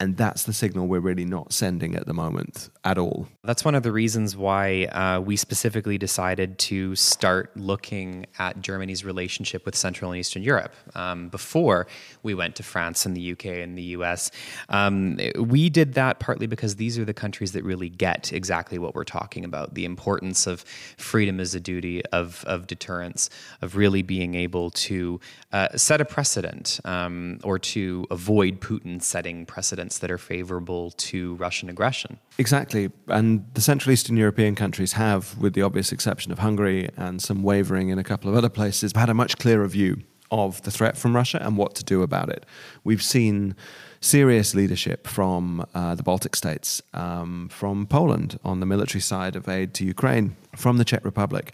And 0.00 0.16
that's 0.16 0.44
the 0.44 0.54
signal 0.54 0.86
we're 0.86 1.00
really 1.00 1.26
not 1.26 1.52
sending 1.52 1.94
at 1.94 2.06
the 2.06 2.14
moment 2.14 2.70
at 2.84 2.96
all. 2.96 3.28
That's 3.44 3.66
one 3.66 3.74
of 3.74 3.82
the 3.82 3.92
reasons 3.92 4.34
why 4.34 4.84
uh, 4.84 5.20
we 5.20 5.36
specifically 5.36 5.98
decided 5.98 6.58
to 6.60 6.96
start 6.96 7.54
looking 7.54 8.24
at 8.38 8.62
Germany's 8.62 9.04
relationship 9.04 9.66
with 9.66 9.76
Central 9.76 10.10
and 10.10 10.18
Eastern 10.18 10.42
Europe 10.42 10.74
um, 10.94 11.28
before 11.28 11.86
we 12.22 12.32
went 12.32 12.56
to 12.56 12.62
France 12.62 13.04
and 13.04 13.14
the 13.14 13.32
UK 13.32 13.44
and 13.44 13.76
the 13.76 13.82
US. 13.96 14.30
Um, 14.70 15.18
we 15.38 15.68
did 15.68 15.92
that 15.94 16.18
partly 16.18 16.46
because 16.46 16.76
these 16.76 16.98
are 16.98 17.04
the 17.04 17.12
countries 17.12 17.52
that 17.52 17.62
really 17.62 17.90
get 17.90 18.32
exactly 18.32 18.78
what 18.78 18.94
we're 18.94 19.04
talking 19.04 19.44
about 19.44 19.74
the 19.74 19.84
importance 19.84 20.46
of 20.46 20.62
freedom 20.96 21.40
as 21.40 21.54
a 21.54 21.60
duty, 21.60 22.02
of, 22.06 22.42
of 22.46 22.66
deterrence, 22.66 23.28
of 23.60 23.76
really 23.76 24.00
being 24.00 24.34
able 24.34 24.70
to 24.70 25.20
uh, 25.52 25.68
set 25.76 26.00
a 26.00 26.06
precedent 26.06 26.80
um, 26.86 27.38
or 27.44 27.58
to 27.58 28.06
avoid 28.10 28.60
Putin 28.62 29.02
setting 29.02 29.44
precedents 29.44 29.89
that 29.98 30.10
are 30.10 30.18
favorable 30.18 30.92
to 30.92 31.34
Russian 31.34 31.68
aggression. 31.68 32.18
Exactly. 32.38 32.90
And 33.08 33.44
the 33.54 33.60
Central 33.60 33.92
Eastern 33.92 34.16
European 34.16 34.54
countries 34.54 34.92
have, 34.92 35.36
with 35.38 35.54
the 35.54 35.62
obvious 35.62 35.92
exception 35.92 36.32
of 36.32 36.38
Hungary 36.38 36.88
and 36.96 37.20
some 37.20 37.42
wavering 37.42 37.88
in 37.88 37.98
a 37.98 38.04
couple 38.04 38.30
of 38.30 38.36
other 38.36 38.48
places, 38.48 38.92
had 38.94 39.08
a 39.08 39.14
much 39.14 39.36
clearer 39.38 39.66
view 39.66 40.02
of 40.30 40.62
the 40.62 40.70
threat 40.70 40.96
from 40.96 41.14
Russia 41.14 41.38
and 41.42 41.56
what 41.56 41.74
to 41.74 41.84
do 41.84 42.02
about 42.02 42.28
it. 42.28 42.46
We've 42.84 43.02
seen 43.02 43.56
serious 44.00 44.54
leadership 44.54 45.06
from 45.06 45.66
uh, 45.74 45.94
the 45.94 46.02
Baltic 46.02 46.36
states, 46.36 46.80
um, 46.94 47.48
from 47.50 47.86
Poland 47.86 48.38
on 48.44 48.60
the 48.60 48.66
military 48.66 49.00
side 49.00 49.36
of 49.36 49.48
aid 49.48 49.74
to 49.74 49.84
Ukraine, 49.84 50.36
from 50.56 50.78
the 50.78 50.84
Czech 50.84 51.04
Republic. 51.04 51.52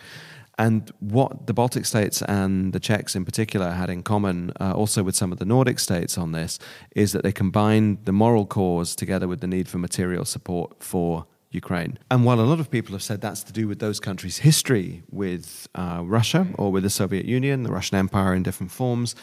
And 0.58 0.90
what 1.00 1.46
the 1.46 1.52
Baltic 1.52 1.84
states 1.84 2.22
and 2.22 2.72
the 2.72 2.80
Czechs 2.80 3.14
in 3.14 3.24
particular 3.24 3.72
had 3.72 3.90
in 3.90 4.02
common, 4.02 4.52
uh, 4.58 4.72
also 4.72 5.02
with 5.02 5.14
some 5.14 5.30
of 5.30 5.38
the 5.38 5.44
Nordic 5.44 5.78
states 5.78 6.16
on 6.16 6.32
this, 6.32 6.58
is 6.94 7.12
that 7.12 7.22
they 7.22 7.32
combined 7.32 7.98
the 8.04 8.12
moral 8.12 8.46
cause 8.46 8.96
together 8.96 9.28
with 9.28 9.40
the 9.40 9.46
need 9.46 9.68
for 9.68 9.78
material 9.78 10.24
support 10.24 10.82
for 10.82 11.26
Ukraine. 11.50 11.98
And 12.10 12.24
while 12.24 12.40
a 12.40 12.48
lot 12.52 12.58
of 12.58 12.70
people 12.70 12.92
have 12.92 13.02
said 13.02 13.20
that's 13.20 13.42
to 13.44 13.52
do 13.52 13.68
with 13.68 13.80
those 13.80 14.00
countries' 14.00 14.38
history 14.38 15.02
with 15.10 15.68
uh, 15.74 16.02
Russia 16.04 16.46
or 16.54 16.72
with 16.72 16.82
the 16.82 16.90
Soviet 16.90 17.26
Union, 17.26 17.62
the 17.62 17.72
Russian 17.72 17.98
Empire 17.98 18.34
in 18.34 18.42
different 18.42 18.72
forms, 18.72 19.14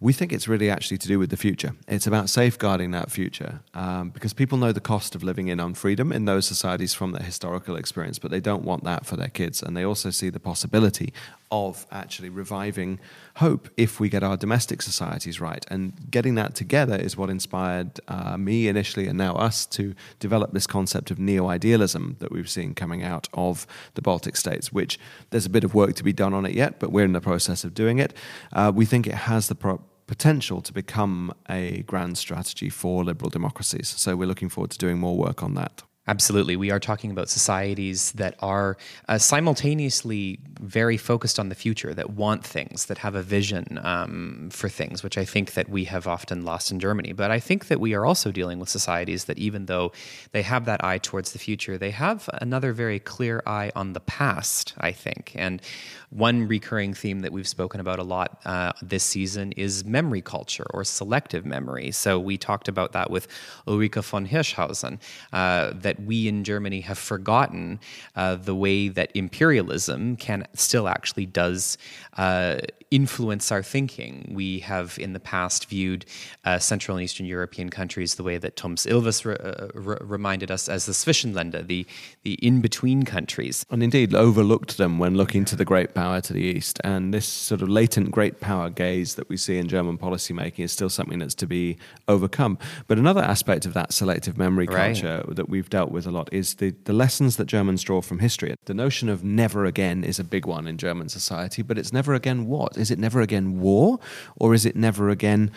we 0.00 0.12
think 0.12 0.32
it's 0.32 0.46
really 0.46 0.70
actually 0.70 0.98
to 0.98 1.08
do 1.08 1.18
with 1.18 1.30
the 1.30 1.36
future. 1.36 1.72
It's 1.88 2.06
about 2.06 2.30
safeguarding 2.30 2.92
that 2.92 3.10
future 3.10 3.60
um, 3.74 4.10
because 4.10 4.32
people 4.32 4.56
know 4.56 4.70
the 4.70 4.80
cost 4.80 5.16
of 5.16 5.24
living 5.24 5.48
in 5.48 5.58
unfreedom 5.58 6.14
in 6.14 6.24
those 6.24 6.46
societies 6.46 6.94
from 6.94 7.12
their 7.12 7.24
historical 7.24 7.74
experience, 7.74 8.18
but 8.18 8.30
they 8.30 8.40
don't 8.40 8.62
want 8.62 8.84
that 8.84 9.06
for 9.06 9.16
their 9.16 9.28
kids. 9.28 9.60
And 9.60 9.76
they 9.76 9.84
also 9.84 10.10
see 10.10 10.30
the 10.30 10.38
possibility 10.38 11.12
of 11.50 11.86
actually 11.90 12.28
reviving 12.28 12.98
hope 13.36 13.68
if 13.76 14.00
we 14.00 14.08
get 14.08 14.22
our 14.22 14.36
domestic 14.36 14.82
societies 14.82 15.40
right. 15.40 15.64
And 15.70 16.10
getting 16.10 16.34
that 16.36 16.54
together 16.54 16.96
is 16.96 17.16
what 17.16 17.30
inspired 17.30 18.00
uh, 18.08 18.36
me 18.36 18.68
initially 18.68 19.06
and 19.06 19.16
now 19.16 19.34
us 19.34 19.66
to 19.66 19.94
develop 20.18 20.52
this 20.52 20.66
concept 20.66 21.10
of 21.10 21.18
neo 21.18 21.48
idealism 21.48 22.16
that 22.18 22.30
we've 22.30 22.50
seen 22.50 22.74
coming 22.74 23.02
out 23.02 23.28
of 23.32 23.66
the 23.94 24.02
Baltic 24.02 24.36
states, 24.36 24.72
which 24.72 24.98
there's 25.30 25.46
a 25.46 25.50
bit 25.50 25.64
of 25.64 25.74
work 25.74 25.94
to 25.94 26.04
be 26.04 26.12
done 26.12 26.34
on 26.34 26.44
it 26.44 26.54
yet, 26.54 26.78
but 26.78 26.92
we're 26.92 27.04
in 27.04 27.12
the 27.12 27.20
process 27.20 27.64
of 27.64 27.74
doing 27.74 27.98
it. 27.98 28.14
Uh, 28.52 28.72
we 28.74 28.84
think 28.84 29.06
it 29.06 29.14
has 29.14 29.48
the 29.48 29.54
pro- 29.54 29.80
potential 30.06 30.60
to 30.62 30.72
become 30.72 31.32
a 31.48 31.82
grand 31.82 32.18
strategy 32.18 32.68
for 32.70 33.04
liberal 33.04 33.30
democracies. 33.30 33.88
So 33.88 34.16
we're 34.16 34.26
looking 34.26 34.48
forward 34.48 34.70
to 34.72 34.78
doing 34.78 34.98
more 34.98 35.16
work 35.16 35.42
on 35.42 35.54
that. 35.54 35.82
Absolutely. 36.08 36.56
We 36.56 36.70
are 36.70 36.80
talking 36.80 37.10
about 37.10 37.28
societies 37.28 38.12
that 38.12 38.34
are 38.40 38.78
uh, 39.10 39.18
simultaneously 39.18 40.38
very 40.58 40.96
focused 40.96 41.38
on 41.38 41.50
the 41.50 41.54
future, 41.54 41.92
that 41.92 42.08
want 42.08 42.42
things, 42.42 42.86
that 42.86 42.96
have 42.96 43.14
a 43.14 43.20
vision 43.22 43.78
um, 43.82 44.48
for 44.50 44.70
things, 44.70 45.02
which 45.02 45.18
I 45.18 45.26
think 45.26 45.52
that 45.52 45.68
we 45.68 45.84
have 45.84 46.06
often 46.06 46.46
lost 46.46 46.72
in 46.72 46.80
Germany. 46.80 47.12
But 47.12 47.30
I 47.30 47.38
think 47.40 47.68
that 47.68 47.78
we 47.78 47.92
are 47.92 48.06
also 48.06 48.32
dealing 48.32 48.58
with 48.58 48.70
societies 48.70 49.26
that, 49.26 49.38
even 49.38 49.66
though 49.66 49.92
they 50.32 50.40
have 50.40 50.64
that 50.64 50.82
eye 50.82 50.96
towards 50.96 51.32
the 51.32 51.38
future, 51.38 51.76
they 51.76 51.90
have 51.90 52.30
another 52.40 52.72
very 52.72 52.98
clear 52.98 53.42
eye 53.46 53.70
on 53.76 53.92
the 53.92 54.00
past, 54.00 54.72
I 54.78 54.92
think. 54.92 55.32
And 55.34 55.60
one 56.08 56.48
recurring 56.48 56.94
theme 56.94 57.20
that 57.20 57.32
we've 57.32 57.46
spoken 57.46 57.80
about 57.80 57.98
a 57.98 58.02
lot 58.02 58.40
uh, 58.46 58.72
this 58.80 59.04
season 59.04 59.52
is 59.52 59.84
memory 59.84 60.22
culture 60.22 60.66
or 60.70 60.84
selective 60.84 61.44
memory. 61.44 61.90
So 61.90 62.18
we 62.18 62.38
talked 62.38 62.66
about 62.66 62.92
that 62.92 63.10
with 63.10 63.28
Ulrike 63.66 64.02
von 64.02 64.26
Hirschhausen, 64.26 65.00
uh, 65.34 65.72
that 65.74 65.97
we 66.04 66.28
in 66.28 66.44
Germany 66.44 66.80
have 66.80 66.98
forgotten 66.98 67.80
uh, 68.16 68.36
the 68.36 68.54
way 68.54 68.88
that 68.88 69.10
imperialism 69.14 70.16
can 70.16 70.46
still 70.54 70.88
actually 70.88 71.26
does 71.26 71.78
uh, 72.16 72.58
influence 72.90 73.52
our 73.52 73.62
thinking. 73.62 74.32
We 74.34 74.60
have 74.60 74.98
in 74.98 75.12
the 75.12 75.20
past 75.20 75.68
viewed 75.68 76.06
uh, 76.44 76.58
Central 76.58 76.96
and 76.96 77.04
Eastern 77.04 77.26
European 77.26 77.68
countries 77.70 78.14
the 78.14 78.22
way 78.22 78.38
that 78.38 78.56
Toomas 78.56 78.86
Ilves 78.86 79.24
re- 79.24 79.36
uh, 79.36 79.68
re- 79.74 79.98
reminded 80.00 80.50
us 80.50 80.68
as 80.68 80.86
the 80.86 80.92
Zwischenländer, 80.92 81.66
the, 81.66 81.86
the 82.22 82.34
in 82.34 82.60
between 82.60 83.04
countries. 83.04 83.64
And 83.70 83.82
indeed 83.82 84.14
overlooked 84.14 84.78
them 84.78 84.98
when 84.98 85.16
looking 85.16 85.44
to 85.46 85.56
the 85.56 85.64
great 85.64 85.94
power 85.94 86.20
to 86.22 86.32
the 86.32 86.40
east. 86.40 86.80
And 86.82 87.12
this 87.12 87.26
sort 87.26 87.62
of 87.62 87.68
latent 87.68 88.10
great 88.10 88.40
power 88.40 88.70
gaze 88.70 89.16
that 89.16 89.28
we 89.28 89.36
see 89.36 89.58
in 89.58 89.68
German 89.68 89.98
policymaking 89.98 90.60
is 90.60 90.72
still 90.72 90.90
something 90.90 91.18
that's 91.18 91.34
to 91.36 91.46
be 91.46 91.76
overcome. 92.06 92.58
But 92.86 92.98
another 92.98 93.22
aspect 93.22 93.66
of 93.66 93.74
that 93.74 93.92
selective 93.92 94.38
memory 94.38 94.66
culture 94.66 95.24
right. 95.26 95.36
that 95.36 95.48
we've 95.48 95.68
dealt 95.88 95.94
with 95.94 96.06
a 96.06 96.10
lot 96.10 96.28
is 96.32 96.56
the, 96.56 96.74
the 96.84 96.92
lessons 96.92 97.36
that 97.36 97.46
Germans 97.46 97.82
draw 97.82 98.02
from 98.02 98.18
history. 98.18 98.54
The 98.66 98.74
notion 98.74 99.08
of 99.08 99.24
never 99.24 99.64
again 99.64 100.04
is 100.04 100.18
a 100.18 100.24
big 100.24 100.46
one 100.46 100.66
in 100.68 100.76
German 100.76 101.08
society, 101.08 101.62
but 101.62 101.78
it's 101.78 101.92
never 101.92 102.14
again 102.14 102.46
what? 102.46 102.76
Is 102.76 102.90
it 102.90 102.98
never 102.98 103.22
again 103.22 103.60
war? 103.60 103.98
Or 104.36 104.54
is 104.54 104.66
it 104.66 104.76
never 104.76 105.08
again 105.08 105.50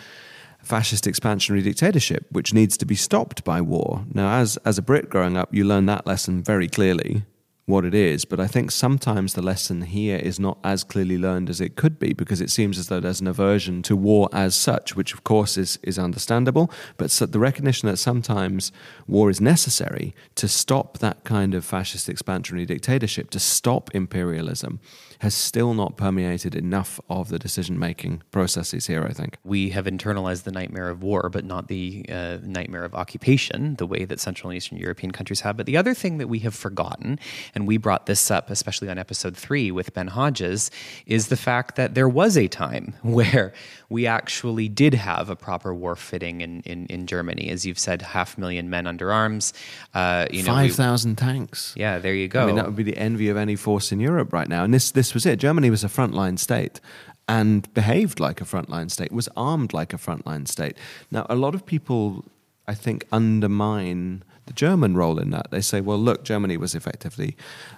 fascist 0.62 1.04
expansionary 1.04 1.62
dictatorship, 1.62 2.24
which 2.30 2.54
needs 2.54 2.78
to 2.78 2.86
be 2.86 2.94
stopped 2.94 3.44
by 3.44 3.60
war? 3.60 4.04
Now, 4.14 4.38
as, 4.40 4.56
as 4.64 4.78
a 4.78 4.82
Brit 4.82 5.10
growing 5.10 5.36
up, 5.36 5.54
you 5.54 5.64
learn 5.64 5.86
that 5.86 6.06
lesson 6.06 6.42
very 6.42 6.68
clearly 6.68 7.24
what 7.66 7.84
it 7.84 7.94
is. 7.94 8.24
But 8.24 8.40
I 8.40 8.46
think 8.46 8.70
sometimes 8.70 9.34
the 9.34 9.42
lesson 9.42 9.82
here 9.82 10.16
is 10.16 10.40
not 10.40 10.58
as 10.64 10.82
clearly 10.82 11.16
learned 11.16 11.48
as 11.48 11.60
it 11.60 11.76
could 11.76 11.98
be 11.98 12.12
because 12.12 12.40
it 12.40 12.50
seems 12.50 12.78
as 12.78 12.88
though 12.88 13.00
there's 13.00 13.20
an 13.20 13.28
aversion 13.28 13.82
to 13.82 13.96
war 13.96 14.28
as 14.32 14.54
such, 14.54 14.96
which 14.96 15.14
of 15.14 15.22
course 15.24 15.56
is, 15.56 15.78
is 15.82 15.98
understandable. 15.98 16.70
But 16.96 17.10
so 17.10 17.26
the 17.26 17.38
recognition 17.38 17.88
that 17.88 17.98
sometimes 17.98 18.72
war 19.06 19.30
is 19.30 19.40
necessary 19.40 20.14
to 20.34 20.48
stop 20.48 20.98
that 20.98 21.24
kind 21.24 21.54
of 21.54 21.64
fascist 21.64 22.08
expansionary 22.08 22.66
dictatorship, 22.66 23.30
to 23.30 23.38
stop 23.38 23.90
imperialism, 23.94 24.80
has 25.22 25.36
still 25.36 25.72
not 25.72 25.96
permeated 25.96 26.52
enough 26.52 26.98
of 27.08 27.28
the 27.28 27.38
decision 27.38 27.78
making 27.78 28.20
processes 28.32 28.88
here, 28.88 29.04
I 29.08 29.12
think. 29.12 29.38
We 29.44 29.70
have 29.70 29.84
internalized 29.84 30.42
the 30.42 30.50
nightmare 30.50 30.88
of 30.88 31.00
war, 31.00 31.28
but 31.30 31.44
not 31.44 31.68
the 31.68 32.04
uh, 32.08 32.38
nightmare 32.42 32.82
of 32.84 32.92
occupation, 32.92 33.76
the 33.76 33.86
way 33.86 34.04
that 34.04 34.18
Central 34.18 34.50
and 34.50 34.56
Eastern 34.56 34.78
European 34.78 35.12
countries 35.12 35.38
have. 35.42 35.56
But 35.56 35.66
the 35.66 35.76
other 35.76 35.94
thing 35.94 36.18
that 36.18 36.26
we 36.26 36.40
have 36.40 36.56
forgotten, 36.56 37.20
and 37.54 37.68
we 37.68 37.76
brought 37.76 38.06
this 38.06 38.32
up, 38.32 38.50
especially 38.50 38.88
on 38.88 38.98
episode 38.98 39.36
three 39.36 39.70
with 39.70 39.94
Ben 39.94 40.08
Hodges, 40.08 40.72
is 41.06 41.28
the 41.28 41.36
fact 41.36 41.76
that 41.76 41.94
there 41.94 42.08
was 42.08 42.36
a 42.36 42.48
time 42.48 42.94
where 43.02 43.52
we 43.88 44.08
actually 44.08 44.68
did 44.68 44.94
have 44.94 45.30
a 45.30 45.36
proper 45.36 45.72
war 45.72 45.94
fitting 45.94 46.40
in, 46.40 46.62
in, 46.62 46.86
in 46.86 47.06
Germany. 47.06 47.48
As 47.48 47.64
you've 47.64 47.78
said, 47.78 48.02
half 48.02 48.36
million 48.38 48.70
men 48.70 48.88
under 48.88 49.12
arms. 49.12 49.52
Uh, 49.94 50.26
you 50.32 50.42
know, 50.42 50.52
5,000 50.52 51.14
tanks. 51.14 51.74
Yeah, 51.76 52.00
there 52.00 52.14
you 52.14 52.26
go. 52.26 52.42
I 52.42 52.46
mean, 52.46 52.56
that 52.56 52.66
would 52.66 52.74
be 52.74 52.82
the 52.82 52.96
envy 52.96 53.28
of 53.28 53.36
any 53.36 53.54
force 53.54 53.92
in 53.92 54.00
Europe 54.00 54.32
right 54.32 54.48
now. 54.48 54.64
And 54.64 54.74
this, 54.74 54.90
this 54.90 55.11
was 55.14 55.26
it. 55.26 55.38
Germany 55.38 55.70
was 55.70 55.84
a 55.84 55.88
frontline 55.88 56.38
state 56.38 56.80
and 57.28 57.72
behaved 57.74 58.20
like 58.20 58.40
a 58.40 58.44
frontline 58.44 58.90
state, 58.90 59.12
was 59.12 59.28
armed 59.36 59.72
like 59.72 59.92
a 59.92 59.96
frontline 59.96 60.46
state. 60.48 60.76
Now, 61.10 61.26
a 61.30 61.36
lot 61.36 61.54
of 61.54 61.64
people, 61.64 62.24
I 62.66 62.74
think, 62.74 63.06
undermine 63.12 64.24
the 64.46 64.52
German 64.52 64.96
role 64.96 65.18
in 65.18 65.30
that. 65.30 65.50
They 65.50 65.60
say, 65.60 65.80
well, 65.80 65.98
look, 65.98 66.24
Germany 66.24 66.56
was 66.56 66.74
effectively 66.74 67.36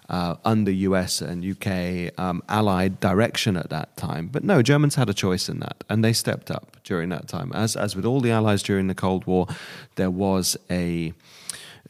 uh, 0.09 0.37
under 0.44 0.70
US 0.70 1.20
and 1.20 1.44
UK 1.44 2.18
um, 2.18 2.42
allied 2.49 3.01
direction 3.01 3.57
at 3.57 3.70
that 3.70 3.97
time. 3.97 4.29
But 4.29 4.44
no, 4.44 4.62
Germans 4.62 4.94
had 4.94 5.11
a 5.11 5.14
choice 5.14 5.49
in 5.49 5.61
that, 5.61 5.85
and 5.88 6.03
they 6.03 6.12
stepped 6.12 6.51
up 6.51 6.79
during 6.83 7.11
that 7.11 7.29
time. 7.29 7.53
As, 7.55 7.77
as 7.77 7.94
with 7.94 8.07
all 8.07 8.20
the 8.20 8.31
allies 8.31 8.62
during 8.62 8.87
the 8.87 8.94
Cold 8.94 9.27
War, 9.27 9.47
there 9.97 10.11
was 10.11 10.57
a 10.70 11.12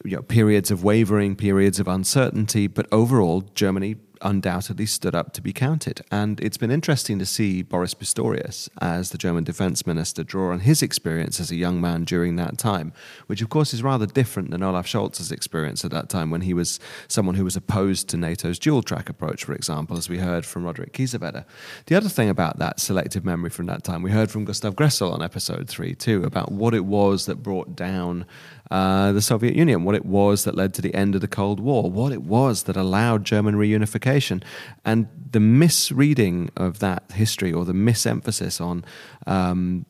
you 0.04 0.16
know, 0.16 0.22
periods 0.22 0.70
of 0.70 0.82
wavering, 0.82 1.36
periods 1.36 1.78
of 1.78 1.86
uncertainty, 1.86 2.66
but 2.66 2.86
overall, 2.90 3.42
Germany 3.54 3.96
undoubtedly 4.24 4.86
stood 4.86 5.14
up 5.14 5.32
to 5.34 5.42
be 5.42 5.52
counted. 5.52 6.02
And 6.10 6.40
it's 6.40 6.56
been 6.56 6.70
interesting 6.70 7.18
to 7.18 7.26
see 7.26 7.62
Boris 7.62 7.94
Pistorius 7.94 8.68
as 8.80 9.10
the 9.10 9.18
German 9.18 9.44
defense 9.44 9.86
minister 9.86 10.24
draw 10.24 10.50
on 10.52 10.60
his 10.60 10.82
experience 10.82 11.38
as 11.38 11.50
a 11.50 11.56
young 11.56 11.80
man 11.80 12.04
during 12.04 12.36
that 12.36 12.58
time, 12.58 12.92
which 13.26 13.42
of 13.42 13.50
course 13.50 13.74
is 13.74 13.82
rather 13.82 14.06
different 14.06 14.50
than 14.50 14.62
Olaf 14.62 14.86
Scholz's 14.86 15.30
experience 15.30 15.84
at 15.84 15.90
that 15.90 16.08
time 16.08 16.30
when 16.30 16.40
he 16.40 16.54
was 16.54 16.80
someone 17.06 17.34
who 17.34 17.44
was 17.44 17.56
opposed 17.56 18.08
to 18.08 18.16
NATO's 18.16 18.58
dual 18.58 18.82
track 18.82 19.08
approach, 19.08 19.44
for 19.44 19.54
example, 19.54 19.96
as 19.96 20.08
we 20.08 20.18
heard 20.18 20.46
from 20.46 20.64
Roderich 20.64 20.92
Kiesewetter. 20.92 21.44
The 21.86 21.94
other 21.94 22.08
thing 22.08 22.30
about 22.30 22.58
that 22.58 22.80
selective 22.80 23.24
memory 23.24 23.50
from 23.50 23.66
that 23.66 23.84
time, 23.84 24.02
we 24.02 24.10
heard 24.10 24.30
from 24.30 24.44
Gustav 24.44 24.74
Gressel 24.74 25.12
on 25.12 25.22
episode 25.22 25.68
three 25.68 25.94
too, 25.94 26.24
about 26.24 26.50
what 26.50 26.74
it 26.74 26.84
was 26.84 27.26
that 27.26 27.42
brought 27.42 27.76
down 27.76 28.24
uh, 28.70 29.12
the 29.12 29.22
Soviet 29.22 29.54
Union, 29.54 29.84
what 29.84 29.94
it 29.94 30.06
was 30.06 30.44
that 30.44 30.54
led 30.54 30.74
to 30.74 30.82
the 30.82 30.94
end 30.94 31.14
of 31.14 31.20
the 31.20 31.28
Cold 31.28 31.60
War, 31.60 31.90
what 31.90 32.12
it 32.12 32.22
was 32.22 32.64
that 32.64 32.76
allowed 32.76 33.24
German 33.24 33.54
reunification. 33.54 34.42
And 34.84 35.08
the 35.30 35.40
misreading 35.40 36.50
of 36.56 36.78
that 36.78 37.04
history 37.12 37.52
or 37.52 37.64
the 37.64 37.74
misemphasis 37.74 38.60
on 38.60 38.84
um, 39.26 39.84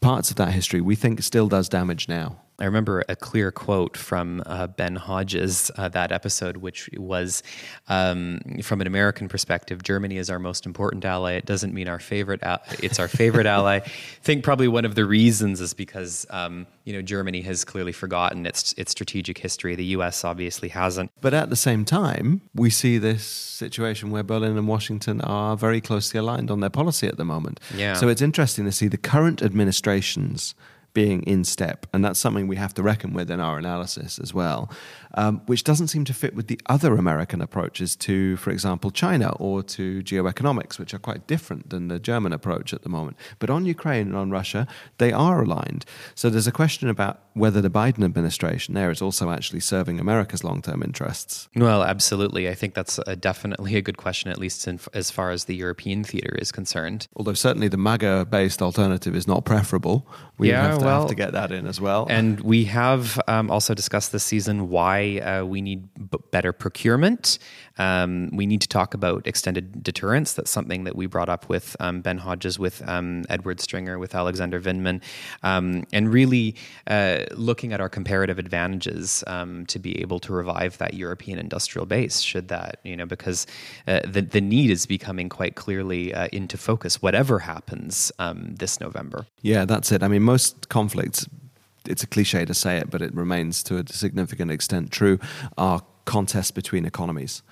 parts 0.00 0.30
of 0.30 0.36
that 0.36 0.52
history, 0.52 0.80
we 0.80 0.94
think 0.96 1.22
still 1.22 1.48
does 1.48 1.68
damage 1.68 2.08
now. 2.08 2.36
I 2.60 2.64
remember 2.64 3.04
a 3.08 3.16
clear 3.16 3.50
quote 3.50 3.96
from 3.96 4.42
uh, 4.46 4.66
Ben 4.66 4.96
Hodges 4.96 5.70
uh, 5.76 5.88
that 5.88 6.12
episode, 6.12 6.58
which 6.58 6.90
was 6.96 7.42
um, 7.88 8.40
from 8.62 8.80
an 8.80 8.86
American 8.86 9.28
perspective, 9.28 9.82
Germany 9.82 10.16
is 10.18 10.30
our 10.30 10.38
most 10.38 10.66
important 10.66 11.04
ally. 11.04 11.32
It 11.32 11.46
doesn't 11.46 11.72
mean 11.72 11.88
our 11.88 11.98
favorite. 11.98 12.42
Al- 12.42 12.62
it's 12.82 12.98
our 12.98 13.08
favorite 13.08 13.46
ally. 13.58 13.76
I 13.76 13.80
think 13.80 14.44
probably 14.44 14.68
one 14.68 14.84
of 14.84 14.94
the 14.94 15.04
reasons 15.04 15.60
is 15.60 15.74
because 15.74 16.26
um, 16.30 16.66
you 16.84 16.92
know 16.92 17.02
Germany 17.02 17.40
has 17.42 17.64
clearly 17.64 17.92
forgotten 17.92 18.46
its 18.46 18.74
its 18.74 18.92
strategic 18.92 19.38
history. 19.38 19.74
The 19.74 19.84
U.S. 19.96 20.24
obviously 20.24 20.68
hasn't. 20.68 21.10
But 21.20 21.34
at 21.34 21.50
the 21.50 21.56
same 21.56 21.84
time, 21.84 22.42
we 22.54 22.70
see 22.70 22.98
this 22.98 23.24
situation 23.24 24.10
where 24.10 24.22
Berlin 24.22 24.56
and 24.56 24.68
Washington 24.68 25.20
are 25.22 25.56
very 25.56 25.80
closely 25.80 26.18
aligned 26.18 26.50
on 26.50 26.60
their 26.60 26.70
policy 26.70 27.06
at 27.06 27.16
the 27.16 27.24
moment. 27.24 27.60
Yeah. 27.74 27.94
So 27.94 28.08
it's 28.08 28.22
interesting 28.22 28.64
to 28.64 28.72
see 28.72 28.88
the 28.88 28.98
current 28.98 29.42
administrations 29.42 30.54
being 30.92 31.22
in 31.22 31.44
step. 31.44 31.86
And 31.92 32.04
that's 32.04 32.18
something 32.18 32.48
we 32.48 32.56
have 32.56 32.74
to 32.74 32.82
reckon 32.82 33.12
with 33.12 33.30
in 33.30 33.40
our 33.40 33.58
analysis 33.58 34.18
as 34.18 34.34
well, 34.34 34.70
um, 35.14 35.42
which 35.46 35.64
doesn't 35.64 35.88
seem 35.88 36.04
to 36.04 36.14
fit 36.14 36.34
with 36.34 36.48
the 36.48 36.60
other 36.66 36.94
American 36.94 37.40
approaches 37.40 37.96
to, 37.96 38.36
for 38.36 38.50
example, 38.50 38.90
China 38.90 39.30
or 39.38 39.62
to 39.62 40.02
geoeconomics, 40.02 40.78
which 40.78 40.92
are 40.94 40.98
quite 40.98 41.26
different 41.26 41.70
than 41.70 41.88
the 41.88 41.98
German 41.98 42.32
approach 42.32 42.72
at 42.72 42.82
the 42.82 42.88
moment. 42.88 43.16
But 43.38 43.50
on 43.50 43.66
Ukraine 43.66 44.08
and 44.08 44.16
on 44.16 44.30
Russia, 44.30 44.66
they 44.98 45.12
are 45.12 45.42
aligned. 45.42 45.84
So 46.14 46.28
there's 46.30 46.46
a 46.46 46.52
question 46.52 46.88
about 46.88 47.20
whether 47.34 47.60
the 47.60 47.70
Biden 47.70 48.04
administration 48.04 48.74
there 48.74 48.90
is 48.90 49.00
also 49.00 49.30
actually 49.30 49.60
serving 49.60 50.00
America's 50.00 50.42
long 50.42 50.62
term 50.62 50.82
interests. 50.82 51.48
Well, 51.54 51.82
absolutely. 51.82 52.48
I 52.48 52.54
think 52.54 52.74
that's 52.74 52.98
a, 53.06 53.16
definitely 53.16 53.76
a 53.76 53.82
good 53.82 53.96
question, 53.96 54.30
at 54.30 54.38
least 54.38 54.66
in, 54.66 54.80
as 54.94 55.10
far 55.10 55.30
as 55.30 55.44
the 55.44 55.54
European 55.54 56.04
theater 56.04 56.34
is 56.38 56.52
concerned. 56.52 57.08
Although 57.16 57.34
certainly 57.34 57.68
the 57.68 57.76
MAGA 57.76 58.26
based 58.30 58.62
alternative 58.62 59.14
is 59.14 59.26
not 59.26 59.44
preferable. 59.44 60.06
We 60.38 60.50
yeah, 60.50 60.62
have 60.62 60.78
to 60.78 60.84
well, 60.84 61.00
have 61.00 61.08
to 61.10 61.14
get 61.14 61.32
that 61.32 61.52
in 61.52 61.66
as 61.66 61.80
well. 61.80 62.06
And 62.08 62.40
we 62.40 62.64
have 62.64 63.20
um, 63.28 63.50
also 63.50 63.74
discussed 63.74 64.12
this 64.12 64.24
season 64.24 64.68
why 64.68 65.18
uh, 65.18 65.44
we 65.44 65.60
need 65.60 65.88
b- 66.10 66.18
better 66.30 66.52
procurement. 66.52 67.38
Um, 67.80 68.28
we 68.32 68.46
need 68.46 68.60
to 68.60 68.68
talk 68.68 68.92
about 68.92 69.26
extended 69.26 69.82
deterrence. 69.82 70.34
That's 70.34 70.50
something 70.50 70.84
that 70.84 70.94
we 70.94 71.06
brought 71.06 71.30
up 71.30 71.48
with 71.48 71.76
um, 71.80 72.02
Ben 72.02 72.18
Hodges, 72.18 72.58
with 72.58 72.86
um, 72.86 73.24
Edward 73.30 73.58
Stringer, 73.60 73.98
with 73.98 74.14
Alexander 74.14 74.60
Vindman, 74.60 75.00
um, 75.42 75.84
and 75.92 76.12
really 76.12 76.54
uh, 76.86 77.24
looking 77.32 77.72
at 77.72 77.80
our 77.80 77.88
comparative 77.88 78.38
advantages 78.38 79.24
um, 79.26 79.64
to 79.66 79.78
be 79.78 80.00
able 80.02 80.20
to 80.20 80.32
revive 80.32 80.76
that 80.78 80.92
European 80.94 81.38
industrial 81.38 81.86
base. 81.86 82.20
Should 82.20 82.48
that, 82.48 82.80
you 82.84 82.96
know, 82.96 83.06
because 83.06 83.46
uh, 83.88 84.00
the 84.06 84.20
the 84.20 84.42
need 84.42 84.70
is 84.70 84.84
becoming 84.84 85.30
quite 85.30 85.54
clearly 85.54 86.12
uh, 86.12 86.28
into 86.32 86.58
focus. 86.58 87.00
Whatever 87.00 87.38
happens 87.38 88.12
um, 88.18 88.54
this 88.56 88.78
November. 88.78 89.26
Yeah, 89.40 89.64
that's 89.64 89.90
it. 89.90 90.02
I 90.02 90.08
mean, 90.08 90.22
most 90.22 90.68
conflicts 90.68 91.26
it's 91.86 92.02
a 92.02 92.06
cliche 92.06 92.44
to 92.44 92.54
say 92.54 92.76
it, 92.76 92.90
but 92.90 93.02
it 93.02 93.14
remains 93.14 93.62
to 93.64 93.78
a 93.78 93.86
significant 93.86 94.50
extent 94.50 94.90
true, 94.90 95.18
are 95.56 95.82
contests 96.04 96.50
between 96.50 96.84
economies. 96.84 97.42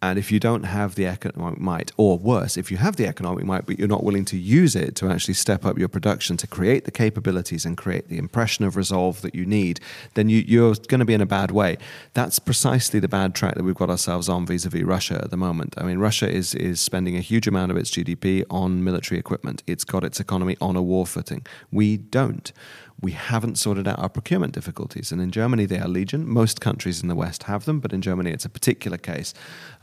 And 0.00 0.18
if 0.18 0.30
you 0.30 0.38
don't 0.38 0.62
have 0.62 0.94
the 0.94 1.06
economic 1.06 1.58
might, 1.58 1.90
or 1.96 2.18
worse, 2.18 2.56
if 2.56 2.70
you 2.70 2.76
have 2.76 2.96
the 2.96 3.06
economic 3.06 3.44
might, 3.44 3.66
but 3.66 3.78
you're 3.78 3.88
not 3.88 4.04
willing 4.04 4.24
to 4.26 4.38
use 4.38 4.76
it 4.76 4.94
to 4.96 5.08
actually 5.10 5.34
step 5.34 5.64
up 5.64 5.76
your 5.76 5.88
production 5.88 6.36
to 6.36 6.46
create 6.46 6.84
the 6.84 6.92
capabilities 6.92 7.64
and 7.64 7.76
create 7.76 8.08
the 8.08 8.16
impression 8.16 8.64
of 8.64 8.76
resolve 8.76 9.22
that 9.22 9.34
you 9.34 9.44
need, 9.44 9.80
then 10.14 10.28
you, 10.28 10.64
are 10.64 10.74
going 10.86 11.00
to 11.00 11.04
be 11.04 11.14
in 11.14 11.20
a 11.20 11.26
bad 11.26 11.50
way. 11.50 11.78
That's 12.14 12.38
precisely 12.38 13.00
the 13.00 13.08
bad 13.08 13.34
track 13.34 13.56
that 13.56 13.64
we've 13.64 13.74
got 13.74 13.90
ourselves 13.90 14.28
on 14.28 14.46
vis 14.46 14.64
a 14.64 14.68
vis 14.68 14.84
Russia 14.84 15.20
at 15.22 15.30
the 15.30 15.36
moment. 15.36 15.74
I 15.76 15.82
mean, 15.82 15.98
Russia 15.98 16.30
is, 16.30 16.54
is 16.54 16.80
spending 16.80 17.16
a 17.16 17.20
huge 17.20 17.48
amount 17.48 17.72
of 17.72 17.76
its 17.76 17.90
GDP 17.90 18.44
on 18.50 18.84
military 18.84 19.18
equipment, 19.18 19.64
it's 19.66 19.84
got 19.84 20.04
its 20.04 20.20
economy 20.20 20.56
on 20.60 20.76
a 20.76 20.82
war 20.82 21.06
footing. 21.06 21.44
We 21.72 21.96
don't 21.96 22.52
we 23.00 23.12
haven't 23.12 23.56
sorted 23.56 23.86
out 23.86 23.98
our 23.98 24.08
procurement 24.08 24.52
difficulties. 24.52 25.12
And 25.12 25.20
in 25.20 25.30
Germany, 25.30 25.66
they 25.66 25.78
are 25.78 25.88
legion. 25.88 26.28
Most 26.28 26.60
countries 26.60 27.00
in 27.00 27.08
the 27.08 27.14
West 27.14 27.44
have 27.44 27.64
them, 27.64 27.78
but 27.78 27.92
in 27.92 28.02
Germany, 28.02 28.32
it's 28.32 28.44
a 28.44 28.48
particular 28.48 28.98
case. 28.98 29.34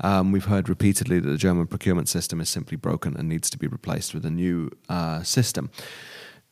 Um, 0.01 0.31
we've 0.31 0.45
heard 0.45 0.67
repeatedly 0.67 1.19
that 1.19 1.29
the 1.29 1.37
German 1.37 1.67
procurement 1.67 2.09
system 2.09 2.41
is 2.41 2.49
simply 2.49 2.75
broken 2.75 3.15
and 3.15 3.29
needs 3.29 3.49
to 3.51 3.57
be 3.57 3.67
replaced 3.67 4.13
with 4.13 4.25
a 4.25 4.29
new 4.29 4.69
uh, 4.89 5.23
system. 5.23 5.69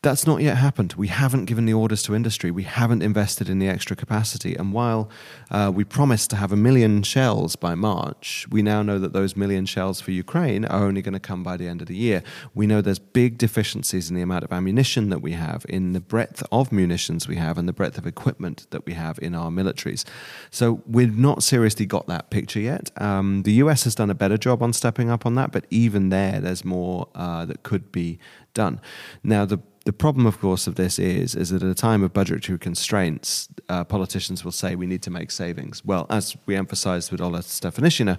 That's 0.03 0.27
not 0.27 0.41
yet 0.41 0.57
happened. 0.57 0.95
We 0.97 1.07
haven't 1.07 1.45
given 1.45 1.65
the 1.65 1.73
orders 1.73 2.03
to 2.03 2.13
industry. 2.13 2.51
We 2.51 2.63
haven't 2.63 3.01
invested 3.01 3.47
in 3.47 3.59
the 3.59 3.69
extra 3.69 3.95
capacity. 3.95 4.53
And 4.53 4.73
while 4.73 5.09
uh, 5.49 5.71
we 5.73 5.85
promised 5.85 6.29
to 6.31 6.35
have 6.35 6.51
a 6.51 6.57
million 6.57 7.03
shells 7.03 7.55
by 7.55 7.73
March, 7.73 8.45
we 8.51 8.61
now 8.61 8.83
know 8.83 8.99
that 8.99 9.13
those 9.13 9.37
million 9.37 9.65
shells 9.65 10.01
for 10.01 10.11
Ukraine 10.11 10.65
are 10.65 10.83
only 10.83 11.01
going 11.01 11.13
to 11.13 11.21
come 11.21 11.41
by 11.41 11.55
the 11.55 11.69
end 11.69 11.79
of 11.79 11.87
the 11.87 11.95
year. 11.95 12.21
We 12.53 12.67
know 12.67 12.81
there's 12.81 12.99
big 12.99 13.37
deficiencies 13.37 14.09
in 14.09 14.17
the 14.17 14.21
amount 14.21 14.43
of 14.43 14.51
ammunition 14.51 15.09
that 15.09 15.21
we 15.21 15.31
have, 15.31 15.65
in 15.69 15.93
the 15.93 16.01
breadth 16.01 16.43
of 16.51 16.73
munitions 16.73 17.29
we 17.29 17.37
have, 17.37 17.57
and 17.57 17.65
the 17.65 17.71
breadth 17.71 17.97
of 17.97 18.05
equipment 18.05 18.67
that 18.71 18.85
we 18.85 18.95
have 18.95 19.17
in 19.21 19.33
our 19.33 19.49
militaries. 19.51 20.03
So 20.51 20.83
we've 20.85 21.17
not 21.17 21.43
seriously 21.43 21.85
got 21.85 22.07
that 22.07 22.29
picture 22.29 22.59
yet. 22.59 22.91
Um, 23.01 23.43
the 23.43 23.53
US 23.53 23.85
has 23.85 23.95
done 23.95 24.09
a 24.09 24.15
better 24.15 24.37
job 24.37 24.61
on 24.61 24.73
stepping 24.73 25.09
up 25.09 25.25
on 25.25 25.35
that, 25.35 25.53
but 25.53 25.65
even 25.69 26.09
there, 26.09 26.41
there's 26.41 26.65
more 26.65 27.07
uh, 27.15 27.45
that 27.45 27.63
could 27.63 27.89
be 27.93 28.19
done. 28.53 28.79
Now, 29.23 29.45
the 29.45 29.59
the 29.85 29.93
problem, 29.93 30.25
of 30.25 30.39
course, 30.39 30.65
of 30.67 30.75
this 30.75 30.97
is 30.97 31.35
is 31.35 31.49
that 31.49 31.61
at 31.61 31.69
a 31.69 31.75
time 31.75 32.03
of 32.03 32.13
budgetary 32.13 32.57
constraints, 32.57 33.49
uh, 33.69 33.83
politicians 33.83 34.43
will 34.45 34.51
say 34.51 34.75
we 34.75 34.87
need 34.87 35.01
to 35.03 35.11
make 35.11 35.29
savings. 35.31 35.83
Well, 35.83 36.05
as 36.09 36.37
we 36.45 36.55
emphasised 36.55 37.11
with 37.11 37.19
Olha 37.19 37.39
Stefanishyna, 37.39 38.17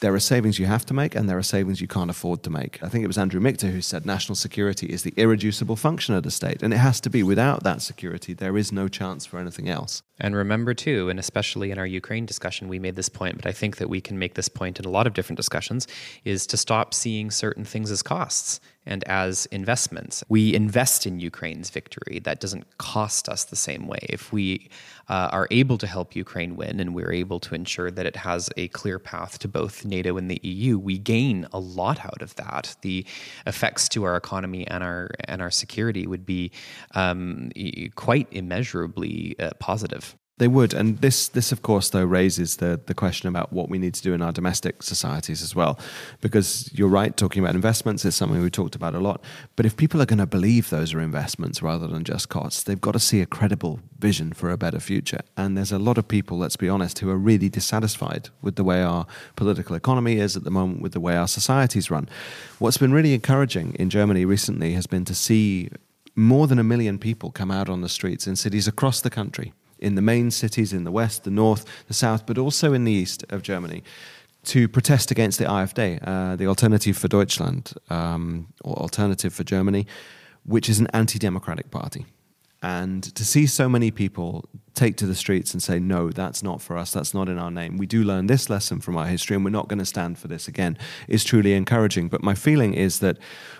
there 0.00 0.14
are 0.14 0.20
savings 0.20 0.58
you 0.58 0.66
have 0.66 0.86
to 0.86 0.94
make 0.94 1.14
and 1.14 1.28
there 1.28 1.36
are 1.36 1.42
savings 1.42 1.80
you 1.80 1.88
can't 1.88 2.10
afford 2.10 2.42
to 2.44 2.50
make. 2.50 2.82
I 2.82 2.88
think 2.88 3.04
it 3.04 3.08
was 3.08 3.18
Andrew 3.18 3.40
Michta 3.40 3.70
who 3.70 3.82
said 3.82 4.06
national 4.06 4.36
security 4.36 4.86
is 4.86 5.02
the 5.02 5.12
irreducible 5.16 5.76
function 5.76 6.14
of 6.14 6.22
the 6.22 6.30
state, 6.30 6.62
and 6.62 6.72
it 6.72 6.78
has 6.78 7.00
to 7.00 7.10
be. 7.10 7.22
Without 7.22 7.64
that 7.64 7.82
security, 7.82 8.32
there 8.32 8.56
is 8.56 8.70
no 8.72 8.88
chance 8.88 9.26
for 9.26 9.38
anything 9.38 9.68
else. 9.68 10.02
And 10.18 10.34
remember, 10.34 10.72
too, 10.72 11.10
and 11.10 11.18
especially 11.18 11.70
in 11.70 11.78
our 11.78 11.86
Ukraine 11.86 12.24
discussion, 12.24 12.68
we 12.68 12.78
made 12.78 12.96
this 12.96 13.08
point, 13.08 13.36
but 13.36 13.46
I 13.46 13.52
think 13.52 13.76
that 13.76 13.90
we 13.90 14.00
can 14.00 14.18
make 14.18 14.34
this 14.34 14.48
point 14.48 14.78
in 14.78 14.84
a 14.84 14.90
lot 14.90 15.06
of 15.06 15.12
different 15.12 15.36
discussions, 15.36 15.86
is 16.24 16.46
to 16.48 16.56
stop 16.56 16.94
seeing 16.94 17.30
certain 17.30 17.64
things 17.64 17.90
as 17.90 18.02
costs 18.02 18.60
and 18.86 19.02
as 19.04 19.46
investments. 19.46 20.22
We 20.28 20.54
invest 20.54 21.06
in 21.06 21.18
Ukraine's 21.18 21.70
victory. 21.70 22.20
That 22.20 22.40
doesn't 22.40 22.78
cost 22.78 23.28
us 23.28 23.44
the 23.44 23.56
same 23.56 23.88
way. 23.88 23.98
If 24.02 24.32
we 24.32 24.70
uh, 25.08 25.28
are 25.32 25.48
able 25.50 25.76
to 25.78 25.86
help 25.86 26.14
Ukraine 26.14 26.56
win 26.56 26.78
and 26.78 26.94
we're 26.94 27.12
able 27.12 27.40
to 27.40 27.54
ensure 27.54 27.90
that 27.90 28.06
it 28.06 28.16
has 28.16 28.48
a 28.56 28.68
clear 28.68 28.98
path 28.98 29.40
to 29.40 29.48
both 29.48 29.84
NATO 29.84 30.16
and 30.16 30.30
the 30.30 30.40
EU, 30.42 30.78
we 30.78 30.98
gain 30.98 31.46
a 31.52 31.58
lot 31.58 32.04
out 32.04 32.22
of 32.22 32.36
that. 32.36 32.76
The 32.82 33.04
effects 33.44 33.88
to 33.90 34.04
our 34.04 34.16
economy 34.16 34.66
and 34.68 34.84
our 34.84 35.10
and 35.24 35.42
our 35.42 35.50
security 35.50 36.06
would 36.06 36.24
be 36.24 36.52
um, 36.94 37.50
quite 37.96 38.28
immeasurably 38.30 39.34
uh, 39.40 39.50
positive. 39.58 40.05
They 40.38 40.48
would, 40.48 40.74
and 40.74 40.98
this, 40.98 41.28
this 41.28 41.50
of 41.50 41.62
course, 41.62 41.88
though, 41.88 42.04
raises 42.04 42.58
the 42.58 42.78
the 42.84 42.92
question 42.92 43.26
about 43.26 43.54
what 43.54 43.70
we 43.70 43.78
need 43.78 43.94
to 43.94 44.02
do 44.02 44.12
in 44.12 44.20
our 44.20 44.32
domestic 44.32 44.82
societies 44.82 45.42
as 45.42 45.54
well, 45.54 45.78
because 46.20 46.70
you're 46.74 46.88
right, 46.88 47.16
talking 47.16 47.42
about 47.42 47.54
investments 47.54 48.04
is 48.04 48.14
something 48.14 48.42
we 48.42 48.50
talked 48.50 48.74
about 48.74 48.94
a 48.94 48.98
lot. 48.98 49.24
But 49.56 49.64
if 49.64 49.78
people 49.78 50.02
are 50.02 50.06
going 50.06 50.18
to 50.18 50.26
believe 50.26 50.68
those 50.68 50.92
are 50.92 51.00
investments 51.00 51.62
rather 51.62 51.86
than 51.86 52.04
just 52.04 52.28
costs, 52.28 52.64
they've 52.64 52.80
got 52.80 52.92
to 52.92 52.98
see 52.98 53.22
a 53.22 53.26
credible 53.26 53.80
vision 53.98 54.34
for 54.34 54.50
a 54.50 54.58
better 54.58 54.78
future. 54.78 55.20
And 55.38 55.56
there's 55.56 55.72
a 55.72 55.78
lot 55.78 55.96
of 55.96 56.06
people, 56.06 56.36
let's 56.36 56.56
be 56.56 56.68
honest, 56.68 56.98
who 56.98 57.08
are 57.08 57.16
really 57.16 57.48
dissatisfied 57.48 58.28
with 58.42 58.56
the 58.56 58.64
way 58.64 58.82
our 58.82 59.06
political 59.36 59.74
economy 59.74 60.18
is 60.18 60.36
at 60.36 60.44
the 60.44 60.50
moment, 60.50 60.82
with 60.82 60.92
the 60.92 61.00
way 61.00 61.16
our 61.16 61.28
societies 61.28 61.90
run. 61.90 62.10
What's 62.58 62.76
been 62.76 62.92
really 62.92 63.14
encouraging 63.14 63.74
in 63.78 63.88
Germany 63.88 64.26
recently 64.26 64.74
has 64.74 64.86
been 64.86 65.06
to 65.06 65.14
see 65.14 65.70
more 66.14 66.46
than 66.46 66.58
a 66.58 66.64
million 66.64 66.98
people 66.98 67.30
come 67.30 67.50
out 67.50 67.70
on 67.70 67.80
the 67.80 67.88
streets 67.88 68.26
in 68.26 68.36
cities 68.36 68.68
across 68.68 69.00
the 69.00 69.10
country 69.10 69.54
in 69.78 69.94
the 69.94 70.02
main 70.02 70.30
cities 70.30 70.72
in 70.72 70.84
the 70.84 70.90
west, 70.90 71.24
the 71.24 71.30
north, 71.30 71.64
the 71.88 71.94
south, 71.94 72.26
but 72.26 72.38
also 72.38 72.72
in 72.72 72.84
the 72.84 72.92
east 72.92 73.24
of 73.30 73.42
Germany 73.42 73.82
to 74.46 74.68
protest 74.68 75.10
against 75.10 75.38
the 75.38 75.44
AfD, 75.44 75.98
uh, 76.06 76.36
the 76.36 76.46
Alternative 76.46 76.96
for 76.96 77.08
Deutschland, 77.08 77.72
um, 77.90 78.46
or 78.62 78.76
Alternative 78.76 79.34
for 79.34 79.44
Germany, 79.44 79.86
which 80.44 80.68
is 80.68 80.78
an 80.78 80.86
anti 80.92 81.18
democratic 81.18 81.70
party. 81.70 82.06
And 82.62 83.02
to 83.14 83.24
see 83.24 83.46
so 83.46 83.68
many 83.68 83.90
people 83.90 84.48
take 84.76 84.96
to 84.96 85.06
the 85.06 85.14
streets 85.14 85.52
and 85.52 85.62
say, 85.62 85.78
no, 85.78 86.10
that's 86.10 86.42
not 86.42 86.60
for 86.60 86.76
us, 86.76 86.92
that's 86.92 87.14
not 87.14 87.28
in 87.28 87.38
our 87.38 87.50
name. 87.50 87.76
We 87.78 87.86
do 87.86 88.04
learn 88.04 88.26
this 88.26 88.48
lesson 88.48 88.80
from 88.80 88.96
our 88.96 89.06
history 89.06 89.34
and 89.34 89.44
we're 89.44 89.50
not 89.50 89.68
going 89.68 89.78
to 89.78 89.86
stand 89.86 90.18
for 90.18 90.28
this 90.28 90.46
again 90.46 90.78
is 91.08 91.24
truly 91.24 91.54
encouraging. 91.54 92.08
But 92.08 92.22
my 92.22 92.34
feeling 92.34 92.74
is 92.74 93.00
that 93.00 93.18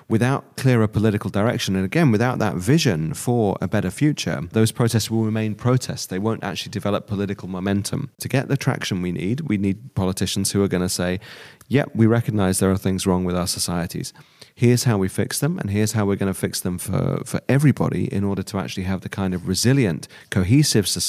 without 0.08 0.56
clearer 0.56 0.86
political 0.86 1.30
direction, 1.30 1.74
and 1.74 1.84
again, 1.84 2.12
without 2.12 2.38
that 2.38 2.56
vision 2.56 3.14
for 3.14 3.56
a 3.60 3.66
better 3.66 3.90
future, 3.90 4.42
those 4.52 4.70
protests 4.70 5.10
will 5.10 5.24
remain 5.24 5.54
protests. 5.54 6.06
They 6.06 6.18
won't 6.18 6.44
actually 6.44 6.70
develop 6.70 7.06
political 7.06 7.48
momentum. 7.48 8.10
To 8.20 8.28
get 8.28 8.48
the 8.48 8.56
traction 8.56 9.02
we 9.02 9.10
need, 9.10 9.40
we 9.42 9.56
need 9.56 9.94
politicians 9.94 10.52
who 10.52 10.62
are 10.62 10.68
going 10.68 10.82
to 10.82 10.88
say, 10.88 11.18
yep, 11.68 11.90
we 11.94 12.06
recognize 12.06 12.58
there 12.58 12.70
are 12.70 12.76
things 12.76 13.06
wrong 13.06 13.24
with 13.24 13.36
our 13.36 13.48
societies 13.48 14.12
here's 14.56 14.84
how 14.84 14.96
we 14.96 15.06
fix 15.06 15.38
them, 15.38 15.58
and 15.58 15.70
here's 15.70 15.92
how 15.92 16.06
we're 16.06 16.16
going 16.16 16.32
to 16.32 16.38
fix 16.38 16.60
them 16.60 16.78
for, 16.78 17.22
for 17.24 17.40
everybody 17.46 18.12
in 18.12 18.24
order 18.24 18.42
to 18.42 18.58
actually 18.58 18.84
have 18.84 19.02
the 19.02 19.08
kind 19.08 19.34
of 19.34 19.46
resilient, 19.46 20.08
cohesive 20.30 20.88
society 20.88 21.05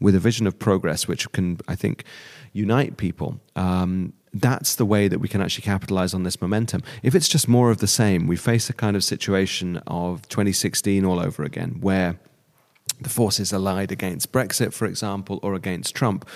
with 0.00 0.14
a 0.14 0.20
vision 0.20 0.46
of 0.46 0.58
progress 0.58 1.08
which 1.08 1.30
can, 1.32 1.58
I 1.68 1.74
think, 1.74 2.04
unite 2.52 2.96
people. 2.96 3.40
Um, 3.56 4.12
that's 4.34 4.76
the 4.76 4.86
way 4.86 5.08
that 5.08 5.18
we 5.18 5.28
can 5.28 5.42
actually 5.42 5.64
capitalize 5.64 6.14
on 6.14 6.22
this 6.22 6.40
momentum. 6.40 6.82
If 7.02 7.14
it's 7.14 7.28
just 7.28 7.48
more 7.48 7.70
of 7.70 7.78
the 7.78 7.86
same, 7.86 8.26
we 8.26 8.36
face 8.36 8.70
a 8.70 8.72
kind 8.72 8.96
of 8.96 9.04
situation 9.04 9.78
of 9.86 10.26
2016 10.28 11.04
all 11.04 11.20
over 11.20 11.42
again, 11.42 11.78
where 11.80 12.18
the 13.00 13.10
forces 13.10 13.52
allied 13.52 13.92
against 13.92 14.32
Brexit, 14.32 14.72
for 14.72 14.86
example, 14.86 15.38
or 15.42 15.54
against 15.54 15.94
Trump, 15.94 16.26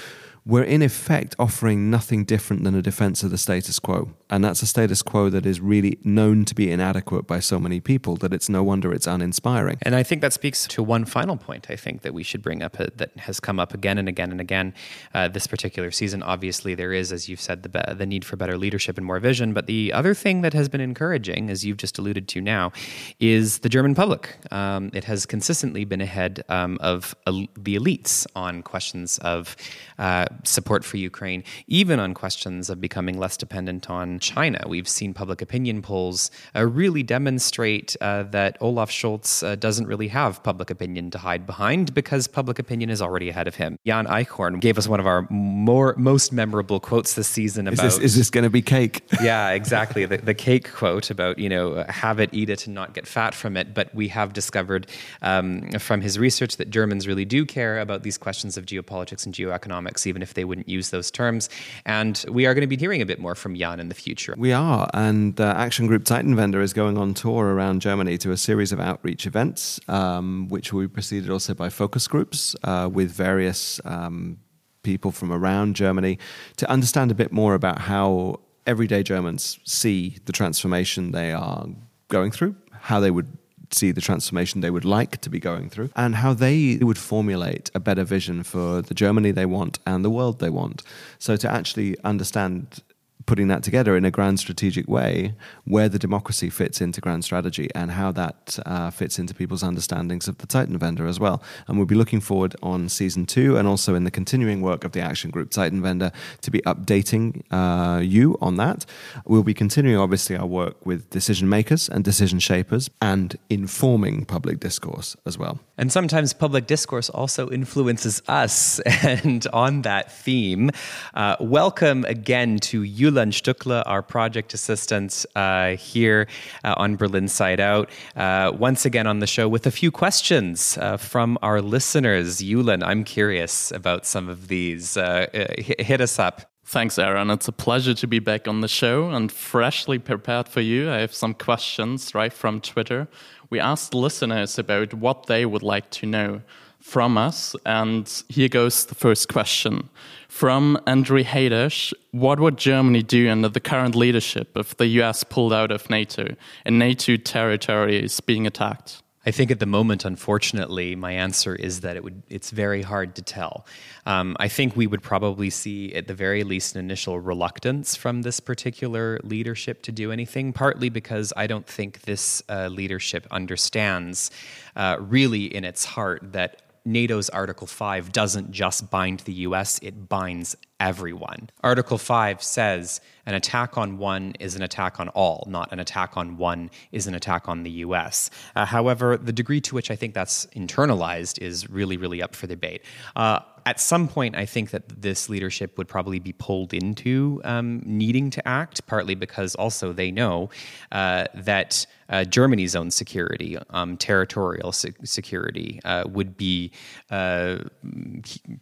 we're 0.47 0.63
in 0.63 0.81
effect 0.81 1.35
offering 1.41 1.91
nothing 1.91 2.25
different 2.25 2.63
than 2.63 2.73
a 2.77 2.81
defense 2.81 3.25
of 3.25 3.33
the 3.33 3.39
status 3.39 3.81
quo. 3.81 4.11
And 4.31 4.45
that's 4.45 4.63
a 4.63 4.67
status 4.67 5.03
quo 5.03 5.29
that 5.31 5.45
is 5.45 5.61
really 5.61 5.99
known 6.05 6.45
to 6.45 6.55
be 6.55 6.71
inadequate 6.71 7.27
by 7.27 7.41
so 7.41 7.59
many 7.59 7.81
people 7.81 8.15
that 8.17 8.33
it's 8.33 8.49
no 8.49 8.63
wonder 8.63 8.95
it's 8.95 9.09
uninspiring. 9.09 9.79
And 9.83 9.97
I 9.97 10.05
think 10.05 10.21
that 10.21 10.33
speaks 10.33 10.69
to 10.69 10.85
one 10.85 11.05
final 11.05 11.37
point 11.37 11.67
I 11.69 11.75
think 11.75 12.03
that 12.03 12.15
we 12.15 12.23
should 12.23 12.43
bring 12.43 12.63
up 12.63 12.79
uh, 12.79 12.87
that 12.97 13.11
has 13.19 13.41
come 13.41 13.59
up 13.59 13.75
again 13.75 13.99
and 13.99 14.09
again 14.09 14.31
and 14.31 14.41
again 14.41 14.73
uh, 15.15 15.27
this 15.27 15.49
particular 15.49 15.91
season. 15.91 16.23
Obviously, 16.23 16.77
there 16.77 16.93
is, 16.93 17.11
as 17.11 17.29
you've 17.29 17.41
said, 17.41 17.65
the, 17.65 17.69
be- 17.69 17.95
the 17.95 18.07
need 18.07 18.25
for 18.25 18.37
better 18.37 18.57
leadership 18.57 18.97
and 18.97 19.07
more 19.07 19.19
vision. 19.19 19.53
But 19.53 19.67
the 19.67 19.93
other 19.93 20.15
thing 20.15 20.43
that 20.43 20.53
has 20.53 20.69
been 20.69 20.81
encouraging, 20.81 21.51
as 21.51 21.65
you've 21.65 21.77
just 21.77 21.99
alluded 21.99 22.29
to 22.29 22.41
now, 22.41 22.73
is 23.19 23.59
the 23.59 23.69
German 23.69 23.97
public. 23.97 24.37
Um, 24.53 24.91
it 24.95 25.05
has 25.05 25.27
consistently 25.27 25.85
been 25.85 26.01
ahead 26.01 26.45
um, 26.49 26.79
of 26.81 27.17
uh, 27.27 27.33
the 27.57 27.77
elites 27.77 28.27
on 28.37 28.63
questions 28.63 29.19
of 29.19 29.57
uh, 29.99 30.27
support 30.45 30.85
for 30.85 30.97
Ukraine, 30.97 31.43
even 31.67 32.01
on 32.01 32.15
questions 32.15 32.71
of 32.71 32.81
becoming 32.81 33.19
less 33.19 33.37
dependent 33.37 33.91
on 33.91 34.19
China. 34.19 34.65
We've 34.67 34.89
seen 34.89 35.15
public 35.15 35.43
opinion 35.43 35.83
polls 35.83 36.31
uh, 36.55 36.67
really 36.67 37.03
demonstrate 37.03 37.97
uh, 38.01 38.25
that 38.25 38.57
Olaf 38.61 38.91
Scholz 38.91 39.47
uh, 39.47 39.55
doesn't 39.57 39.87
really 39.87 40.09
have 40.09 40.43
public 40.43 40.71
opinion 40.71 41.11
to 41.11 41.19
hide 41.19 41.47
behind 41.47 41.95
because 41.95 42.27
public 42.27 42.59
opinion 42.59 42.91
is 42.91 43.01
already 43.03 43.29
ahead 43.29 43.49
of 43.49 43.55
him. 43.55 43.79
Jan 43.87 44.07
Eichhorn 44.07 44.61
gave 44.61 44.79
us 44.79 44.89
one 44.89 45.01
of 45.01 45.07
our 45.07 45.27
more 45.31 45.95
most 45.97 46.33
memorable 46.33 46.81
quotes 46.81 47.15
this 47.15 47.29
season 47.29 47.67
about. 47.67 47.85
Is 47.85 47.97
this, 47.97 48.05
is 48.05 48.17
this 48.17 48.31
going 48.31 48.45
to 48.45 48.51
be 48.51 48.63
cake? 48.63 49.03
yeah, 49.23 49.51
exactly. 49.51 50.05
The, 50.07 50.19
the 50.19 50.35
cake 50.35 50.73
quote 50.73 51.11
about, 51.11 51.39
you 51.39 51.49
know, 51.49 51.85
have 51.89 52.21
it, 52.21 52.31
eat 52.33 52.51
it, 52.51 52.67
and 52.67 52.75
not 52.75 52.95
get 52.95 53.07
fat 53.07 53.35
from 53.35 53.57
it. 53.57 53.75
But 53.75 53.95
we 53.95 54.09
have 54.09 54.33
discovered 54.33 54.87
um, 55.23 55.71
from 55.79 56.01
his 56.01 56.19
research 56.19 56.57
that 56.57 56.71
Germans 56.71 57.07
really 57.07 57.25
do 57.25 57.45
care 57.45 57.81
about 57.81 58.03
these 58.03 58.19
questions 58.19 58.57
of 58.57 58.67
geopolitics 58.67 59.27
and 59.27 59.35
geoeconomics, 59.35 60.07
even 60.07 60.23
if 60.23 60.26
they 60.35 60.45
wouldn't 60.45 60.69
use 60.69 60.91
those 60.91 61.11
terms. 61.11 61.49
And 61.85 62.25
we 62.29 62.47
are 62.47 62.55
going 62.55 62.63
to 62.63 62.67
be 62.67 62.77
hearing 62.77 63.03
a 63.03 63.07
bit 63.07 63.19
more 63.19 63.35
from 63.35 63.57
Jan 63.57 63.81
in 63.81 63.89
the 63.89 63.95
future. 63.95 64.35
We 64.37 64.53
are. 64.53 64.89
And 64.95 65.41
uh, 65.41 65.55
Action 65.57 65.87
Group 65.87 66.05
Zeitenwende 66.05 66.61
is 66.63 66.73
going 66.73 66.99
on 66.99 67.15
tour 67.15 67.55
around 67.55 67.81
Germany 67.81 68.19
to 68.19 68.33
a 68.33 68.37
series 68.37 68.73
of 68.73 68.81
outreach 68.81 69.27
events, 69.27 69.81
um, 69.89 70.49
which 70.49 70.73
will 70.73 70.83
be 70.83 70.89
preceded 70.89 71.31
also 71.31 71.55
by 71.55 71.69
focus 71.69 72.09
groups 72.09 72.55
uh, 72.65 72.89
with 72.93 73.11
various 73.11 73.81
um, 73.85 74.39
people 74.83 75.11
from 75.11 75.33
around 75.33 75.75
Germany 75.75 76.19
to 76.57 76.71
understand 76.71 77.11
a 77.11 77.15
bit 77.15 77.33
more 77.33 77.55
about 77.55 77.81
how 77.81 78.41
everyday 78.67 79.03
Germans 79.03 79.59
see 79.65 80.19
the 80.25 80.33
transformation 80.33 81.13
they 81.13 81.33
are 81.33 81.67
going 82.09 82.31
through, 82.31 82.55
how 82.73 83.01
they 83.01 83.11
would 83.11 83.37
see 83.75 83.93
the 83.93 84.01
transformation 84.01 84.61
they 84.61 84.71
would 84.71 84.85
like 84.85 85.21
to 85.21 85.31
be 85.31 85.39
going 85.39 85.71
through, 85.71 85.91
and 85.97 86.17
how 86.17 86.35
they 86.35 86.79
would 86.81 86.99
formulate 86.99 87.71
a 87.75 87.81
better 87.81 88.05
vision 88.05 88.43
for 88.43 88.83
the 88.83 88.95
Germany 88.95 89.31
they 89.31 89.47
want 89.47 89.79
and 89.87 90.05
the 90.05 90.11
world 90.11 90.39
they 90.39 90.51
want. 90.51 90.83
So 91.19 91.37
to 91.37 91.51
actually 91.51 91.97
understand 92.05 92.83
putting 93.27 93.49
that 93.49 93.63
together 93.63 93.97
in 93.97 94.05
a 94.05 94.11
grand 94.11 94.39
strategic 94.41 94.89
way, 94.89 95.35
where 95.65 95.89
the 95.89 95.99
democracy 95.99 96.49
fits 96.49 96.81
into 96.81 97.01
grand 97.01 97.25
strategy 97.25 97.69
and 97.75 97.91
how 97.91 98.13
that 98.13 98.59
uh, 98.65 98.91
fits 98.91 99.19
into 99.19 99.35
people's 99.35 99.63
understandings 99.63 100.29
of 100.29 100.39
the 100.39 100.47
Zeitenwende 100.47 101.07
as 101.07 101.21
well. 101.21 101.43
And 101.67 101.77
we'll 101.77 101.87
be 101.87 101.95
looking 101.95 102.21
forward 102.21 102.57
on 102.63 102.89
season 102.89 103.27
two 103.27 103.57
and 103.57 103.67
also 103.67 103.95
in 103.95 104.05
the 104.05 104.11
continuing 104.11 104.63
work 104.63 104.85
of 104.85 104.93
the 104.93 105.01
action 105.01 105.31
group 105.31 105.51
Zeitenwende 105.51 106.13
to 106.41 106.51
be 106.51 106.61
updating 106.61 107.43
uh, 107.51 108.01
you 108.01 108.39
on 108.41 108.57
that. 108.57 108.87
We'll 109.27 109.43
be 109.43 109.55
continuing, 109.55 109.97
obviously, 109.97 110.37
our 110.37 110.47
work 110.47 110.85
with 110.87 111.11
decision 111.11 111.49
makers 111.49 111.89
and 111.89 112.05
decision 112.05 112.39
shapers 112.39 112.89
and 113.03 113.37
informing 113.51 114.25
public 114.25 114.61
discourse 114.61 115.17
as 115.27 115.37
well. 115.37 115.61
And 115.79 115.93
sometimes 115.93 116.33
public 116.33 116.67
discourse 116.67 117.11
also 117.11 117.51
influences 117.51 118.23
us. 118.29 118.81
And 119.07 119.47
on 119.53 119.83
that 119.83 120.11
theme, 120.11 120.71
uh, 121.15 121.37
welcome 121.39 122.05
again 122.07 122.59
to 122.71 122.83
Julian 123.17 123.31
Stöckle, 123.31 123.83
our 123.87 124.03
project 124.03 124.53
assistant 124.53 125.25
uh, 125.35 125.77
here 125.77 126.27
uh, 126.65 126.75
on 126.77 126.99
BerlinsideOut, 126.99 127.89
uh, 128.15 128.53
once 128.53 128.85
again 128.85 129.07
on 129.07 129.21
the 129.21 129.27
show 129.27 129.49
with 129.49 129.67
a 129.67 129.71
few 129.71 129.91
questions 129.91 130.77
uh, 130.77 130.99
from 130.99 131.39
our 131.41 131.63
listeners. 131.63 132.41
Julian, 132.41 132.83
I'm 132.83 133.05
curious 133.05 133.73
about 133.73 134.05
some 134.05 134.29
of 134.29 134.49
these. 134.49 134.99
Uh, 134.99 135.29
hit 135.33 136.03
us 136.03 136.19
up. 136.19 136.43
Thanks, 136.67 136.99
Aaron. 136.99 137.31
It's 137.31 137.49
a 137.49 137.53
pleasure 137.53 137.95
to 137.95 138.07
be 138.07 138.19
back 138.19 138.47
on 138.47 138.61
the 138.61 138.69
show 138.69 139.09
and 139.09 139.33
freshly 139.33 139.99
prepared 139.99 140.47
for 140.47 140.61
you. 140.61 140.91
I 140.91 140.99
have 140.99 141.15
some 141.15 141.33
questions 141.33 142.15
right 142.15 142.33
from 142.33 142.61
Twitter 142.61 143.09
we 143.51 143.61
asked 143.61 143.95
listeners 143.95 144.59
about 144.59 144.95
what 144.95 145.27
they 145.27 145.47
would 145.47 145.63
like 145.63 145.91
to 145.91 146.07
know 146.07 146.43
from 146.81 147.19
us. 147.19 147.57
And 147.65 148.11
here 148.29 148.49
goes 148.49 148.87
the 148.87 148.95
first 148.95 149.29
question. 149.29 149.89
From 150.29 150.79
Andrew 150.87 151.25
Haydash 151.25 151.95
What 152.11 152.41
would 152.41 152.59
Germany 152.59 153.03
do 153.03 153.29
under 153.29 153.49
the 153.49 153.61
current 153.61 153.95
leadership 153.95 154.57
if 154.57 154.77
the 154.77 154.87
US 155.01 155.25
pulled 155.25 155.53
out 155.53 155.71
of 155.71 155.89
NATO 155.89 156.35
and 156.65 156.79
NATO 156.79 157.17
territory 157.17 158.03
is 158.03 158.21
being 158.21 158.47
attacked? 158.47 159.03
I 159.29 159.33
think 159.33 159.51
at 159.51 159.59
the 159.59 159.67
moment, 159.67 160.05
unfortunately, 160.05 160.95
my 160.95 161.11
answer 161.11 161.57
is 161.57 161.81
that 161.81 161.97
it 161.97 162.05
would. 162.05 162.23
It's 162.29 162.51
very 162.51 162.83
hard 162.83 163.17
to 163.17 163.23
tell. 163.23 163.67
Um, 164.07 164.37
I 164.39 164.47
think 164.47 164.77
we 164.77 164.87
would 164.87 165.03
probably 165.03 165.51
see, 165.51 165.93
at 165.97 166.07
the 166.07 166.15
very 166.15 166.45
least, 166.45 166.77
an 166.77 166.79
initial 166.79 167.19
reluctance 167.19 167.97
from 167.97 168.23
this 168.23 168.39
particular 168.39 169.19
leadership 169.25 169.83
to 169.83 169.93
do 169.93 170.13
anything. 170.13 170.53
Partly 170.53 170.91
because 170.91 171.33
I 171.37 171.49
don't 171.49 171.67
think 171.67 172.03
this 172.03 172.41
uh, 172.49 172.69
leadership 172.69 173.27
understands, 173.33 174.31
uh, 174.77 174.99
really, 175.01 175.53
in 175.53 175.65
its 175.65 175.85
heart, 175.85 176.33
that 176.33 176.63
NATO's 176.87 177.29
Article 177.31 177.67
5 177.67 178.13
doesn't 178.13 178.53
just 178.53 178.91
bind 178.91 179.21
the 179.21 179.33
US, 179.33 179.79
it 179.83 180.09
binds 180.09 180.57
everyone. 180.79 181.51
Article 181.63 181.99
5 181.99 182.43
says 182.43 183.01
an 183.27 183.35
attack 183.35 183.77
on 183.77 183.99
one 183.99 184.35
is 184.39 184.55
an 184.55 184.63
attack 184.63 185.01
on 185.01 185.09
all, 185.11 185.45
not 185.49 185.73
an 185.73 185.81
attack 185.81 186.17
on 186.17 186.37
one 186.37 186.71
is 186.93 187.07
an 187.07 187.15
attack 187.15 187.49
on 187.49 187.65
the 187.65 187.71
US. 187.71 188.31
Uh, 188.55 188.65
however, 188.65 189.17
the 189.17 189.33
degree 189.33 189.61
to 189.63 189.75
which 189.75 189.91
I 189.91 189.97
think 189.97 190.15
that's 190.15 190.47
internalized 190.47 191.43
is 191.43 191.69
really, 191.69 191.97
really 191.97 192.23
up 192.23 192.37
for 192.37 192.47
debate. 192.47 192.83
Uh, 193.17 193.41
at 193.65 193.81
some 193.81 194.07
point, 194.07 194.37
I 194.37 194.47
think 194.47 194.71
that 194.71 195.03
this 195.03 195.29
leadership 195.29 195.77
would 195.77 195.89
probably 195.89 196.21
be 196.21 196.33
pulled 196.33 196.73
into 196.73 197.41
um, 197.43 197.83
needing 197.85 198.31
to 198.31 198.47
act, 198.47 198.87
partly 198.87 199.17
because 199.17 199.57
also 199.57 199.93
they 199.93 200.13
know 200.13 200.51
uh, 200.93 201.25
that 201.35 201.85
uh, 202.09 202.25
Germany's 202.25 202.77
own 202.77 202.91
security, 202.91 203.59
um, 203.71 203.97
territorial 203.97 204.73
se- 204.73 204.95
security, 205.05 205.81
uh, 205.85 206.05
would 206.09 206.37
be 206.37 206.73
uh, 207.11 207.59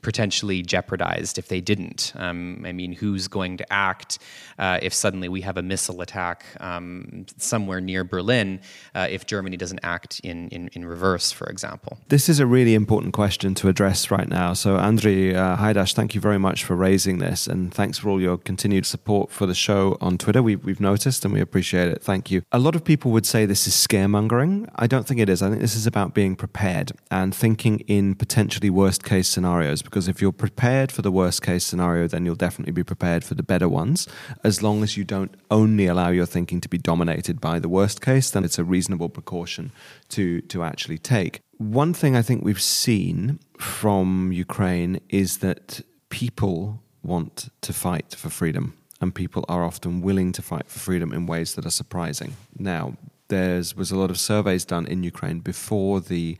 potentially 0.02 0.62
jeopardized 0.62 1.38
if 1.38 1.48
they 1.48 1.60
didn't. 1.60 2.12
Um, 2.16 2.64
I 2.66 2.72
mean, 2.72 2.92
who's 2.92 3.28
going 3.28 3.56
to 3.58 3.72
act 3.72 4.18
uh, 4.58 4.78
if 4.82 4.94
suddenly 4.94 5.28
we 5.28 5.40
have 5.42 5.56
a 5.56 5.62
missile 5.62 6.00
attack 6.00 6.44
um, 6.60 7.26
somewhere 7.36 7.80
near 7.80 8.04
Berlin 8.04 8.60
uh, 8.94 9.06
if 9.10 9.26
Germany 9.26 9.56
doesn't 9.56 9.80
act 9.82 10.20
in, 10.20 10.48
in, 10.48 10.68
in, 10.72 10.84
reverse, 10.84 11.32
for 11.32 11.46
example? 11.46 11.98
This 12.08 12.28
is 12.28 12.40
a 12.40 12.46
really 12.46 12.74
important 12.74 13.14
question 13.14 13.54
to 13.56 13.68
address 13.68 14.10
right 14.10 14.28
now. 14.28 14.52
So, 14.52 14.76
Andriy 14.76 15.34
uh, 15.34 15.56
Haidash, 15.56 15.94
thank 15.94 16.14
you 16.14 16.20
very 16.20 16.38
much 16.38 16.64
for 16.64 16.76
raising 16.76 17.18
this, 17.18 17.46
and 17.46 17.72
thanks 17.72 17.98
for 17.98 18.10
all 18.10 18.20
your 18.20 18.38
continued 18.38 18.86
support 18.86 19.30
for 19.30 19.46
the 19.46 19.54
show 19.54 19.96
on 20.00 20.18
Twitter. 20.18 20.42
We, 20.42 20.56
we've 20.56 20.80
noticed 20.80 21.24
and 21.24 21.34
we 21.34 21.40
appreciate 21.40 21.88
it. 21.88 22.02
Thank 22.02 22.30
you. 22.30 22.42
A 22.52 22.58
lot 22.58 22.74
of 22.74 22.84
people 22.84 23.10
would 23.12 23.26
say 23.34 23.46
this 23.46 23.66
is 23.66 23.74
scaremongering. 23.74 24.70
I 24.76 24.86
don't 24.86 25.08
think 25.08 25.18
it 25.18 25.28
is. 25.28 25.42
I 25.42 25.48
think 25.48 25.60
this 25.60 25.74
is 25.74 25.88
about 25.88 26.14
being 26.14 26.36
prepared 26.36 26.92
and 27.10 27.34
thinking 27.34 27.80
in 27.80 28.14
potentially 28.14 28.70
worst 28.70 29.02
case 29.02 29.26
scenarios 29.26 29.82
because 29.82 30.06
if 30.06 30.22
you're 30.22 30.30
prepared 30.46 30.92
for 30.92 31.02
the 31.02 31.10
worst 31.10 31.42
case 31.42 31.64
scenario, 31.64 32.06
then 32.06 32.24
you'll 32.24 32.36
definitely 32.36 32.70
be 32.70 32.84
prepared 32.84 33.24
for 33.24 33.34
the 33.34 33.42
better 33.42 33.68
ones. 33.68 34.06
As 34.44 34.62
long 34.62 34.84
as 34.84 34.96
you 34.96 35.02
don't 35.02 35.34
only 35.50 35.86
allow 35.88 36.10
your 36.10 36.26
thinking 36.26 36.60
to 36.60 36.68
be 36.68 36.78
dominated 36.78 37.40
by 37.40 37.58
the 37.58 37.68
worst 37.68 38.00
case, 38.00 38.30
then 38.30 38.44
it's 38.44 38.56
a 38.56 38.62
reasonable 38.62 39.08
precaution 39.08 39.72
to, 40.10 40.40
to 40.42 40.62
actually 40.62 40.98
take. 40.98 41.40
One 41.58 41.92
thing 41.92 42.14
I 42.14 42.22
think 42.22 42.44
we've 42.44 42.62
seen 42.62 43.40
from 43.58 44.30
Ukraine 44.30 45.00
is 45.08 45.38
that 45.38 45.80
people 46.08 46.84
want 47.02 47.48
to 47.62 47.72
fight 47.72 48.14
for 48.14 48.30
freedom 48.30 48.74
and 49.00 49.12
people 49.12 49.44
are 49.48 49.64
often 49.64 50.02
willing 50.02 50.30
to 50.30 50.40
fight 50.40 50.68
for 50.68 50.78
freedom 50.78 51.12
in 51.12 51.26
ways 51.26 51.56
that 51.56 51.66
are 51.66 51.70
surprising. 51.82 52.36
Now, 52.56 52.94
there 53.34 53.56
was 53.76 53.90
a 53.90 53.96
lot 53.96 54.10
of 54.10 54.18
surveys 54.18 54.64
done 54.64 54.86
in 54.86 55.02
Ukraine 55.02 55.40
before 55.40 56.00
the 56.00 56.38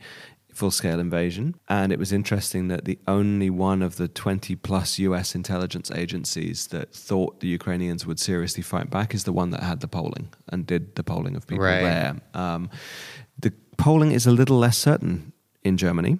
full 0.55 0.71
scale 0.71 0.99
invasion. 0.99 1.55
And 1.67 1.91
it 1.91 1.99
was 1.99 2.11
interesting 2.13 2.69
that 2.69 2.85
the 2.85 2.97
only 3.07 3.49
one 3.49 3.81
of 3.81 3.97
the 3.97 4.07
20 4.07 4.55
plus 4.55 4.97
US 4.99 5.35
intelligence 5.35 5.91
agencies 5.91 6.67
that 6.67 6.93
thought 6.93 7.41
the 7.41 7.47
Ukrainians 7.47 8.05
would 8.07 8.19
seriously 8.19 8.63
fight 8.63 8.89
back 8.89 9.13
is 9.13 9.25
the 9.25 9.33
one 9.33 9.49
that 9.51 9.61
had 9.61 9.81
the 9.81 9.87
polling 9.87 10.29
and 10.47 10.65
did 10.65 10.95
the 10.95 11.03
polling 11.03 11.35
of 11.35 11.45
people 11.45 11.65
right. 11.65 11.81
there. 11.81 12.15
Um, 12.33 12.69
the 13.37 13.51
polling 13.77 14.11
is 14.11 14.25
a 14.25 14.31
little 14.31 14.57
less 14.57 14.77
certain 14.77 15.33
in 15.63 15.75
Germany. 15.75 16.19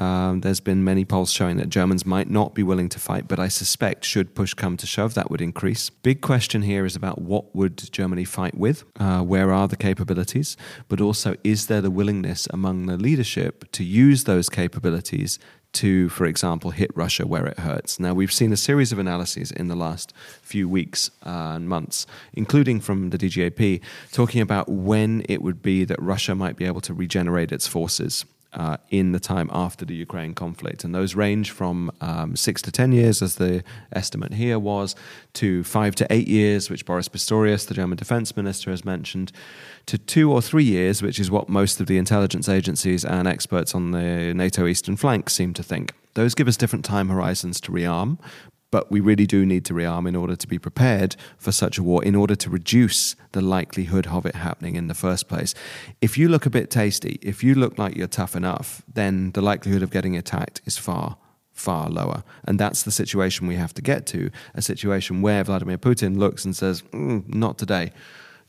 Um, 0.00 0.40
there's 0.40 0.60
been 0.60 0.82
many 0.82 1.04
polls 1.04 1.30
showing 1.30 1.58
that 1.58 1.68
Germans 1.68 2.06
might 2.06 2.30
not 2.30 2.54
be 2.54 2.62
willing 2.62 2.88
to 2.88 2.98
fight, 2.98 3.28
but 3.28 3.38
I 3.38 3.48
suspect 3.48 4.04
should 4.04 4.34
push 4.34 4.54
come 4.54 4.76
to 4.78 4.86
shove, 4.86 5.14
that 5.14 5.30
would 5.30 5.42
increase. 5.42 5.90
Big 5.90 6.22
question 6.22 6.62
here 6.62 6.86
is 6.86 6.96
about 6.96 7.20
what 7.20 7.54
would 7.54 7.92
Germany 7.92 8.24
fight 8.24 8.56
with? 8.56 8.84
Uh, 8.98 9.20
where 9.20 9.52
are 9.52 9.68
the 9.68 9.76
capabilities? 9.76 10.56
But 10.88 11.00
also, 11.00 11.36
is 11.44 11.66
there 11.66 11.82
the 11.82 11.90
willingness 11.90 12.48
among 12.50 12.86
the 12.86 12.96
leadership 12.96 13.70
to 13.72 13.84
use 13.84 14.24
those 14.24 14.48
capabilities 14.48 15.38
to, 15.72 16.08
for 16.08 16.26
example, 16.26 16.72
hit 16.72 16.90
Russia 16.96 17.26
where 17.26 17.46
it 17.46 17.60
hurts. 17.60 18.00
Now, 18.00 18.12
we've 18.12 18.32
seen 18.32 18.52
a 18.52 18.56
series 18.56 18.90
of 18.90 18.98
analyses 18.98 19.52
in 19.52 19.68
the 19.68 19.76
last 19.76 20.12
few 20.42 20.68
weeks 20.68 21.10
uh, 21.24 21.52
and 21.54 21.68
months, 21.68 22.06
including 22.32 22.80
from 22.80 23.10
the 23.10 23.18
DGAP, 23.18 23.80
talking 24.10 24.40
about 24.40 24.68
when 24.68 25.24
it 25.28 25.42
would 25.42 25.62
be 25.62 25.84
that 25.84 26.00
Russia 26.02 26.34
might 26.34 26.56
be 26.56 26.64
able 26.64 26.80
to 26.80 26.92
regenerate 26.94 27.52
its 27.52 27.68
forces 27.68 28.24
uh, 28.52 28.76
in 28.90 29.12
the 29.12 29.20
time 29.20 29.48
after 29.52 29.84
the 29.84 29.94
Ukraine 29.94 30.34
conflict. 30.34 30.84
And 30.84 30.94
those 30.94 31.14
range 31.14 31.50
from 31.50 31.90
um, 32.00 32.36
six 32.36 32.60
to 32.62 32.72
10 32.72 32.92
years, 32.92 33.22
as 33.22 33.36
the 33.36 33.62
estimate 33.92 34.34
here 34.34 34.58
was, 34.58 34.96
to 35.34 35.62
five 35.64 35.94
to 35.96 36.06
eight 36.10 36.28
years, 36.28 36.68
which 36.68 36.84
Boris 36.84 37.08
Pistorius, 37.08 37.66
the 37.66 37.74
German 37.74 37.96
defense 37.96 38.36
minister, 38.36 38.70
has 38.70 38.84
mentioned, 38.84 39.32
to 39.86 39.98
two 39.98 40.30
or 40.32 40.42
three 40.42 40.64
years, 40.64 41.02
which 41.02 41.18
is 41.18 41.30
what 41.30 41.48
most 41.48 41.80
of 41.80 41.86
the 41.86 41.98
intelligence 41.98 42.48
agencies 42.48 43.04
and 43.04 43.28
experts 43.28 43.74
on 43.74 43.92
the 43.92 44.34
NATO 44.34 44.66
eastern 44.66 44.96
flank 44.96 45.30
seem 45.30 45.54
to 45.54 45.62
think. 45.62 45.94
Those 46.14 46.34
give 46.34 46.48
us 46.48 46.56
different 46.56 46.84
time 46.84 47.08
horizons 47.08 47.60
to 47.62 47.72
rearm, 47.72 48.18
but 48.70 48.90
we 48.90 49.00
really 49.00 49.26
do 49.26 49.44
need 49.44 49.64
to 49.66 49.74
rearm 49.74 50.06
in 50.06 50.16
order 50.16 50.36
to 50.36 50.46
be 50.46 50.58
prepared 50.58 51.16
for 51.38 51.52
such 51.52 51.78
a 51.78 51.82
war, 51.82 52.02
in 52.04 52.14
order 52.14 52.34
to 52.36 52.50
reduce 52.50 53.16
the 53.32 53.40
likelihood 53.40 54.06
of 54.06 54.26
it 54.26 54.34
happening 54.34 54.76
in 54.76 54.88
the 54.88 54.94
first 54.94 55.28
place. 55.28 55.54
If 56.00 56.16
you 56.16 56.28
look 56.28 56.46
a 56.46 56.50
bit 56.50 56.70
tasty, 56.70 57.18
if 57.22 57.42
you 57.42 57.54
look 57.54 57.78
like 57.78 57.96
you're 57.96 58.06
tough 58.06 58.36
enough, 58.36 58.82
then 58.92 59.32
the 59.32 59.42
likelihood 59.42 59.82
of 59.82 59.90
getting 59.90 60.16
attacked 60.16 60.60
is 60.64 60.78
far, 60.78 61.16
far 61.52 61.88
lower. 61.88 62.22
And 62.44 62.58
that's 62.58 62.82
the 62.82 62.90
situation 62.90 63.46
we 63.46 63.56
have 63.56 63.74
to 63.74 63.82
get 63.82 64.06
to 64.06 64.30
a 64.54 64.62
situation 64.62 65.22
where 65.22 65.44
Vladimir 65.44 65.78
Putin 65.78 66.16
looks 66.16 66.44
and 66.44 66.54
says, 66.54 66.82
mm, 66.92 67.26
not 67.32 67.58
today 67.58 67.92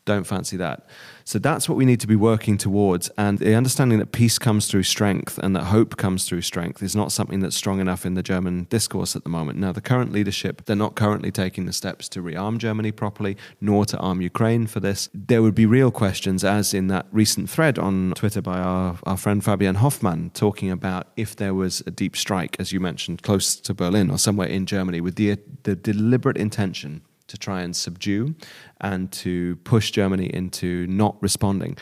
don't 0.05 0.25
fancy 0.25 0.57
that. 0.57 0.87
So 1.23 1.39
that's 1.39 1.69
what 1.69 1.77
we 1.77 1.85
need 1.85 1.99
to 1.99 2.07
be 2.07 2.15
working 2.15 2.57
towards. 2.57 3.09
And 3.17 3.37
the 3.37 3.53
understanding 3.53 3.99
that 3.99 4.11
peace 4.11 4.39
comes 4.39 4.67
through 4.67 4.83
strength 4.83 5.37
and 5.37 5.55
that 5.55 5.65
hope 5.65 5.95
comes 5.97 6.27
through 6.27 6.41
strength 6.41 6.81
is 6.81 6.95
not 6.95 7.11
something 7.11 7.39
that's 7.39 7.55
strong 7.55 7.79
enough 7.79 8.05
in 8.05 8.15
the 8.15 8.23
German 8.23 8.65
discourse 8.69 9.15
at 9.15 9.23
the 9.23 9.29
moment. 9.29 9.59
Now, 9.59 9.71
the 9.71 9.81
current 9.81 10.11
leadership, 10.11 10.65
they're 10.65 10.75
not 10.75 10.95
currently 10.95 11.31
taking 11.31 11.65
the 11.65 11.73
steps 11.73 12.09
to 12.09 12.21
rearm 12.21 12.57
Germany 12.57 12.91
properly, 12.91 13.37
nor 13.59 13.85
to 13.85 13.97
arm 13.99 14.21
Ukraine 14.21 14.65
for 14.65 14.79
this. 14.79 15.09
There 15.13 15.43
would 15.43 15.55
be 15.55 15.65
real 15.65 15.91
questions, 15.91 16.43
as 16.43 16.73
in 16.73 16.87
that 16.87 17.05
recent 17.11 17.49
thread 17.49 17.77
on 17.77 18.13
Twitter 18.15 18.41
by 18.41 18.59
our, 18.59 18.97
our 19.03 19.17
friend 19.17 19.43
Fabian 19.43 19.75
Hoffmann, 19.75 20.31
talking 20.31 20.71
about 20.71 21.07
if 21.15 21.35
there 21.35 21.53
was 21.53 21.81
a 21.85 21.91
deep 21.91 22.15
strike, 22.15 22.55
as 22.59 22.71
you 22.71 22.79
mentioned, 22.79 23.21
close 23.21 23.55
to 23.55 23.73
Berlin 23.73 24.09
or 24.09 24.17
somewhere 24.17 24.47
in 24.47 24.65
Germany, 24.65 24.99
with 24.99 25.15
the, 25.15 25.37
the 25.63 25.75
deliberate 25.75 26.37
intention 26.37 27.03
to 27.31 27.37
try 27.37 27.61
and 27.61 27.75
subdue 27.75 28.35
and 28.79 29.11
to 29.11 29.55
push 29.63 29.91
Germany 29.91 30.29
into 30.33 30.85
not 30.87 31.15
responding. 31.21 31.77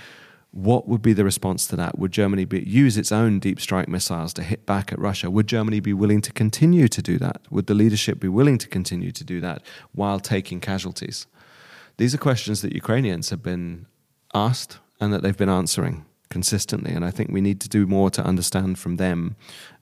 What 0.52 0.88
would 0.88 1.02
be 1.02 1.14
the 1.14 1.24
response 1.24 1.68
to 1.68 1.76
that? 1.76 2.00
Would 2.00 2.12
Germany 2.12 2.46
be, 2.46 2.62
use 2.62 2.98
its 2.98 3.12
own 3.12 3.40
deep 3.40 3.60
strike 3.60 3.88
missiles 3.88 4.34
to 4.34 4.44
hit 4.44 4.66
back 4.66 4.92
at 4.92 5.00
Russia? 5.00 5.30
Would 5.30 5.48
Germany 5.48 5.80
be 5.80 5.94
willing 5.94 6.22
to 6.22 6.32
continue 6.32 6.88
to 6.88 7.02
do 7.02 7.20
that? 7.20 7.42
Would 7.52 7.68
the 7.68 7.76
leadership 7.76 8.20
be 8.20 8.30
willing 8.30 8.58
to 8.60 8.68
continue 8.68 9.12
to 9.12 9.24
do 9.24 9.40
that 9.42 9.62
while 9.92 10.20
taking 10.20 10.60
casualties? 10.60 11.28
These 11.98 12.16
are 12.16 12.20
questions 12.20 12.62
that 12.62 12.74
Ukrainians 12.74 13.30
have 13.30 13.44
been 13.44 13.86
asked 14.34 14.80
and 15.00 15.14
that 15.14 15.22
they've 15.22 15.38
been 15.38 15.50
answering 15.50 16.06
consistently. 16.30 16.94
And 16.94 17.04
I 17.04 17.12
think 17.12 17.32
we 17.32 17.42
need 17.42 17.60
to 17.62 17.70
do 17.70 17.86
more 17.86 18.10
to 18.12 18.24
understand 18.24 18.80
from 18.80 18.98
them 18.98 19.36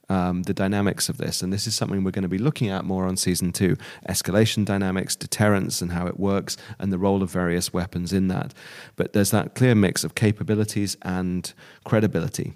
um, 0.09 0.43
the 0.43 0.53
dynamics 0.53 1.09
of 1.09 1.17
this. 1.17 1.41
And 1.41 1.51
this 1.51 1.67
is 1.67 1.75
something 1.75 2.03
we're 2.03 2.11
going 2.11 2.23
to 2.23 2.29
be 2.29 2.37
looking 2.37 2.69
at 2.69 2.85
more 2.85 3.05
on 3.05 3.17
season 3.17 3.51
two 3.51 3.75
escalation 4.07 4.65
dynamics, 4.65 5.15
deterrence, 5.15 5.81
and 5.81 5.91
how 5.91 6.07
it 6.07 6.19
works, 6.19 6.57
and 6.79 6.91
the 6.91 6.97
role 6.97 7.23
of 7.23 7.31
various 7.31 7.73
weapons 7.73 8.13
in 8.13 8.27
that. 8.29 8.53
But 8.95 9.13
there's 9.13 9.31
that 9.31 9.55
clear 9.55 9.75
mix 9.75 10.03
of 10.03 10.15
capabilities 10.15 10.97
and 11.01 11.53
credibility. 11.83 12.53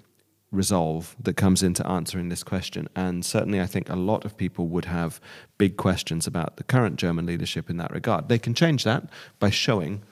Resolve 0.50 1.16
that 1.18 1.34
comes 1.38 1.62
into 1.62 1.86
answering 1.86 2.28
this 2.28 2.42
question. 2.42 2.86
And 2.94 3.24
certainly, 3.24 3.58
I 3.58 3.66
think 3.66 3.88
a 3.88 3.96
lot 3.96 4.26
of 4.26 4.36
people 4.36 4.68
would 4.68 4.84
have 4.84 5.18
big 5.56 5.78
questions 5.78 6.26
about 6.26 6.58
the 6.58 6.62
current 6.62 6.96
German 6.96 7.24
leadership 7.24 7.70
in 7.70 7.78
that 7.78 7.90
regard. 7.90 8.28
They 8.28 8.38
can 8.38 8.52
change 8.52 8.84
that 8.84 9.08
by 9.38 9.48
showing 9.48 10.02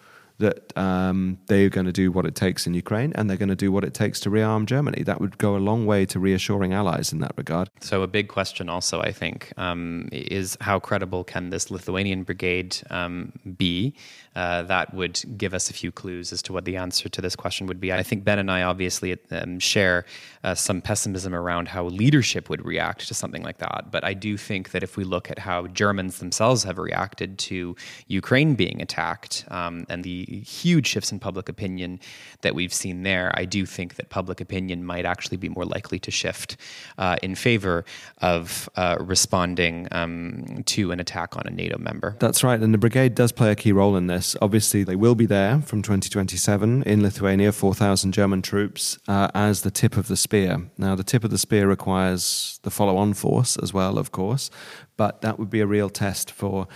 that 0.41 0.77
um, 0.77 1.39
they're 1.47 1.69
going 1.69 1.87
to 1.87 1.93
do 1.93 2.11
what 2.11 2.27
it 2.27 2.35
takes 2.35 2.67
in 2.67 2.75
Ukraine 2.75 3.13
and 3.15 3.31
they're 3.31 3.37
going 3.37 3.49
to 3.49 3.55
do 3.67 3.71
what 3.71 3.85
it 3.85 3.95
takes 3.95 4.21
to 4.21 4.31
rearm 4.31 4.67
Germany. 4.67 5.03
That 5.05 5.21
would 5.21 5.39
go 5.39 5.57
a 5.57 5.63
long 5.71 5.87
way 5.87 6.05
to 6.07 6.19
reassuring 6.19 6.73
allies 6.73 7.13
in 7.13 7.21
that 7.21 7.33
regard. 7.37 7.71
So, 7.81 8.03
a 8.03 8.07
big 8.07 8.29
question 8.29 8.69
also, 8.69 9.01
I 9.01 9.13
think, 9.13 9.53
um, 9.57 10.09
is 10.13 10.57
how 10.61 10.79
credible 10.79 11.25
can 11.25 11.51
this 11.51 11.71
Lithuanian 11.71 12.25
brigade 12.25 12.77
um, 12.91 13.33
be? 13.57 13.95
Uh, 14.37 14.63
that 14.63 14.95
would 14.95 15.21
give 15.37 15.55
us 15.55 15.71
a 15.71 15.73
few 15.73 15.91
clues 15.91 16.33
as 16.33 16.41
to 16.43 16.53
what 16.53 16.65
the 16.65 16.77
answer 16.77 17.09
to 17.09 17.21
this 17.21 17.35
question 17.35 17.67
would 17.67 17.81
be. 17.81 17.93
I 17.93 18.03
think 18.03 18.23
Ben 18.23 18.39
and 18.39 18.51
I 18.51 18.63
obviously 18.63 19.19
um, 19.33 19.59
share 19.59 20.05
uh, 20.45 20.55
some 20.55 20.81
pessimism 20.81 21.35
around 21.35 21.69
how 21.69 21.87
leadership 21.87 22.49
would 22.49 22.65
react 22.65 23.09
to 23.09 23.15
something 23.15 23.43
like 23.43 23.59
that. 23.59 23.91
But 23.91 24.05
I 24.05 24.15
do 24.15 24.37
think 24.37 24.71
that 24.71 24.85
if 24.85 24.97
we 24.97 25.03
look 25.03 25.31
at 25.31 25.41
how 25.41 25.67
Germans 25.67 26.19
themselves 26.19 26.63
have 26.63 26.79
reacted 26.79 27.39
to 27.39 27.75
Ukraine 28.07 28.55
being 28.55 28.81
attacked 28.81 29.45
um, 29.49 29.85
and 29.89 30.05
the 30.05 30.25
huge 30.47 30.87
shifts 30.87 31.11
in 31.11 31.19
public 31.19 31.49
opinion 31.49 31.99
that 32.43 32.55
we've 32.55 32.73
seen 32.73 33.03
there, 33.03 33.33
I 33.35 33.45
do 33.45 33.67
think 33.67 33.97
that 33.97 34.11
public 34.11 34.41
opinion 34.41 34.85
might 34.85 35.05
actually 35.05 35.39
be 35.39 35.49
more 35.49 35.65
likely 35.65 35.99
to 35.99 36.11
shift 36.11 36.57
uh, 36.99 37.17
in 37.23 37.35
favor 37.35 37.85
of 38.19 38.69
uh, 38.77 38.97
responding 39.01 39.89
um, 39.91 40.63
to 40.67 40.93
an 40.93 41.01
attack 41.01 41.37
on 41.37 41.43
a 41.47 41.51
NATO 41.51 41.79
member. 41.79 42.17
That's 42.21 42.45
right. 42.45 42.61
And 42.61 42.73
the 42.73 42.79
brigade 42.79 43.17
does 43.17 43.33
play 43.33 43.51
a 43.51 43.57
key 43.57 43.73
role 43.73 43.97
in 43.97 44.07
this. 44.07 44.20
Obviously, 44.41 44.85
they 44.85 44.97
will 44.97 45.15
be 45.15 45.27
there 45.27 45.61
from 45.61 45.83
2027 45.83 46.83
in 46.85 47.03
Lithuania, 47.03 47.53
4,000 47.53 48.13
German 48.13 48.43
troops 48.43 48.99
uh, 49.09 49.29
as 49.35 49.63
the 49.63 49.71
tip 49.71 49.97
of 49.97 50.09
the 50.09 50.17
spear. 50.17 50.71
Now, 50.77 50.95
the 50.95 51.05
tip 51.05 51.25
of 51.25 51.31
the 51.31 51.39
spear 51.39 51.69
requires 51.69 52.61
the 52.63 52.71
follow 52.71 52.97
on 52.97 53.15
force 53.15 53.57
as 53.57 53.73
well, 53.73 53.99
of 53.99 54.13
course, 54.13 54.51
but 54.97 55.21
that 55.23 55.39
would 55.39 55.51
be 55.51 55.61
a 55.61 55.67
real 55.67 55.91
test 55.91 56.31
for 56.31 56.69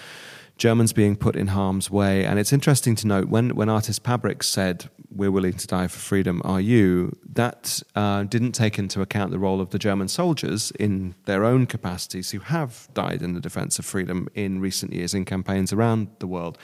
Germans 0.56 0.92
being 0.92 1.16
put 1.16 1.36
in 1.36 1.48
harm's 1.48 1.90
way. 1.90 2.24
And 2.24 2.38
it's 2.38 2.52
interesting 2.52 2.94
to 2.96 3.06
note 3.06 3.28
when, 3.28 3.50
when 3.56 3.68
Artis 3.68 3.98
Pabriks 3.98 4.44
said, 4.44 4.88
We're 5.10 5.30
willing 5.32 5.54
to 5.54 5.66
die 5.66 5.88
for 5.88 5.98
freedom, 5.98 6.40
are 6.44 6.60
you? 6.60 7.12
that 7.34 7.82
uh, 7.94 8.22
didn't 8.24 8.52
take 8.52 8.78
into 8.78 9.00
account 9.00 9.30
the 9.30 9.38
role 9.38 9.60
of 9.60 9.70
the 9.70 9.78
German 9.78 10.08
soldiers 10.08 10.70
in 10.78 11.14
their 11.24 11.44
own 11.44 11.66
capacities 11.66 12.30
who 12.30 12.38
have 12.38 12.88
died 12.94 13.22
in 13.22 13.34
the 13.34 13.40
defense 13.40 13.78
of 13.78 13.84
freedom 13.84 14.28
in 14.34 14.60
recent 14.60 14.92
years 14.92 15.14
in 15.14 15.24
campaigns 15.24 15.72
around 15.72 16.08
the 16.20 16.26
world 16.26 16.56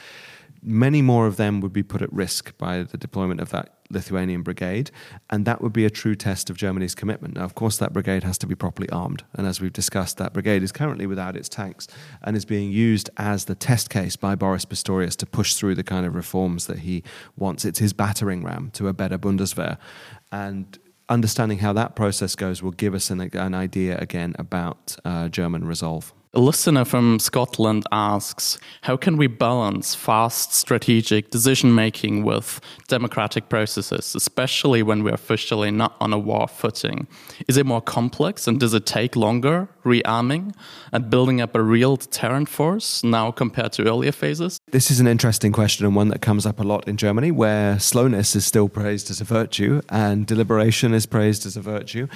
many 0.62 1.02
more 1.02 1.26
of 1.26 1.36
them 1.36 1.60
would 1.60 1.72
be 1.72 1.82
put 1.82 2.02
at 2.02 2.12
risk 2.12 2.56
by 2.58 2.82
the 2.82 2.96
deployment 2.96 3.40
of 3.40 3.50
that 3.50 3.76
Lithuanian 3.90 4.42
brigade, 4.42 4.90
and 5.30 5.44
that 5.44 5.60
would 5.60 5.72
be 5.72 5.84
a 5.84 5.90
true 5.90 6.14
test 6.14 6.48
of 6.48 6.56
Germany's 6.56 6.94
commitment. 6.94 7.34
Now, 7.34 7.44
of 7.44 7.54
course, 7.54 7.76
that 7.78 7.92
brigade 7.92 8.22
has 8.22 8.38
to 8.38 8.46
be 8.46 8.54
properly 8.54 8.88
armed, 8.90 9.24
and 9.34 9.46
as 9.46 9.60
we've 9.60 9.72
discussed, 9.72 10.16
that 10.18 10.32
brigade 10.32 10.62
is 10.62 10.70
currently 10.72 11.06
without 11.06 11.36
its 11.36 11.48
tanks 11.48 11.88
and 12.22 12.36
is 12.36 12.44
being 12.44 12.70
used 12.70 13.10
as 13.16 13.46
the 13.46 13.54
test 13.54 13.90
case 13.90 14.16
by 14.16 14.34
Boris 14.34 14.64
Pistorius 14.64 15.16
to 15.16 15.26
push 15.26 15.54
through 15.54 15.74
the 15.74 15.82
kind 15.82 16.06
of 16.06 16.14
reforms 16.14 16.66
that 16.66 16.80
he 16.80 17.02
wants. 17.36 17.64
It's 17.64 17.80
his 17.80 17.92
battering 17.92 18.44
ram 18.44 18.70
to 18.74 18.88
a 18.88 18.92
better 18.92 19.18
Bundeswehr, 19.18 19.76
and 20.30 20.78
understanding 21.08 21.58
how 21.58 21.72
that 21.72 21.96
process 21.96 22.36
goes 22.36 22.62
will 22.62 22.70
give 22.70 22.94
us 22.94 23.10
an, 23.10 23.20
an 23.20 23.54
idea 23.54 23.98
again 23.98 24.36
about 24.38 24.96
uh, 25.04 25.28
German 25.28 25.66
resolve. 25.66 26.14
A 26.32 26.38
listener 26.38 26.84
from 26.84 27.18
Scotland 27.18 27.86
asks 27.90 28.56
How 28.82 28.96
can 28.96 29.16
we 29.16 29.26
balance 29.26 29.96
fast 29.96 30.54
strategic 30.54 31.30
decision 31.30 31.74
making 31.74 32.22
with 32.22 32.60
democratic 32.86 33.48
processes, 33.48 34.14
especially 34.14 34.80
when 34.84 35.02
we're 35.02 35.12
officially 35.12 35.72
not 35.72 35.96
on 36.00 36.12
a 36.12 36.18
war 36.20 36.46
footing? 36.46 37.08
Is 37.48 37.56
it 37.56 37.66
more 37.66 37.80
complex 37.80 38.46
and 38.46 38.60
does 38.60 38.74
it 38.74 38.86
take 38.86 39.16
longer 39.16 39.68
rearming 39.84 40.54
and 40.92 41.10
building 41.10 41.40
up 41.40 41.56
a 41.56 41.62
real 41.62 41.96
deterrent 41.96 42.48
force 42.48 43.02
now 43.02 43.32
compared 43.32 43.72
to 43.72 43.88
earlier 43.88 44.12
phases? 44.12 44.60
This 44.70 44.92
is 44.92 45.00
an 45.00 45.08
interesting 45.08 45.50
question 45.50 45.84
and 45.84 45.96
one 45.96 46.10
that 46.10 46.20
comes 46.20 46.46
up 46.46 46.60
a 46.60 46.62
lot 46.62 46.86
in 46.86 46.96
Germany, 46.96 47.32
where 47.32 47.80
slowness 47.80 48.36
is 48.36 48.46
still 48.46 48.68
praised 48.68 49.10
as 49.10 49.20
a 49.20 49.24
virtue 49.24 49.82
and 49.88 50.28
deliberation 50.28 50.94
is 50.94 51.06
praised 51.06 51.44
as 51.44 51.56
a 51.56 51.60
virtue. 51.60 52.06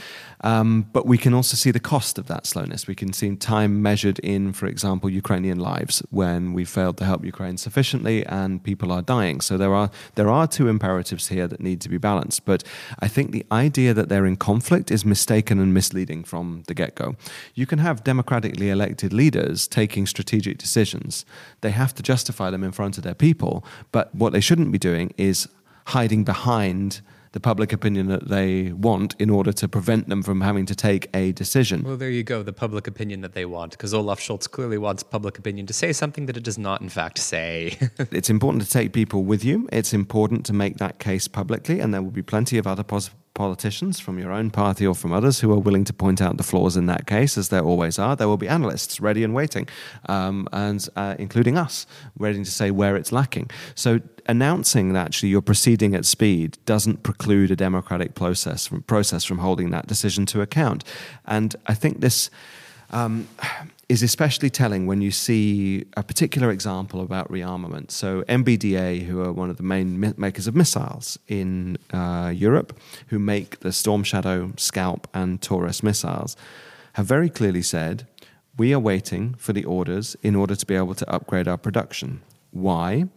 Um, 0.45 0.87
but 0.93 1.07
we 1.07 1.17
can 1.17 1.33
also 1.33 1.57
see 1.57 1.71
the 1.71 1.81
cost 1.81 2.19
of 2.19 2.27
that 2.27 2.47
slowness. 2.47 2.87
We 2.87 2.95
can 2.95 3.15
see 3.15 3.35
time 3.35 3.81
measured 3.81 4.19
in, 4.19 4.53
for 4.53 4.67
example, 4.67 5.09
Ukrainian 5.09 5.59
lives 5.59 6.03
when 6.11 6.53
we 6.53 6.67
failed 6.67 6.99
to 6.99 7.07
help 7.07 7.25
Ukraine 7.25 7.57
sufficiently 7.57 8.27
and 8.27 8.63
people 8.63 8.93
are 8.93 9.01
dying. 9.01 9.41
So 9.41 9.57
there 9.57 9.75
are 9.75 9.91
there 10.17 10.29
are 10.29 10.47
two 10.47 10.69
imperatives 10.69 11.29
here 11.29 11.49
that 11.49 11.61
need 11.61 11.81
to 11.81 11.89
be 11.89 11.97
balanced. 11.97 12.45
But 12.45 12.63
I 12.99 13.09
think 13.09 13.33
the 13.33 13.47
idea 13.51 13.95
that 13.95 14.11
they're 14.11 14.27
in 14.27 14.37
conflict 14.37 14.91
is 14.91 15.03
mistaken 15.07 15.59
and 15.59 15.73
misleading 15.73 16.25
from 16.25 16.63
the 16.67 16.75
get 16.75 16.95
go. 16.95 17.17
You 17.55 17.65
can 17.65 17.79
have 17.79 18.05
democratically 18.05 18.69
elected 18.69 19.15
leaders 19.15 19.67
taking 19.67 20.07
strategic 20.07 20.59
decisions. 20.59 21.25
They 21.63 21.71
have 21.71 21.95
to 21.95 22.03
justify 22.03 22.51
them 22.51 22.63
in 22.63 22.73
front 22.73 22.99
of 22.99 23.03
their 23.03 23.15
people. 23.15 23.65
But 23.93 24.15
what 24.15 24.35
they 24.35 24.43
shouldn't 24.43 24.73
be 24.73 24.79
doing 24.79 25.15
is 25.17 25.49
hiding 25.87 26.25
behind 26.25 27.01
the 27.35 27.41
public 27.41 27.73
opinion 27.73 28.07
that 28.07 28.29
they 28.29 28.71
want 28.71 29.17
in 29.19 29.29
order 29.29 29.53
to 29.53 29.67
prevent 29.69 30.09
them 30.09 30.23
from 30.23 30.41
having 30.41 30.65
to 30.67 30.75
take 30.75 31.11
a 31.13 31.33
decision. 31.33 31.83
Well, 31.83 31.97
there 31.97 32.09
you 32.09 32.23
go, 32.23 32.45
the 32.45 32.53
public 32.53 32.87
opinion 32.87 33.23
that 33.23 33.35
they 33.35 33.45
want, 33.45 33.73
because 33.73 33.93
Olaf 33.93 34.21
Scholz 34.21 34.49
clearly 34.49 34.79
wants 34.79 35.03
public 35.03 35.37
opinion 35.37 35.67
to 35.67 35.73
say 35.73 35.93
something 35.93 36.27
that 36.27 36.37
it 36.37 36.45
does 36.45 36.59
not, 36.59 36.81
in 36.81 36.89
fact, 36.89 37.19
say. 37.19 37.77
it's 38.13 38.31
important 38.31 38.63
to 38.63 38.71
take 38.71 38.93
people 38.93 39.25
with 39.25 39.45
you. 39.45 39.69
It's 39.73 39.93
important 39.93 40.47
to 40.47 40.53
make 40.53 40.77
that 40.77 41.01
case 41.01 41.27
publicly, 41.27 41.81
and 41.81 41.93
there 41.93 42.03
will 42.03 42.13
be 42.13 42.23
plenty 42.23 42.57
of 42.57 42.69
other 42.69 42.85
pos- 42.85 43.11
politicians 43.35 44.01
from 44.01 44.19
your 44.19 44.33
own 44.33 44.51
party 44.51 44.87
or 44.87 44.95
from 44.95 45.13
others 45.13 45.41
who 45.41 45.53
are 45.53 45.59
willing 45.59 45.85
to 45.85 45.93
point 45.93 46.23
out 46.23 46.37
the 46.37 46.43
flaws 46.43 46.77
in 46.77 46.87
that 46.87 47.07
case, 47.07 47.37
as 47.37 47.49
there 47.49 47.63
always 47.63 47.99
are. 47.99 48.17
There 48.17 48.29
will 48.29 48.37
be 48.37 48.49
analysts 48.49 49.01
ready 49.01 49.25
and 49.25 49.35
waiting, 49.35 49.69
um, 50.09 50.49
and 50.53 50.89
uh, 50.97 51.17
including 51.19 51.59
us, 51.59 51.87
ready 52.19 52.43
to 52.45 52.51
say 52.51 52.71
where 52.71 52.97
it's 52.97 53.13
lacking. 53.13 53.51
So 53.75 54.01
announcing 54.27 54.93
that 54.93 55.07
actually 55.07 55.29
you're 55.31 55.43
proceeding 55.43 55.95
at 55.95 56.07
speed 56.07 56.59
doesn't 56.65 57.03
preclude 57.03 57.51
a 57.51 57.57
democratic 57.57 58.15
process 58.15 58.67
from, 58.67 58.83
process 58.83 59.25
from 59.25 59.39
holding 59.39 59.71
that 59.71 59.87
decision 59.87 60.27
to 60.27 60.41
account. 60.41 60.85
And 61.27 61.55
I 61.67 61.75
think 61.75 62.01
this. 62.01 62.31
Um, 62.91 63.27
is 63.89 64.03
especially 64.03 64.51
telling 64.51 64.87
when 64.87 65.01
you 65.01 65.11
see 65.11 65.85
a 65.97 66.03
particular 66.03 66.51
example 66.51 67.01
about 67.01 67.31
rearmament. 67.31 67.91
So, 67.91 68.23
MBDA, 68.23 69.05
who 69.05 69.21
are 69.23 69.33
one 69.33 69.51
of 69.51 69.57
the 69.57 69.63
main 69.63 70.15
makers 70.17 70.47
of 70.47 70.55
missiles 70.55 71.19
in 71.29 71.77
uh, 71.93 72.33
Europe, 72.35 72.79
who 73.09 73.19
make 73.19 73.61
the 73.61 73.73
Storm 73.73 74.03
Shadow, 74.03 74.53
Scalp, 74.57 75.07
and 75.13 75.41
Taurus 75.43 75.83
missiles, 75.83 76.37
have 76.95 77.07
very 77.07 77.29
clearly 77.29 77.63
said 77.63 78.07
we 78.57 78.73
are 78.73 78.79
waiting 78.79 79.35
for 79.35 79.53
the 79.53 79.65
orders 79.65 80.17
in 80.23 80.37
order 80.37 80.55
to 80.55 80.67
be 80.67 80.75
able 80.75 80.95
to 80.95 81.11
upgrade 81.11 81.49
our 81.49 81.59
production. 81.59 82.23
Why? 82.53 83.09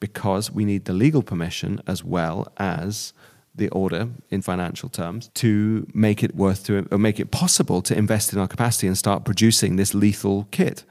Because 0.00 0.50
we 0.50 0.64
need 0.64 0.84
the 0.84 0.92
legal 0.92 1.22
permission 1.22 1.80
as 1.86 2.02
well 2.02 2.52
as 2.58 3.12
the 3.54 3.68
order 3.68 4.08
in 4.30 4.42
financial 4.42 4.88
terms 4.88 5.30
to 5.34 5.86
make 5.92 6.22
it 6.22 6.34
worth 6.34 6.64
to 6.64 6.86
or 6.90 6.98
make 6.98 7.20
it 7.20 7.30
possible 7.30 7.82
to 7.82 7.96
invest 7.96 8.32
in 8.32 8.38
our 8.38 8.48
capacity 8.48 8.86
and 8.86 8.96
start 8.96 9.24
producing 9.24 9.76
this 9.76 9.94
lethal 9.94 10.48
kit. 10.50 10.84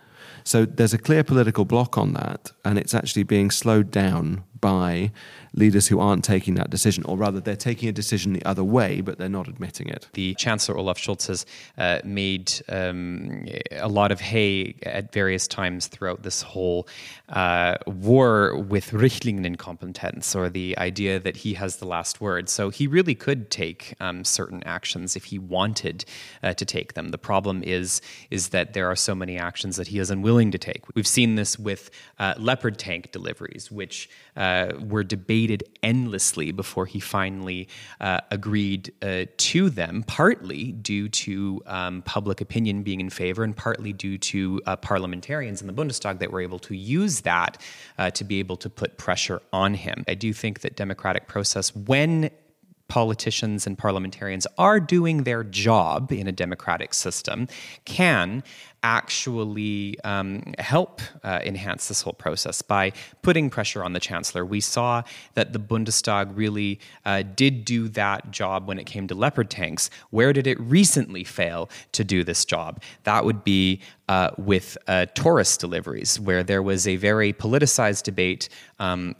So 0.43 0.65
there's 0.65 0.93
a 0.93 0.97
clear 0.97 1.23
political 1.23 1.65
block 1.65 1.97
on 1.97 2.13
that, 2.13 2.51
and 2.65 2.77
it's 2.77 2.93
actually 2.93 3.23
being 3.23 3.51
slowed 3.51 3.91
down 3.91 4.43
by 4.61 5.11
leaders 5.53 5.87
who 5.87 5.99
aren't 5.99 6.23
taking 6.23 6.53
that 6.55 6.69
decision, 6.69 7.03
or 7.05 7.17
rather, 7.17 7.39
they're 7.39 7.55
taking 7.55 7.89
a 7.89 7.91
decision 7.91 8.31
the 8.33 8.45
other 8.45 8.63
way, 8.63 9.01
but 9.01 9.17
they're 9.17 9.27
not 9.27 9.47
admitting 9.47 9.89
it. 9.89 10.07
The 10.13 10.33
Chancellor 10.35 10.77
Olaf 10.77 10.97
Scholz 10.97 11.27
has 11.27 11.45
uh, 11.77 11.99
made 12.05 12.53
um, 12.69 13.45
a 13.71 13.89
lot 13.89 14.11
of 14.11 14.21
hay 14.21 14.75
at 14.83 15.11
various 15.11 15.47
times 15.47 15.87
throughout 15.87 16.23
this 16.23 16.41
whole 16.41 16.87
uh, 17.29 17.75
war 17.85 18.57
with 18.57 18.91
Richtlinienkompetenz, 18.91 20.35
or 20.35 20.49
the 20.49 20.77
idea 20.77 21.19
that 21.19 21.37
he 21.37 21.55
has 21.55 21.77
the 21.77 21.85
last 21.85 22.21
word. 22.21 22.47
So 22.47 22.69
he 22.69 22.87
really 22.87 23.15
could 23.15 23.51
take 23.51 23.95
um, 23.99 24.23
certain 24.23 24.63
actions 24.63 25.15
if 25.15 25.25
he 25.25 25.39
wanted 25.39 26.05
uh, 26.43 26.53
to 26.53 26.65
take 26.65 26.93
them. 26.93 27.09
The 27.09 27.17
problem 27.17 27.61
is 27.63 28.01
is 28.29 28.49
that 28.49 28.73
there 28.73 28.87
are 28.87 28.95
so 28.95 29.15
many 29.15 29.37
actions 29.37 29.75
that 29.75 29.87
he 29.87 29.99
is 29.99 30.09
unwilling 30.09 30.51
to 30.51 30.57
take. 30.57 30.83
We've 30.95 31.07
seen 31.07 31.35
this 31.35 31.59
with 31.59 31.91
uh, 32.19 32.35
Leopard 32.37 32.77
tank 32.77 33.11
deliveries, 33.11 33.71
which 33.71 34.09
uh, 34.51 34.73
were 34.93 35.03
debated 35.03 35.63
endlessly 35.81 36.51
before 36.51 36.85
he 36.85 36.99
finally 36.99 37.67
uh, 38.01 38.19
agreed 38.31 38.93
uh, 39.01 39.25
to 39.37 39.69
them, 39.69 40.03
partly 40.07 40.73
due 40.73 41.07
to 41.07 41.61
um, 41.65 42.01
public 42.03 42.41
opinion 42.41 42.83
being 42.83 42.99
in 42.99 43.09
favor 43.09 43.43
and 43.43 43.55
partly 43.55 43.93
due 43.93 44.17
to 44.17 44.61
uh, 44.65 44.75
parliamentarians 44.75 45.61
in 45.61 45.67
the 45.67 45.73
Bundestag 45.73 46.19
that 46.19 46.31
were 46.31 46.41
able 46.41 46.59
to 46.59 46.75
use 46.75 47.21
that 47.21 47.61
uh, 47.97 48.09
to 48.11 48.23
be 48.23 48.39
able 48.39 48.57
to 48.57 48.69
put 48.69 48.97
pressure 48.97 49.41
on 49.53 49.73
him. 49.73 50.03
I 50.07 50.15
do 50.15 50.33
think 50.33 50.61
that 50.61 50.75
democratic 50.75 51.27
process, 51.27 51.73
when 51.75 52.29
politicians 52.91 53.65
and 53.65 53.77
parliamentarians 53.77 54.45
are 54.57 54.77
doing 54.77 55.23
their 55.23 55.45
job 55.45 56.11
in 56.11 56.27
a 56.27 56.31
democratic 56.33 56.93
system 56.93 57.47
can 57.85 58.43
actually 58.83 59.99
um, 60.03 60.53
help 60.59 61.01
uh, 61.23 61.39
enhance 61.43 61.87
this 61.87 62.01
whole 62.01 62.13
process 62.13 62.61
by 62.61 62.91
putting 63.21 63.49
pressure 63.49 63.83
on 63.83 63.93
the 63.93 63.99
chancellor. 63.99 64.45
We 64.45 64.59
saw 64.59 65.03
that 65.35 65.53
the 65.53 65.59
Bundestag 65.59 66.31
really 66.35 66.79
uh, 67.05 67.23
did 67.35 67.65
do 67.65 67.87
that 67.89 68.31
job 68.31 68.67
when 68.67 68.79
it 68.79 68.85
came 68.85 69.07
to 69.07 69.15
leopard 69.15 69.49
tanks. 69.49 69.89
Where 70.09 70.33
did 70.33 70.47
it 70.47 70.59
recently 70.59 71.23
fail 71.23 71.69
to 71.91 72.03
do 72.03 72.23
this 72.23 72.45
job? 72.45 72.81
That 73.03 73.23
would 73.23 73.43
be 73.43 73.81
uh, 74.09 74.31
with 74.37 74.77
uh, 74.87 75.05
Taurus 75.13 75.57
deliveries, 75.57 76.19
where 76.19 76.43
there 76.43 76.61
was 76.61 76.87
a 76.87 76.95
very 76.95 77.33
politicized 77.33 78.03
debate. 78.03 78.49
Um, 78.79 79.15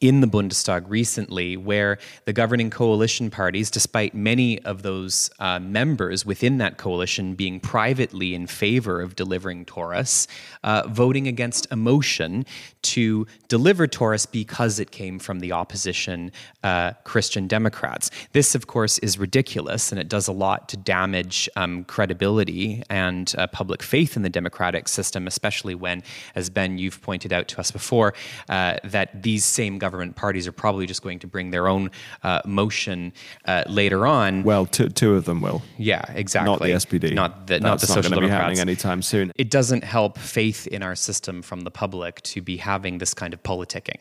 in 0.00 0.20
the 0.20 0.26
Bundestag 0.26 0.84
recently, 0.88 1.56
where 1.56 1.98
the 2.24 2.32
governing 2.32 2.70
coalition 2.70 3.28
parties, 3.28 3.70
despite 3.70 4.14
many 4.14 4.62
of 4.62 4.82
those 4.82 5.30
uh, 5.40 5.58
members 5.58 6.24
within 6.24 6.58
that 6.58 6.78
coalition 6.78 7.34
being 7.34 7.58
privately 7.58 8.34
in 8.34 8.46
favor 8.46 9.00
of 9.00 9.16
delivering 9.16 9.64
Taurus, 9.64 10.28
uh, 10.62 10.84
voting 10.86 11.26
against 11.26 11.66
a 11.72 11.76
motion 11.76 12.46
to 12.82 13.26
deliver 13.48 13.86
Taurus 13.86 14.26
because 14.26 14.78
it 14.78 14.92
came 14.92 15.18
from 15.18 15.40
the 15.40 15.52
opposition 15.52 16.30
uh, 16.62 16.92
Christian 17.04 17.48
Democrats. 17.48 18.10
This, 18.32 18.54
of 18.54 18.68
course, 18.68 18.98
is 18.98 19.18
ridiculous 19.18 19.90
and 19.90 20.00
it 20.00 20.08
does 20.08 20.28
a 20.28 20.32
lot 20.32 20.68
to 20.68 20.76
damage 20.76 21.48
um, 21.56 21.84
credibility 21.84 22.82
and 22.88 23.34
uh, 23.36 23.48
public 23.48 23.82
faith 23.82 24.16
in 24.16 24.22
the 24.22 24.30
democratic 24.30 24.86
system, 24.86 25.26
especially 25.26 25.74
when, 25.74 26.02
as 26.36 26.48
Ben, 26.48 26.78
you've 26.78 27.02
pointed 27.02 27.32
out 27.32 27.48
to 27.48 27.60
us 27.60 27.72
before, 27.72 28.14
uh, 28.48 28.76
that 28.84 29.22
these 29.22 29.44
same 29.44 29.79
government 29.80 30.14
parties 30.14 30.46
are 30.46 30.52
probably 30.52 30.86
just 30.86 31.02
going 31.02 31.18
to 31.18 31.26
bring 31.26 31.50
their 31.50 31.66
own 31.66 31.90
uh, 32.22 32.40
motion 32.44 33.12
uh, 33.46 33.64
later 33.68 34.06
on. 34.06 34.44
Well, 34.44 34.66
two, 34.66 34.88
two 34.88 35.14
of 35.14 35.24
them 35.24 35.40
will. 35.40 35.62
Yeah, 35.78 36.04
exactly. 36.14 36.50
Not 36.50 36.60
the 36.60 36.98
SPD. 36.98 37.14
Not 37.14 37.46
the, 37.46 37.60
not 37.60 37.60
the 37.60 37.68
not 37.68 37.80
Social 37.80 38.02
going 38.02 38.12
to 38.12 38.20
be 38.20 38.26
Democrats. 38.26 38.42
happening 38.42 38.60
anytime 38.60 39.02
soon. 39.02 39.32
It 39.36 39.50
doesn't 39.50 39.82
help 39.82 40.18
faith 40.18 40.66
in 40.68 40.82
our 40.82 40.94
system 40.94 41.42
from 41.42 41.62
the 41.62 41.70
public 41.70 42.20
to 42.22 42.40
be 42.40 42.56
having 42.56 42.98
this 42.98 43.14
kind 43.14 43.34
of 43.34 43.42
politicking, 43.42 43.98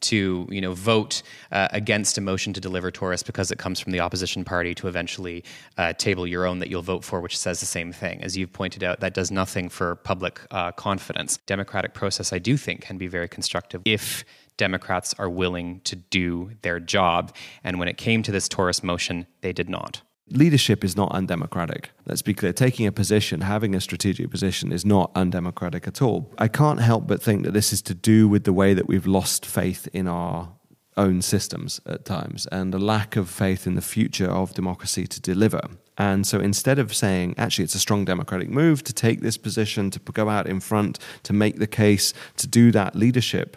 to 0.00 0.46
you 0.50 0.60
know 0.60 0.72
vote 0.72 1.22
uh, 1.52 1.68
against 1.72 2.18
a 2.18 2.20
motion 2.20 2.52
to 2.52 2.60
deliver 2.60 2.90
Taurus 2.90 3.22
because 3.22 3.50
it 3.50 3.58
comes 3.58 3.80
from 3.80 3.92
the 3.92 4.00
opposition 4.00 4.44
party, 4.44 4.74
to 4.74 4.88
eventually 4.88 5.44
uh, 5.78 5.92
table 5.94 6.26
your 6.26 6.46
own 6.46 6.58
that 6.58 6.68
you'll 6.68 6.82
vote 6.82 7.04
for, 7.04 7.20
which 7.20 7.38
says 7.38 7.60
the 7.60 7.66
same 7.66 7.92
thing. 7.92 8.22
As 8.22 8.36
you've 8.36 8.52
pointed 8.52 8.82
out, 8.82 9.00
that 9.00 9.14
does 9.14 9.30
nothing 9.30 9.68
for 9.68 9.96
public 9.96 10.40
uh, 10.50 10.72
confidence. 10.72 11.38
Democratic 11.46 11.94
process, 11.94 12.32
I 12.32 12.38
do 12.38 12.56
think, 12.56 12.80
can 12.82 12.98
be 12.98 13.06
very 13.06 13.28
constructive 13.28 13.82
if 13.84 14.24
Democrats 14.60 15.14
are 15.18 15.30
willing 15.30 15.80
to 15.84 15.96
do 15.96 16.50
their 16.60 16.78
job. 16.78 17.34
And 17.64 17.78
when 17.78 17.88
it 17.88 17.96
came 17.96 18.22
to 18.24 18.30
this 18.30 18.46
Taurus 18.46 18.82
motion, 18.82 19.26
they 19.40 19.54
did 19.54 19.70
not. 19.70 20.02
Leadership 20.28 20.84
is 20.84 20.94
not 20.94 21.10
undemocratic. 21.12 21.92
Let's 22.04 22.20
be 22.20 22.34
clear. 22.34 22.52
Taking 22.52 22.86
a 22.86 22.92
position, 22.92 23.40
having 23.40 23.74
a 23.74 23.80
strategic 23.80 24.30
position, 24.30 24.70
is 24.70 24.84
not 24.84 25.10
undemocratic 25.14 25.88
at 25.88 26.02
all. 26.02 26.30
I 26.36 26.48
can't 26.48 26.80
help 26.80 27.06
but 27.06 27.22
think 27.22 27.44
that 27.44 27.54
this 27.54 27.72
is 27.72 27.80
to 27.82 27.94
do 27.94 28.28
with 28.28 28.44
the 28.44 28.52
way 28.52 28.74
that 28.74 28.86
we've 28.86 29.06
lost 29.06 29.46
faith 29.46 29.88
in 29.94 30.06
our 30.06 30.52
own 30.98 31.22
systems 31.22 31.80
at 31.86 32.04
times 32.04 32.46
and 32.52 32.74
a 32.74 32.78
lack 32.78 33.16
of 33.16 33.30
faith 33.30 33.66
in 33.66 33.76
the 33.76 33.88
future 33.96 34.30
of 34.30 34.52
democracy 34.52 35.06
to 35.06 35.20
deliver. 35.20 35.62
And 35.96 36.26
so 36.26 36.38
instead 36.38 36.78
of 36.78 36.94
saying, 36.94 37.34
actually, 37.36 37.64
it's 37.64 37.74
a 37.74 37.78
strong 37.78 38.04
democratic 38.04 38.50
move 38.50 38.84
to 38.84 38.92
take 38.92 39.20
this 39.20 39.38
position, 39.38 39.90
to 39.90 39.98
go 39.98 40.28
out 40.28 40.46
in 40.46 40.60
front, 40.60 40.98
to 41.24 41.32
make 41.32 41.58
the 41.58 41.66
case, 41.66 42.12
to 42.36 42.46
do 42.46 42.70
that 42.72 42.94
leadership, 42.94 43.56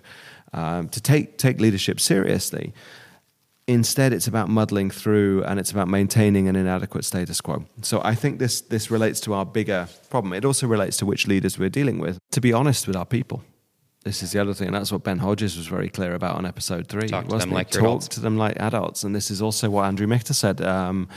um, 0.53 0.89
to 0.89 1.01
take, 1.01 1.37
take 1.37 1.59
leadership 1.59 1.99
seriously, 1.99 2.73
instead 3.67 4.11
it's 4.13 4.27
about 4.27 4.49
muddling 4.49 4.91
through 4.91 5.43
and 5.45 5.59
it's 5.59 5.71
about 5.71 5.87
maintaining 5.87 6.47
an 6.47 6.55
inadequate 6.55 7.05
status 7.05 7.39
quo. 7.41 7.65
So 7.81 8.01
I 8.03 8.15
think 8.15 8.39
this, 8.39 8.61
this 8.61 8.91
relates 8.91 9.19
to 9.21 9.33
our 9.33 9.45
bigger 9.45 9.87
problem. 10.09 10.33
It 10.33 10.45
also 10.45 10.67
relates 10.67 10.97
to 10.97 11.05
which 11.05 11.27
leaders 11.27 11.57
we're 11.57 11.69
dealing 11.69 11.99
with. 11.99 12.17
To 12.31 12.41
be 12.41 12.53
honest 12.53 12.87
with 12.87 12.95
our 12.95 13.05
people, 13.05 13.43
this 14.03 14.21
is 14.21 14.33
the 14.33 14.41
other 14.41 14.53
thing, 14.53 14.67
and 14.67 14.75
that's 14.75 14.91
what 14.91 15.03
Ben 15.03 15.19
Hodges 15.19 15.55
was 15.55 15.67
very 15.67 15.87
clear 15.87 16.13
about 16.13 16.35
on 16.35 16.45
episode 16.45 16.87
three. 16.87 17.07
Talk 17.07 17.29
to 17.29 17.37
them 17.37 17.49
he? 17.49 17.55
like 17.55 17.69
Talk 17.69 17.81
adults. 17.81 18.07
to 18.09 18.19
them 18.19 18.37
like 18.37 18.57
adults, 18.59 19.03
and 19.05 19.15
this 19.15 19.31
is 19.31 19.41
also 19.41 19.69
what 19.69 19.85
Andrew 19.85 20.07
Michta 20.07 20.33
said 20.33 20.61
um, 20.61 21.07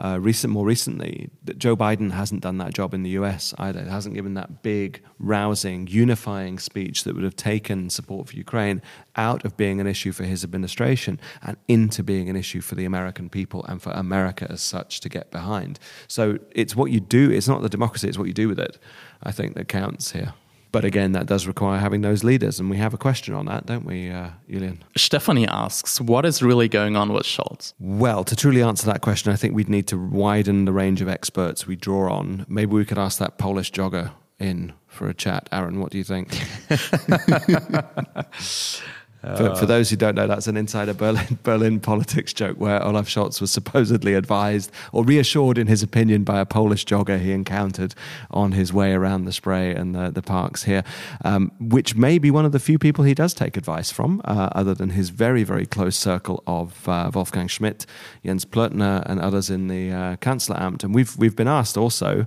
uh, 0.00 0.18
recent, 0.20 0.52
more 0.52 0.64
recently. 0.64 1.30
That 1.44 1.58
Joe 1.58 1.76
Biden 1.76 2.12
hasn't 2.12 2.40
done 2.40 2.58
that 2.58 2.72
job 2.72 2.94
in 2.94 3.02
the 3.02 3.10
U.S. 3.10 3.54
either. 3.58 3.80
It 3.80 3.88
hasn't 3.88 4.14
given 4.14 4.34
that 4.34 4.62
big, 4.62 5.02
rousing, 5.18 5.86
unifying 5.86 6.58
speech 6.58 7.04
that 7.04 7.14
would 7.14 7.24
have 7.24 7.36
taken 7.36 7.90
support 7.90 8.28
for 8.28 8.36
Ukraine 8.36 8.80
out 9.16 9.44
of 9.44 9.56
being 9.56 9.80
an 9.80 9.86
issue 9.86 10.12
for 10.12 10.24
his 10.24 10.42
administration 10.42 11.20
and 11.42 11.56
into 11.68 12.02
being 12.02 12.28
an 12.30 12.36
issue 12.36 12.60
for 12.60 12.74
the 12.74 12.84
American 12.84 13.28
people 13.28 13.64
and 13.66 13.82
for 13.82 13.90
America 13.90 14.46
as 14.50 14.62
such 14.62 15.00
to 15.00 15.08
get 15.08 15.30
behind. 15.30 15.78
So 16.08 16.38
it's 16.52 16.74
what 16.74 16.90
you 16.90 17.00
do. 17.00 17.30
It's 17.30 17.48
not 17.48 17.62
the 17.62 17.68
democracy. 17.68 18.08
It's 18.08 18.18
what 18.18 18.28
you 18.28 18.34
do 18.34 18.48
with 18.48 18.58
it. 18.58 18.78
I 19.22 19.32
think 19.32 19.54
that 19.54 19.68
counts 19.68 20.12
here. 20.12 20.34
But 20.72 20.84
again, 20.84 21.12
that 21.12 21.26
does 21.26 21.46
require 21.46 21.78
having 21.78 22.02
those 22.02 22.22
leaders, 22.22 22.60
and 22.60 22.70
we 22.70 22.76
have 22.76 22.94
a 22.94 22.98
question 22.98 23.34
on 23.34 23.46
that, 23.46 23.66
don't 23.66 23.84
we, 23.84 24.08
uh, 24.08 24.30
Julian? 24.48 24.84
Stephanie 24.96 25.48
asks, 25.48 26.00
what 26.00 26.24
is 26.24 26.42
really 26.42 26.68
going 26.68 26.96
on 26.96 27.12
with 27.12 27.24
Scholz? 27.24 27.74
Well, 27.80 28.22
to 28.24 28.36
truly 28.36 28.62
answer 28.62 28.86
that 28.86 29.00
question, 29.00 29.32
I 29.32 29.36
think 29.36 29.54
we'd 29.54 29.68
need 29.68 29.88
to 29.88 29.98
widen 29.98 30.66
the 30.66 30.72
range 30.72 31.00
of 31.00 31.08
experts 31.08 31.66
we 31.66 31.76
draw 31.76 32.12
on. 32.12 32.46
Maybe 32.48 32.72
we 32.72 32.84
could 32.84 32.98
ask 32.98 33.18
that 33.18 33.36
Polish 33.36 33.72
jogger 33.72 34.12
in 34.38 34.72
for 34.86 35.08
a 35.08 35.14
chat. 35.14 35.48
Aaron, 35.52 35.80
what 35.80 35.90
do 35.90 35.98
you 35.98 36.04
think? 36.04 36.40
For, 39.20 39.54
for, 39.54 39.66
those 39.66 39.90
who 39.90 39.96
don't 39.96 40.14
know, 40.14 40.26
that's 40.26 40.46
an 40.46 40.56
insider 40.56 40.94
Berlin, 40.94 41.38
Berlin 41.42 41.78
politics 41.78 42.32
joke 42.32 42.56
where 42.56 42.82
Olaf 42.82 43.06
Scholz 43.06 43.38
was 43.38 43.50
supposedly 43.50 44.14
advised 44.14 44.72
or 44.92 45.04
reassured 45.04 45.58
in 45.58 45.66
his 45.66 45.82
opinion 45.82 46.24
by 46.24 46.40
a 46.40 46.46
Polish 46.46 46.86
jogger 46.86 47.20
he 47.20 47.32
encountered 47.32 47.94
on 48.30 48.52
his 48.52 48.72
way 48.72 48.92
around 48.92 49.26
the 49.26 49.32
Spree 49.32 49.72
and 49.72 49.94
the, 49.94 50.10
the 50.10 50.22
parks 50.22 50.62
here, 50.62 50.82
um, 51.22 51.52
which 51.60 51.94
may 51.94 52.18
be 52.18 52.30
one 52.30 52.46
of 52.46 52.52
the 52.52 52.58
few 52.58 52.78
people 52.78 53.04
he 53.04 53.12
does 53.12 53.34
take 53.34 53.58
advice 53.58 53.90
from, 53.90 54.22
uh, 54.24 54.48
other 54.52 54.74
than 54.74 54.90
his 54.90 55.10
very, 55.10 55.44
very 55.44 55.66
close 55.66 55.96
circle 55.96 56.42
of 56.46 56.88
uh, 56.88 57.10
Wolfgang 57.12 57.46
Schmidt, 57.46 57.84
Jens 58.24 58.46
Plötner, 58.46 59.02
and 59.04 59.20
others 59.20 59.50
in 59.50 59.68
the 59.68 59.92
uh, 59.92 60.16
Kanzleramt. 60.16 60.82
And 60.82 60.94
we've, 60.94 61.14
we've 61.18 61.36
been 61.36 61.48
asked 61.48 61.76
also. 61.76 62.26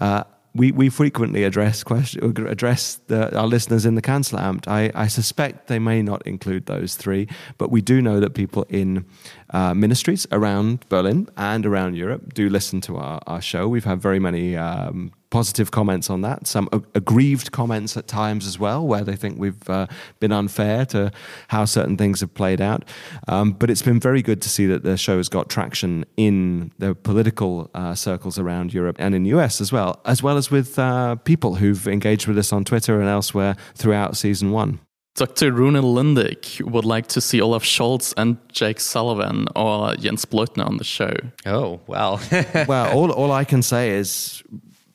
Uh, 0.00 0.24
we, 0.58 0.72
we 0.72 0.88
frequently 0.88 1.44
address 1.44 1.84
question, 1.84 2.24
address 2.48 3.00
the, 3.06 3.34
our 3.38 3.46
listeners 3.46 3.86
in 3.86 3.94
the 3.94 4.02
Kanzleramt. 4.02 4.66
I, 4.66 4.90
I 4.94 5.06
suspect 5.06 5.68
they 5.68 5.78
may 5.78 6.02
not 6.02 6.26
include 6.26 6.66
those 6.66 6.96
three, 6.96 7.28
but 7.58 7.70
we 7.70 7.80
do 7.80 8.02
know 8.02 8.18
that 8.18 8.34
people 8.34 8.66
in 8.68 9.06
uh, 9.50 9.72
ministries 9.72 10.26
around 10.32 10.84
Berlin 10.88 11.28
and 11.36 11.64
around 11.64 11.94
Europe 11.94 12.34
do 12.34 12.50
listen 12.50 12.80
to 12.82 12.96
our, 12.96 13.22
our 13.26 13.40
show. 13.40 13.68
We've 13.68 13.84
had 13.84 14.02
very 14.02 14.18
many 14.18 14.56
um, 14.56 15.12
positive 15.30 15.70
comments 15.70 16.08
on 16.08 16.22
that, 16.22 16.46
some 16.46 16.68
aggrieved 16.94 17.52
comments 17.52 17.96
at 17.96 18.06
times 18.06 18.46
as 18.46 18.58
well, 18.58 18.86
where 18.86 19.04
they 19.04 19.16
think 19.16 19.38
we've 19.38 19.68
uh, 19.68 19.86
been 20.20 20.32
unfair 20.32 20.86
to 20.86 21.10
how 21.48 21.64
certain 21.64 21.96
things 21.96 22.20
have 22.20 22.32
played 22.34 22.60
out. 22.60 22.84
Um, 23.26 23.52
but 23.52 23.70
it's 23.70 23.82
been 23.82 24.00
very 24.00 24.22
good 24.22 24.40
to 24.42 24.48
see 24.48 24.66
that 24.66 24.84
the 24.84 24.96
show 24.96 25.18
has 25.18 25.28
got 25.28 25.48
traction 25.48 26.04
in 26.16 26.72
the 26.78 26.94
political 26.94 27.70
uh, 27.74 27.94
circles 27.94 28.38
around 28.38 28.72
Europe 28.72 28.96
and 28.98 29.14
in 29.14 29.24
the 29.24 29.30
US 29.30 29.60
as 29.60 29.72
well, 29.72 30.00
as 30.04 30.22
well 30.22 30.36
as 30.36 30.50
with 30.50 30.78
uh, 30.78 31.16
people 31.16 31.56
who've 31.56 31.86
engaged 31.86 32.26
with 32.26 32.38
us 32.38 32.52
on 32.52 32.64
Twitter 32.64 33.00
and 33.00 33.08
elsewhere 33.08 33.56
throughout 33.74 34.16
season 34.16 34.50
one. 34.50 34.80
Dr. 35.14 35.50
Rune 35.50 35.74
Lindig 35.74 36.60
would 36.60 36.84
like 36.84 37.08
to 37.08 37.20
see 37.20 37.40
Olaf 37.40 37.64
Scholz 37.64 38.14
and 38.16 38.38
Jake 38.52 38.78
Sullivan 38.78 39.48
or 39.56 39.96
Jens 39.96 40.24
Plötner 40.24 40.64
on 40.64 40.76
the 40.76 40.84
show. 40.84 41.12
Oh, 41.44 41.80
well. 41.88 42.20
well, 42.68 42.96
all, 42.96 43.10
all 43.10 43.32
I 43.32 43.42
can 43.42 43.60
say 43.60 43.90
is 43.90 44.44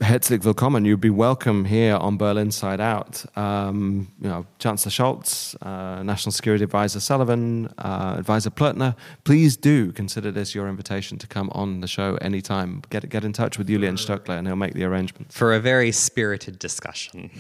herzlich 0.04 0.44
willkommen. 0.44 0.84
You'd 0.84 1.00
be 1.00 1.10
welcome 1.10 1.64
here 1.66 1.96
on 1.96 2.18
BerlinsideOut. 2.18 3.38
Um, 3.38 4.10
you 4.20 4.28
know, 4.28 4.46
Chancellor 4.60 4.92
Scholz, 4.92 5.56
uh, 5.62 6.04
National 6.04 6.32
Security 6.34 6.64
Advisor 6.64 7.00
Sullivan, 7.00 7.74
uh, 7.78 8.16
Advisor 8.18 8.50
Plötner. 8.50 8.96
Please 9.24 9.56
do 9.56 9.94
consider 9.94 10.30
this 10.30 10.54
your 10.54 10.68
invitation 10.68 11.18
to 11.20 11.28
come 11.28 11.50
on 11.54 11.80
the 11.80 11.88
show 11.88 12.18
anytime. 12.18 12.82
Get 12.90 13.10
get 13.10 13.24
in 13.24 13.32
touch 13.32 13.58
with 13.58 13.68
Julian 13.68 13.96
Stöckle 13.96 14.38
and 14.38 14.46
he'll 14.46 14.58
make 14.58 14.74
the 14.74 14.84
arrangements 14.84 15.36
for 15.36 15.54
a 15.54 15.60
very 15.60 15.92
spirited 15.92 16.60
discussion. 16.60 17.32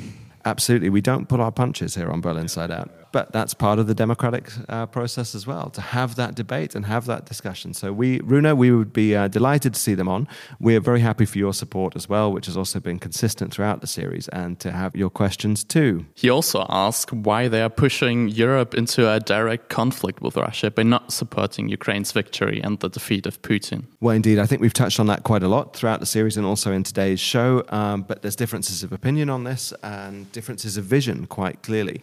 Absolutely, 0.45 0.89
we 0.89 1.01
don't 1.01 1.27
pull 1.27 1.41
our 1.41 1.51
punches 1.51 1.95
here 1.95 2.09
on 2.09 2.21
BerlinsideOut 2.21 2.89
but 3.13 3.31
that's 3.31 3.53
part 3.53 3.79
of 3.79 3.87
the 3.87 3.93
democratic 3.93 4.51
uh, 4.67 4.87
process 4.87 5.33
as 5.35 5.47
well 5.47 5.69
to 5.69 5.79
have 5.79 6.15
that 6.15 6.35
debate 6.35 6.75
and 6.75 6.85
have 6.87 7.05
that 7.05 7.25
discussion. 7.25 7.73
So 7.73 7.93
we, 7.93 8.19
Rune, 8.21 8.57
we 8.57 8.71
would 8.71 8.91
be 8.91 9.15
uh, 9.15 9.29
delighted 9.29 9.75
to 9.75 9.79
see 9.79 9.93
them 9.93 10.09
on. 10.09 10.27
We're 10.59 10.81
very 10.81 10.99
happy 10.99 11.25
for 11.25 11.37
your 11.37 11.53
support 11.53 11.95
as 11.95 12.09
well, 12.09 12.33
which 12.33 12.47
has 12.47 12.57
also 12.57 12.79
been 12.79 12.99
consistent 12.99 13.53
throughout 13.53 13.79
the 13.81 13.87
series, 13.87 14.27
and 14.29 14.59
to 14.59 14.71
have 14.71 14.95
your 14.95 15.11
questions 15.11 15.63
too. 15.63 16.05
He 16.15 16.29
also 16.29 16.65
asked 16.69 17.13
why 17.13 17.47
they 17.47 17.61
are 17.61 17.69
pushing 17.69 18.27
Europe 18.27 18.73
into 18.73 19.09
a 19.09 19.19
direct 19.19 19.69
conflict 19.69 20.19
with 20.21 20.35
Russia 20.35 20.71
by 20.71 20.83
not 20.83 21.13
supporting 21.13 21.69
Ukraine's 21.69 22.11
victory 22.11 22.59
and 22.63 22.79
the 22.79 22.89
defeat 22.89 23.27
of 23.27 23.39
Putin. 23.43 23.83
Well, 24.01 24.15
indeed, 24.15 24.39
I 24.39 24.47
think 24.47 24.59
we've 24.59 24.73
touched 24.73 24.99
on 24.99 25.05
that 25.07 25.21
quite 25.23 25.43
a 25.43 25.47
lot 25.47 25.75
throughout 25.75 25.99
the 25.99 26.07
series 26.07 26.35
and 26.35 26.47
also 26.47 26.71
in 26.71 26.81
today's 26.81 27.19
show. 27.19 27.63
Um, 27.69 28.01
but 28.01 28.23
there's 28.23 28.35
differences 28.35 28.81
of 28.81 28.91
opinion 28.91 29.29
on 29.29 29.43
this 29.43 29.71
and 29.83 30.31
differences 30.33 30.75
of 30.75 30.83
vision 30.83 31.25
quite 31.27 31.63
clearly. 31.63 32.01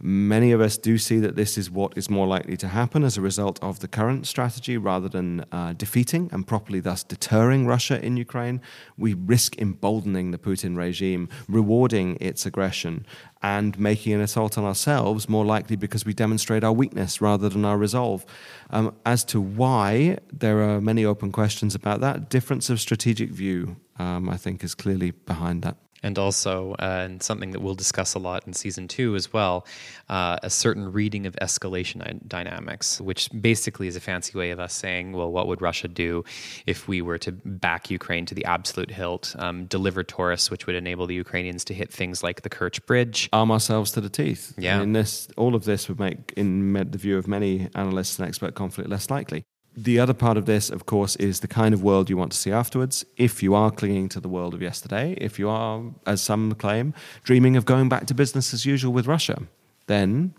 Many 0.00 0.52
of 0.52 0.60
us 0.60 0.78
do 0.78 0.96
see 0.96 1.18
that 1.18 1.34
this 1.34 1.58
is 1.58 1.72
what 1.72 1.98
is 1.98 2.08
more 2.08 2.28
likely 2.28 2.56
to 2.58 2.68
happen 2.68 3.02
as 3.02 3.16
a 3.16 3.20
result 3.20 3.58
of 3.60 3.80
the 3.80 3.88
current 3.88 4.28
strategy 4.28 4.78
rather 4.78 5.08
than 5.08 5.44
uh, 5.50 5.72
defeating 5.72 6.30
and 6.32 6.46
properly 6.46 6.78
thus 6.78 7.02
deterring 7.02 7.66
Russia 7.66 8.00
in 8.04 8.16
Ukraine. 8.16 8.60
We 8.96 9.14
risk 9.14 9.58
emboldening 9.58 10.30
the 10.30 10.38
Putin 10.38 10.76
regime, 10.76 11.28
rewarding 11.48 12.16
its 12.20 12.46
aggression, 12.46 13.06
and 13.42 13.76
making 13.76 14.12
an 14.12 14.20
assault 14.20 14.56
on 14.56 14.64
ourselves 14.64 15.28
more 15.28 15.44
likely 15.44 15.74
because 15.74 16.04
we 16.04 16.14
demonstrate 16.14 16.62
our 16.62 16.72
weakness 16.72 17.20
rather 17.20 17.48
than 17.48 17.64
our 17.64 17.76
resolve. 17.76 18.24
Um, 18.70 18.94
as 19.04 19.24
to 19.26 19.40
why, 19.40 20.18
there 20.32 20.62
are 20.62 20.80
many 20.80 21.04
open 21.04 21.32
questions 21.32 21.74
about 21.74 22.00
that. 22.02 22.28
Difference 22.28 22.70
of 22.70 22.80
strategic 22.80 23.30
view, 23.30 23.76
um, 23.98 24.28
I 24.28 24.36
think, 24.36 24.62
is 24.62 24.76
clearly 24.76 25.10
behind 25.10 25.62
that 25.62 25.76
and 26.02 26.18
also, 26.18 26.72
uh, 26.78 27.04
and 27.04 27.22
something 27.22 27.50
that 27.52 27.60
we'll 27.60 27.74
discuss 27.74 28.14
a 28.14 28.18
lot 28.18 28.46
in 28.46 28.52
season 28.52 28.88
two 28.88 29.14
as 29.16 29.32
well, 29.32 29.66
uh, 30.08 30.38
a 30.42 30.50
certain 30.50 30.92
reading 30.92 31.26
of 31.26 31.34
escalation 31.36 32.26
dynamics, 32.26 33.00
which 33.00 33.28
basically 33.40 33.88
is 33.88 33.96
a 33.96 34.00
fancy 34.00 34.36
way 34.38 34.50
of 34.50 34.60
us 34.60 34.72
saying, 34.72 35.12
well, 35.12 35.30
what 35.30 35.46
would 35.46 35.60
Russia 35.60 35.88
do 35.88 36.24
if 36.66 36.88
we 36.88 37.02
were 37.02 37.18
to 37.18 37.32
back 37.32 37.90
Ukraine 37.90 38.26
to 38.26 38.34
the 38.34 38.44
absolute 38.44 38.90
hilt, 38.90 39.34
um, 39.38 39.66
deliver 39.66 40.04
Taurus, 40.04 40.50
which 40.50 40.66
would 40.66 40.76
enable 40.76 41.06
the 41.06 41.14
Ukrainians 41.14 41.64
to 41.66 41.74
hit 41.74 41.92
things 41.92 42.22
like 42.22 42.42
the 42.42 42.50
Kerch 42.50 42.84
Bridge, 42.86 43.28
arm 43.32 43.50
ourselves 43.50 43.90
to 43.92 44.00
the 44.00 44.08
teeth. 44.08 44.54
Yeah, 44.58 44.76
I 44.76 44.80
mean, 44.80 44.92
this 44.92 45.28
all 45.36 45.54
of 45.54 45.64
this 45.64 45.88
would 45.88 45.98
make, 45.98 46.32
in 46.36 46.72
the 46.72 46.98
view 46.98 47.18
of 47.18 47.26
many 47.26 47.68
analysts, 47.74 48.18
an 48.18 48.26
expert 48.26 48.54
conflict 48.54 48.88
less 48.90 49.10
likely 49.10 49.44
the 49.84 50.00
other 50.00 50.14
part 50.14 50.36
of 50.36 50.46
this, 50.46 50.70
of 50.70 50.86
course, 50.86 51.14
is 51.16 51.38
the 51.38 51.48
kind 51.48 51.72
of 51.72 51.82
world 51.82 52.10
you 52.10 52.16
want 52.16 52.32
to 52.32 52.38
see 52.38 52.50
afterwards. 52.50 53.04
If 53.16 53.42
you 53.42 53.54
are 53.54 53.70
clinging 53.70 54.08
to 54.10 54.20
the 54.20 54.28
world 54.28 54.52
of 54.52 54.60
yesterday, 54.60 55.12
if 55.18 55.38
you 55.38 55.48
are, 55.48 55.82
as 56.04 56.20
some 56.20 56.54
claim, 56.54 56.94
dreaming 57.22 57.56
of 57.56 57.64
going 57.64 57.88
back 57.88 58.06
to 58.06 58.14
business 58.14 58.52
as 58.52 58.66
usual 58.66 58.92
with 58.92 59.06
Russia, 59.06 59.42
then 59.86 60.34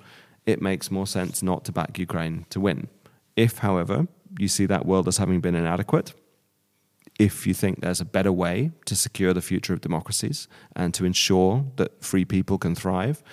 it 0.46 0.62
makes 0.62 0.92
more 0.92 1.08
sense 1.08 1.42
not 1.42 1.64
to 1.66 1.72
back 1.72 1.98
Ukraine 1.98 2.46
to 2.50 2.60
win. 2.60 2.90
If, 3.38 3.60
however, 3.60 4.08
you 4.38 4.50
see 4.50 4.66
that 4.66 4.86
world 4.86 5.08
as 5.08 5.18
having 5.18 5.40
been 5.40 5.56
inadequate, 5.56 6.14
if 7.18 7.48
you 7.48 7.54
think 7.54 7.80
there's 7.80 8.02
a 8.02 8.06
better 8.06 8.34
way 8.34 8.72
to 8.86 8.96
secure 8.96 9.34
the 9.34 9.42
future 9.42 9.74
of 9.74 9.82
democracies 9.82 10.50
and 10.76 10.94
to 10.94 11.06
ensure 11.06 11.66
that 11.78 12.04
free 12.04 12.26
people 12.26 12.58
can 12.58 12.76
thrive, 12.76 13.24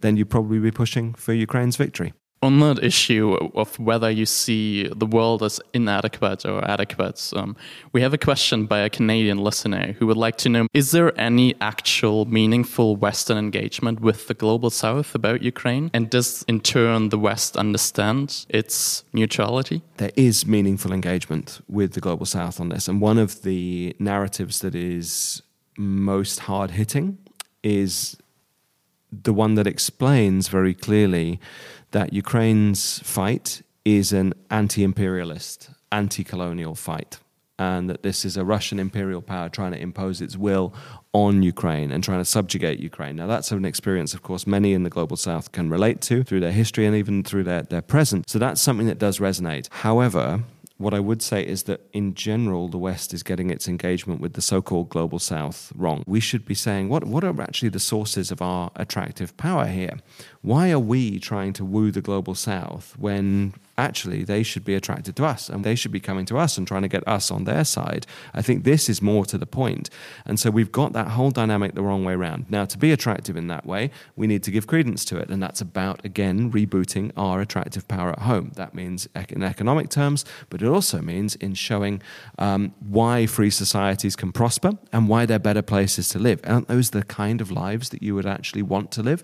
then 0.00 0.16
you'd 0.16 0.30
probably 0.30 0.58
be 0.58 0.70
pushing 0.70 1.12
for 1.14 1.34
Ukraine's 1.34 1.76
victory 1.76 2.14
on 2.46 2.60
that 2.60 2.82
issue 2.82 3.34
of 3.54 3.78
whether 3.78 4.10
you 4.10 4.24
see 4.24 4.88
the 4.88 5.04
world 5.04 5.42
as 5.42 5.60
inadequate 5.74 6.46
or 6.46 6.64
adequate, 6.70 7.32
um, 7.34 7.56
we 7.92 8.00
have 8.00 8.14
a 8.14 8.18
question 8.18 8.66
by 8.66 8.78
a 8.78 8.88
Canadian 8.88 9.38
listener 9.38 9.92
who 9.98 10.06
would 10.06 10.16
like 10.16 10.36
to 10.36 10.48
know 10.48 10.66
Is 10.72 10.92
there 10.92 11.18
any 11.20 11.54
actual 11.60 12.24
meaningful 12.24 12.96
Western 12.96 13.36
engagement 13.36 14.00
with 14.00 14.28
the 14.28 14.34
global 14.34 14.70
South 14.70 15.14
about 15.14 15.42
Ukraine? 15.42 15.90
And 15.92 16.08
does, 16.08 16.44
in 16.46 16.60
turn, 16.60 17.08
the 17.08 17.18
West 17.18 17.56
understand 17.56 18.46
its 18.48 19.04
neutrality? 19.12 19.82
There 19.96 20.12
is 20.16 20.46
meaningful 20.46 20.92
engagement 20.92 21.60
with 21.68 21.92
the 21.94 22.00
global 22.00 22.26
South 22.26 22.60
on 22.60 22.68
this. 22.68 22.86
And 22.88 23.00
one 23.00 23.18
of 23.18 23.42
the 23.42 23.96
narratives 23.98 24.60
that 24.60 24.74
is 24.74 25.42
most 25.76 26.40
hard 26.40 26.70
hitting 26.70 27.18
is 27.62 28.16
the 29.10 29.32
one 29.32 29.54
that 29.54 29.66
explains 29.66 30.48
very 30.48 30.74
clearly 30.74 31.40
that 31.96 32.12
Ukraine's 32.12 32.98
fight 32.98 33.62
is 33.86 34.12
an 34.12 34.34
anti 34.50 34.84
imperialist, 34.84 35.70
anti 35.90 36.24
colonial 36.24 36.74
fight. 36.74 37.20
And 37.58 37.88
that 37.88 38.02
this 38.02 38.26
is 38.26 38.36
a 38.36 38.44
Russian 38.44 38.78
imperial 38.78 39.22
power 39.22 39.48
trying 39.48 39.72
to 39.72 39.80
impose 39.80 40.20
its 40.20 40.36
will 40.36 40.74
on 41.14 41.42
Ukraine 41.42 41.90
and 41.90 42.04
trying 42.04 42.18
to 42.18 42.26
subjugate 42.26 42.80
Ukraine. 42.80 43.16
Now, 43.16 43.26
that's 43.26 43.50
an 43.50 43.64
experience, 43.64 44.12
of 44.12 44.22
course, 44.22 44.46
many 44.46 44.74
in 44.74 44.82
the 44.82 44.90
global 44.90 45.16
south 45.16 45.52
can 45.52 45.70
relate 45.70 46.02
to 46.02 46.22
through 46.22 46.40
their 46.40 46.52
history 46.52 46.84
and 46.84 46.94
even 46.94 47.22
through 47.22 47.44
their, 47.44 47.62
their 47.62 47.80
present. 47.80 48.28
So 48.28 48.38
that's 48.38 48.60
something 48.60 48.88
that 48.88 48.98
does 48.98 49.18
resonate. 49.18 49.68
However, 49.70 50.42
what 50.78 50.92
I 50.92 51.00
would 51.00 51.22
say 51.22 51.44
is 51.46 51.64
that 51.64 51.88
in 51.92 52.14
general, 52.14 52.68
the 52.68 52.78
West 52.78 53.14
is 53.14 53.22
getting 53.22 53.50
its 53.50 53.66
engagement 53.66 54.20
with 54.20 54.34
the 54.34 54.42
so 54.42 54.60
called 54.60 54.88
global 54.90 55.18
South 55.18 55.72
wrong. 55.74 56.04
We 56.06 56.20
should 56.20 56.44
be 56.44 56.54
saying, 56.54 56.88
what, 56.88 57.04
what 57.04 57.24
are 57.24 57.40
actually 57.40 57.70
the 57.70 57.80
sources 57.80 58.30
of 58.30 58.42
our 58.42 58.70
attractive 58.76 59.36
power 59.36 59.66
here? 59.66 59.98
Why 60.42 60.70
are 60.70 60.78
we 60.78 61.18
trying 61.18 61.54
to 61.54 61.64
woo 61.64 61.90
the 61.90 62.02
global 62.02 62.34
South 62.34 62.94
when 62.98 63.54
actually 63.78 64.24
they 64.24 64.42
should 64.42 64.64
be 64.64 64.74
attracted 64.74 65.16
to 65.16 65.24
us 65.24 65.48
and 65.48 65.64
they 65.64 65.74
should 65.74 65.92
be 65.92 66.00
coming 66.00 66.26
to 66.26 66.38
us 66.38 66.56
and 66.56 66.66
trying 66.66 66.82
to 66.82 66.88
get 66.88 67.06
us 67.06 67.30
on 67.30 67.44
their 67.44 67.64
side. 67.64 68.06
I 68.34 68.42
think 68.42 68.64
this 68.64 68.88
is 68.88 69.02
more 69.02 69.24
to 69.26 69.38
the 69.38 69.46
point. 69.46 69.90
And 70.24 70.40
so 70.40 70.50
we've 70.50 70.72
got 70.72 70.92
that 70.94 71.08
whole 71.08 71.30
dynamic 71.30 71.74
the 71.74 71.82
wrong 71.82 72.04
way 72.04 72.14
around. 72.14 72.46
Now, 72.48 72.64
to 72.64 72.78
be 72.78 72.92
attractive 72.92 73.36
in 73.36 73.48
that 73.48 73.66
way, 73.66 73.90
we 74.14 74.26
need 74.26 74.42
to 74.44 74.50
give 74.50 74.66
credence 74.66 75.04
to 75.06 75.18
it. 75.18 75.28
And 75.28 75.42
that's 75.42 75.60
about, 75.60 76.04
again, 76.04 76.50
rebooting 76.50 77.12
our 77.16 77.40
attractive 77.40 77.86
power 77.88 78.10
at 78.10 78.20
home. 78.20 78.52
That 78.56 78.74
means 78.74 79.08
in 79.28 79.42
economic 79.42 79.88
terms, 79.88 80.24
but 80.50 80.62
it 80.62 80.68
also 80.68 81.00
means 81.00 81.34
in 81.36 81.54
showing 81.54 82.02
um, 82.38 82.74
why 82.80 83.26
free 83.26 83.50
societies 83.50 84.16
can 84.16 84.32
prosper 84.32 84.72
and 84.92 85.08
why 85.08 85.26
they're 85.26 85.38
better 85.38 85.62
places 85.62 86.08
to 86.10 86.18
live. 86.18 86.40
Aren't 86.44 86.68
those 86.68 86.90
the 86.90 87.02
kind 87.02 87.40
of 87.40 87.50
lives 87.50 87.90
that 87.90 88.02
you 88.02 88.14
would 88.14 88.26
actually 88.26 88.62
want 88.62 88.90
to 88.92 89.02
live? 89.02 89.22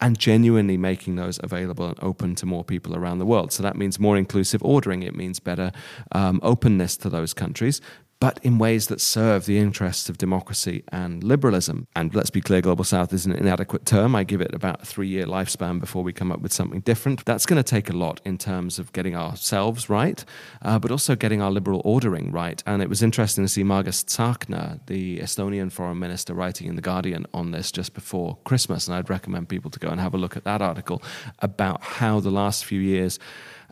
And 0.00 0.18
genuinely 0.18 0.76
making 0.76 1.16
those 1.16 1.38
available 1.42 1.86
and 1.86 1.98
open 2.02 2.34
to 2.36 2.46
more 2.46 2.64
people 2.64 2.96
around 2.96 3.18
the 3.18 3.26
world. 3.26 3.52
So 3.52 3.62
that 3.62 3.76
means 3.76 3.98
more 3.98 4.16
inclusive 4.16 4.62
ordering. 4.62 5.02
It 5.02 5.14
means 5.14 5.40
better 5.40 5.72
um, 6.12 6.40
openness 6.42 6.96
to 6.98 7.10
those 7.10 7.34
countries. 7.34 7.80
But 8.20 8.38
in 8.42 8.58
ways 8.58 8.88
that 8.88 9.00
serve 9.00 9.46
the 9.46 9.58
interests 9.58 10.10
of 10.10 10.18
democracy 10.18 10.84
and 10.92 11.24
liberalism. 11.24 11.86
And 11.96 12.14
let's 12.14 12.28
be 12.28 12.42
clear, 12.42 12.60
Global 12.60 12.84
South 12.84 13.14
is 13.14 13.24
an 13.24 13.32
inadequate 13.32 13.86
term. 13.86 14.14
I 14.14 14.24
give 14.24 14.42
it 14.42 14.54
about 14.54 14.82
a 14.82 14.84
three 14.84 15.08
year 15.08 15.24
lifespan 15.24 15.80
before 15.80 16.02
we 16.02 16.12
come 16.12 16.30
up 16.30 16.40
with 16.40 16.52
something 16.52 16.80
different. 16.80 17.24
That's 17.24 17.46
going 17.46 17.56
to 17.56 17.68
take 17.68 17.88
a 17.88 17.94
lot 17.94 18.20
in 18.26 18.36
terms 18.36 18.78
of 18.78 18.92
getting 18.92 19.16
ourselves 19.16 19.88
right, 19.88 20.22
uh, 20.60 20.78
but 20.78 20.90
also 20.90 21.16
getting 21.16 21.40
our 21.40 21.50
liberal 21.50 21.80
ordering 21.82 22.30
right. 22.30 22.62
And 22.66 22.82
it 22.82 22.90
was 22.90 23.02
interesting 23.02 23.42
to 23.44 23.48
see 23.48 23.64
Margus 23.64 24.04
Tsahkna, 24.04 24.86
the 24.86 25.20
Estonian 25.20 25.72
foreign 25.72 25.98
minister, 25.98 26.34
writing 26.34 26.68
in 26.68 26.76
The 26.76 26.82
Guardian 26.82 27.24
on 27.32 27.52
this 27.52 27.72
just 27.72 27.94
before 27.94 28.36
Christmas. 28.44 28.86
And 28.86 28.94
I'd 28.94 29.08
recommend 29.08 29.48
people 29.48 29.70
to 29.70 29.78
go 29.78 29.88
and 29.88 29.98
have 29.98 30.12
a 30.12 30.18
look 30.18 30.36
at 30.36 30.44
that 30.44 30.60
article 30.60 31.02
about 31.38 31.82
how 31.82 32.20
the 32.20 32.30
last 32.30 32.66
few 32.66 32.80
years 32.80 33.18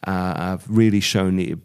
uh, 0.05 0.41
have 0.41 0.65
really 0.69 1.01
shown 1.01 1.37
the 1.37 1.57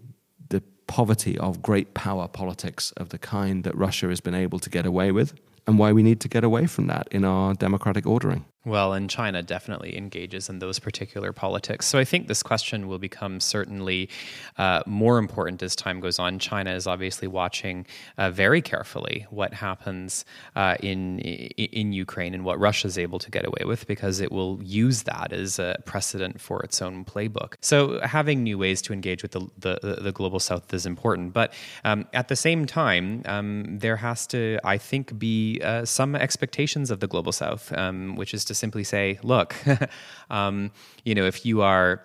poverty 0.88 1.38
of 1.38 1.62
great 1.62 1.94
power 1.94 2.28
politics 2.28 2.92
of 2.98 3.10
the 3.10 3.18
kind 3.18 3.64
that 3.64 3.76
Russia 3.76 4.08
has 4.08 4.22
been 4.22 4.36
able 4.36 4.60
to 4.60 4.70
get 4.70 4.86
away 4.86 5.12
with, 5.12 5.34
and 5.66 5.80
why 5.80 5.92
we 5.92 6.04
need 6.04 6.20
to 6.22 6.28
get 6.28 6.44
away 6.44 6.66
from 6.66 6.88
that 6.88 7.08
in 7.12 7.24
our 7.24 7.54
democratic 7.54 8.06
ordering. 8.06 8.46
Well, 8.66 8.94
and 8.94 9.10
China 9.10 9.44
definitely 9.44 9.98
engages 9.98 10.48
in 10.48 10.60
those 10.60 10.80
particular 10.80 11.34
politics. 11.34 11.86
So 11.86 12.00
I 12.00 12.06
think 12.06 12.30
this 12.30 12.42
question 12.42 12.88
will 12.88 12.98
become 12.98 13.42
certainly 13.42 14.10
uh, 14.58 14.84
more 14.86 15.18
important 15.18 15.62
as 15.62 15.76
time 15.76 16.00
goes 16.00 16.18
on. 16.18 16.40
China 16.40 16.74
is 16.74 16.88
obviously 16.88 17.28
watching 17.28 17.86
uh, 18.18 18.32
very 18.32 18.62
carefully 18.62 19.28
what 19.30 19.54
happens 19.54 20.24
uh, 20.56 20.78
in 20.80 21.20
in 21.20 21.92
Ukraine 21.92 22.34
and 22.34 22.46
what 22.46 22.58
Russia 22.58 22.88
is 22.88 22.98
able 22.98 23.20
to 23.20 23.30
get 23.30 23.46
away 23.46 23.64
with, 23.66 23.86
because 23.86 24.22
it 24.22 24.32
will 24.32 24.62
use 24.64 25.04
that 25.04 25.34
as 25.34 25.60
a 25.60 25.76
precedent 25.86 26.40
for 26.40 26.62
its 26.64 26.82
own 26.82 27.04
playbook. 27.04 27.56
So 27.60 28.00
having 28.02 28.44
new 28.44 28.58
ways 28.58 28.82
to 28.84 28.94
engage 28.94 29.24
with 29.24 29.34
the 29.34 29.42
the, 29.58 30.00
the 30.02 30.14
global 30.14 30.40
South 30.40 30.74
is 30.74 30.86
important, 30.86 31.34
but 31.34 31.54
um, 31.84 32.08
at 32.14 32.30
the 32.30 32.38
same 32.38 32.66
time, 32.66 33.24
um, 33.26 33.78
there 33.80 33.98
has 33.98 34.26
to, 34.28 34.58
I 34.64 34.78
think, 34.78 35.20
be 35.20 35.60
uh, 35.62 35.84
some 35.84 36.16
expectations 36.16 36.92
of 36.92 37.02
the 37.02 37.08
global 37.08 37.34
South, 37.34 37.74
um, 37.74 38.16
which 38.16 38.34
is 38.34 38.46
to 38.46 38.53
to 38.54 38.60
simply 38.60 38.84
say, 38.84 39.20
look, 39.24 39.56
um, 40.30 40.72
you 41.04 41.16
know, 41.16 41.26
if 41.26 41.46
you 41.46 41.62
are 41.62 42.02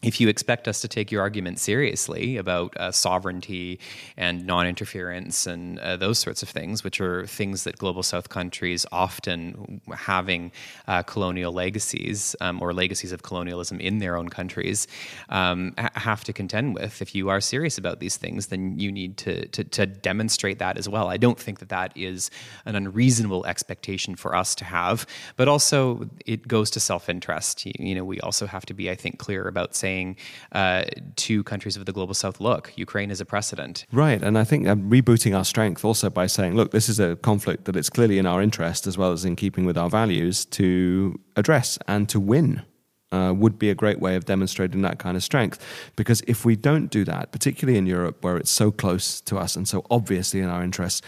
if 0.00 0.20
you 0.20 0.28
expect 0.28 0.68
us 0.68 0.80
to 0.80 0.86
take 0.86 1.10
your 1.10 1.20
argument 1.20 1.58
seriously 1.58 2.36
about 2.36 2.76
uh, 2.76 2.92
sovereignty 2.92 3.80
and 4.16 4.46
non 4.46 4.64
interference 4.64 5.44
and 5.44 5.80
uh, 5.80 5.96
those 5.96 6.20
sorts 6.20 6.40
of 6.40 6.48
things, 6.48 6.84
which 6.84 7.00
are 7.00 7.26
things 7.26 7.64
that 7.64 7.76
global 7.78 8.04
south 8.04 8.28
countries 8.28 8.86
often 8.92 9.80
having 9.92 10.52
uh, 10.86 11.02
colonial 11.02 11.52
legacies 11.52 12.36
um, 12.40 12.62
or 12.62 12.72
legacies 12.72 13.10
of 13.10 13.24
colonialism 13.24 13.80
in 13.80 13.98
their 13.98 14.16
own 14.16 14.28
countries 14.28 14.86
um, 15.30 15.74
ha- 15.76 15.90
have 15.94 16.22
to 16.22 16.32
contend 16.32 16.76
with, 16.76 17.02
if 17.02 17.12
you 17.12 17.28
are 17.28 17.40
serious 17.40 17.76
about 17.76 17.98
these 17.98 18.16
things, 18.16 18.48
then 18.48 18.78
you 18.78 18.92
need 18.92 19.16
to, 19.16 19.48
to, 19.48 19.64
to, 19.64 19.88
demonstrate 19.88 20.60
that 20.60 20.78
as 20.78 20.88
well. 20.88 21.08
I 21.08 21.16
don't 21.16 21.38
think 21.38 21.58
that 21.58 21.70
that 21.70 21.92
is 21.96 22.30
an 22.66 22.76
unreasonable 22.76 23.44
expectation 23.46 24.14
for 24.14 24.36
us 24.36 24.54
to 24.54 24.64
have, 24.64 25.06
but 25.36 25.48
also 25.48 26.08
it 26.24 26.46
goes 26.46 26.70
to 26.72 26.80
self 26.80 27.08
interest. 27.08 27.66
You, 27.66 27.72
you 27.78 27.94
know, 27.96 28.04
we 28.04 28.20
also 28.20 28.46
have 28.46 28.64
to 28.66 28.74
be, 28.74 28.90
I 28.90 28.94
think, 28.94 29.18
clear 29.18 29.48
about 29.48 29.74
saying, 29.74 29.87
saying 29.88 30.16
uh, 30.52 30.84
to 31.16 31.42
countries 31.44 31.76
of 31.76 31.84
the 31.86 31.92
global 31.92 32.14
south, 32.14 32.40
look, 32.40 32.72
Ukraine 32.76 33.10
is 33.10 33.20
a 33.20 33.24
precedent. 33.24 33.86
Right. 33.92 34.22
And 34.22 34.36
I 34.42 34.44
think 34.44 34.66
uh, 34.66 34.76
rebooting 34.76 35.36
our 35.38 35.44
strength 35.44 35.84
also 35.84 36.10
by 36.10 36.26
saying, 36.26 36.52
look, 36.58 36.70
this 36.70 36.88
is 36.88 36.98
a 37.00 37.16
conflict 37.16 37.64
that 37.66 37.76
it's 37.76 37.90
clearly 37.90 38.18
in 38.18 38.26
our 38.26 38.40
interest 38.42 38.86
as 38.86 38.96
well 39.00 39.12
as 39.12 39.24
in 39.24 39.34
keeping 39.36 39.64
with 39.68 39.78
our 39.78 39.90
values 40.00 40.44
to 40.58 41.18
address 41.36 41.78
and 41.86 42.08
to 42.08 42.20
win. 42.20 42.62
Uh, 43.10 43.32
would 43.42 43.58
be 43.58 43.70
a 43.70 43.74
great 43.74 44.00
way 44.00 44.16
of 44.16 44.26
demonstrating 44.26 44.82
that 44.82 44.98
kind 44.98 45.16
of 45.16 45.22
strength. 45.22 45.58
Because 45.96 46.20
if 46.26 46.44
we 46.44 46.54
don't 46.56 46.88
do 46.90 47.06
that, 47.06 47.32
particularly 47.32 47.78
in 47.78 47.86
Europe, 47.86 48.16
where 48.22 48.36
it's 48.36 48.50
so 48.50 48.70
close 48.70 49.22
to 49.22 49.38
us 49.38 49.56
and 49.56 49.66
so 49.66 49.78
obviously 49.88 50.40
in 50.40 50.50
our 50.50 50.62
interests, 50.62 51.00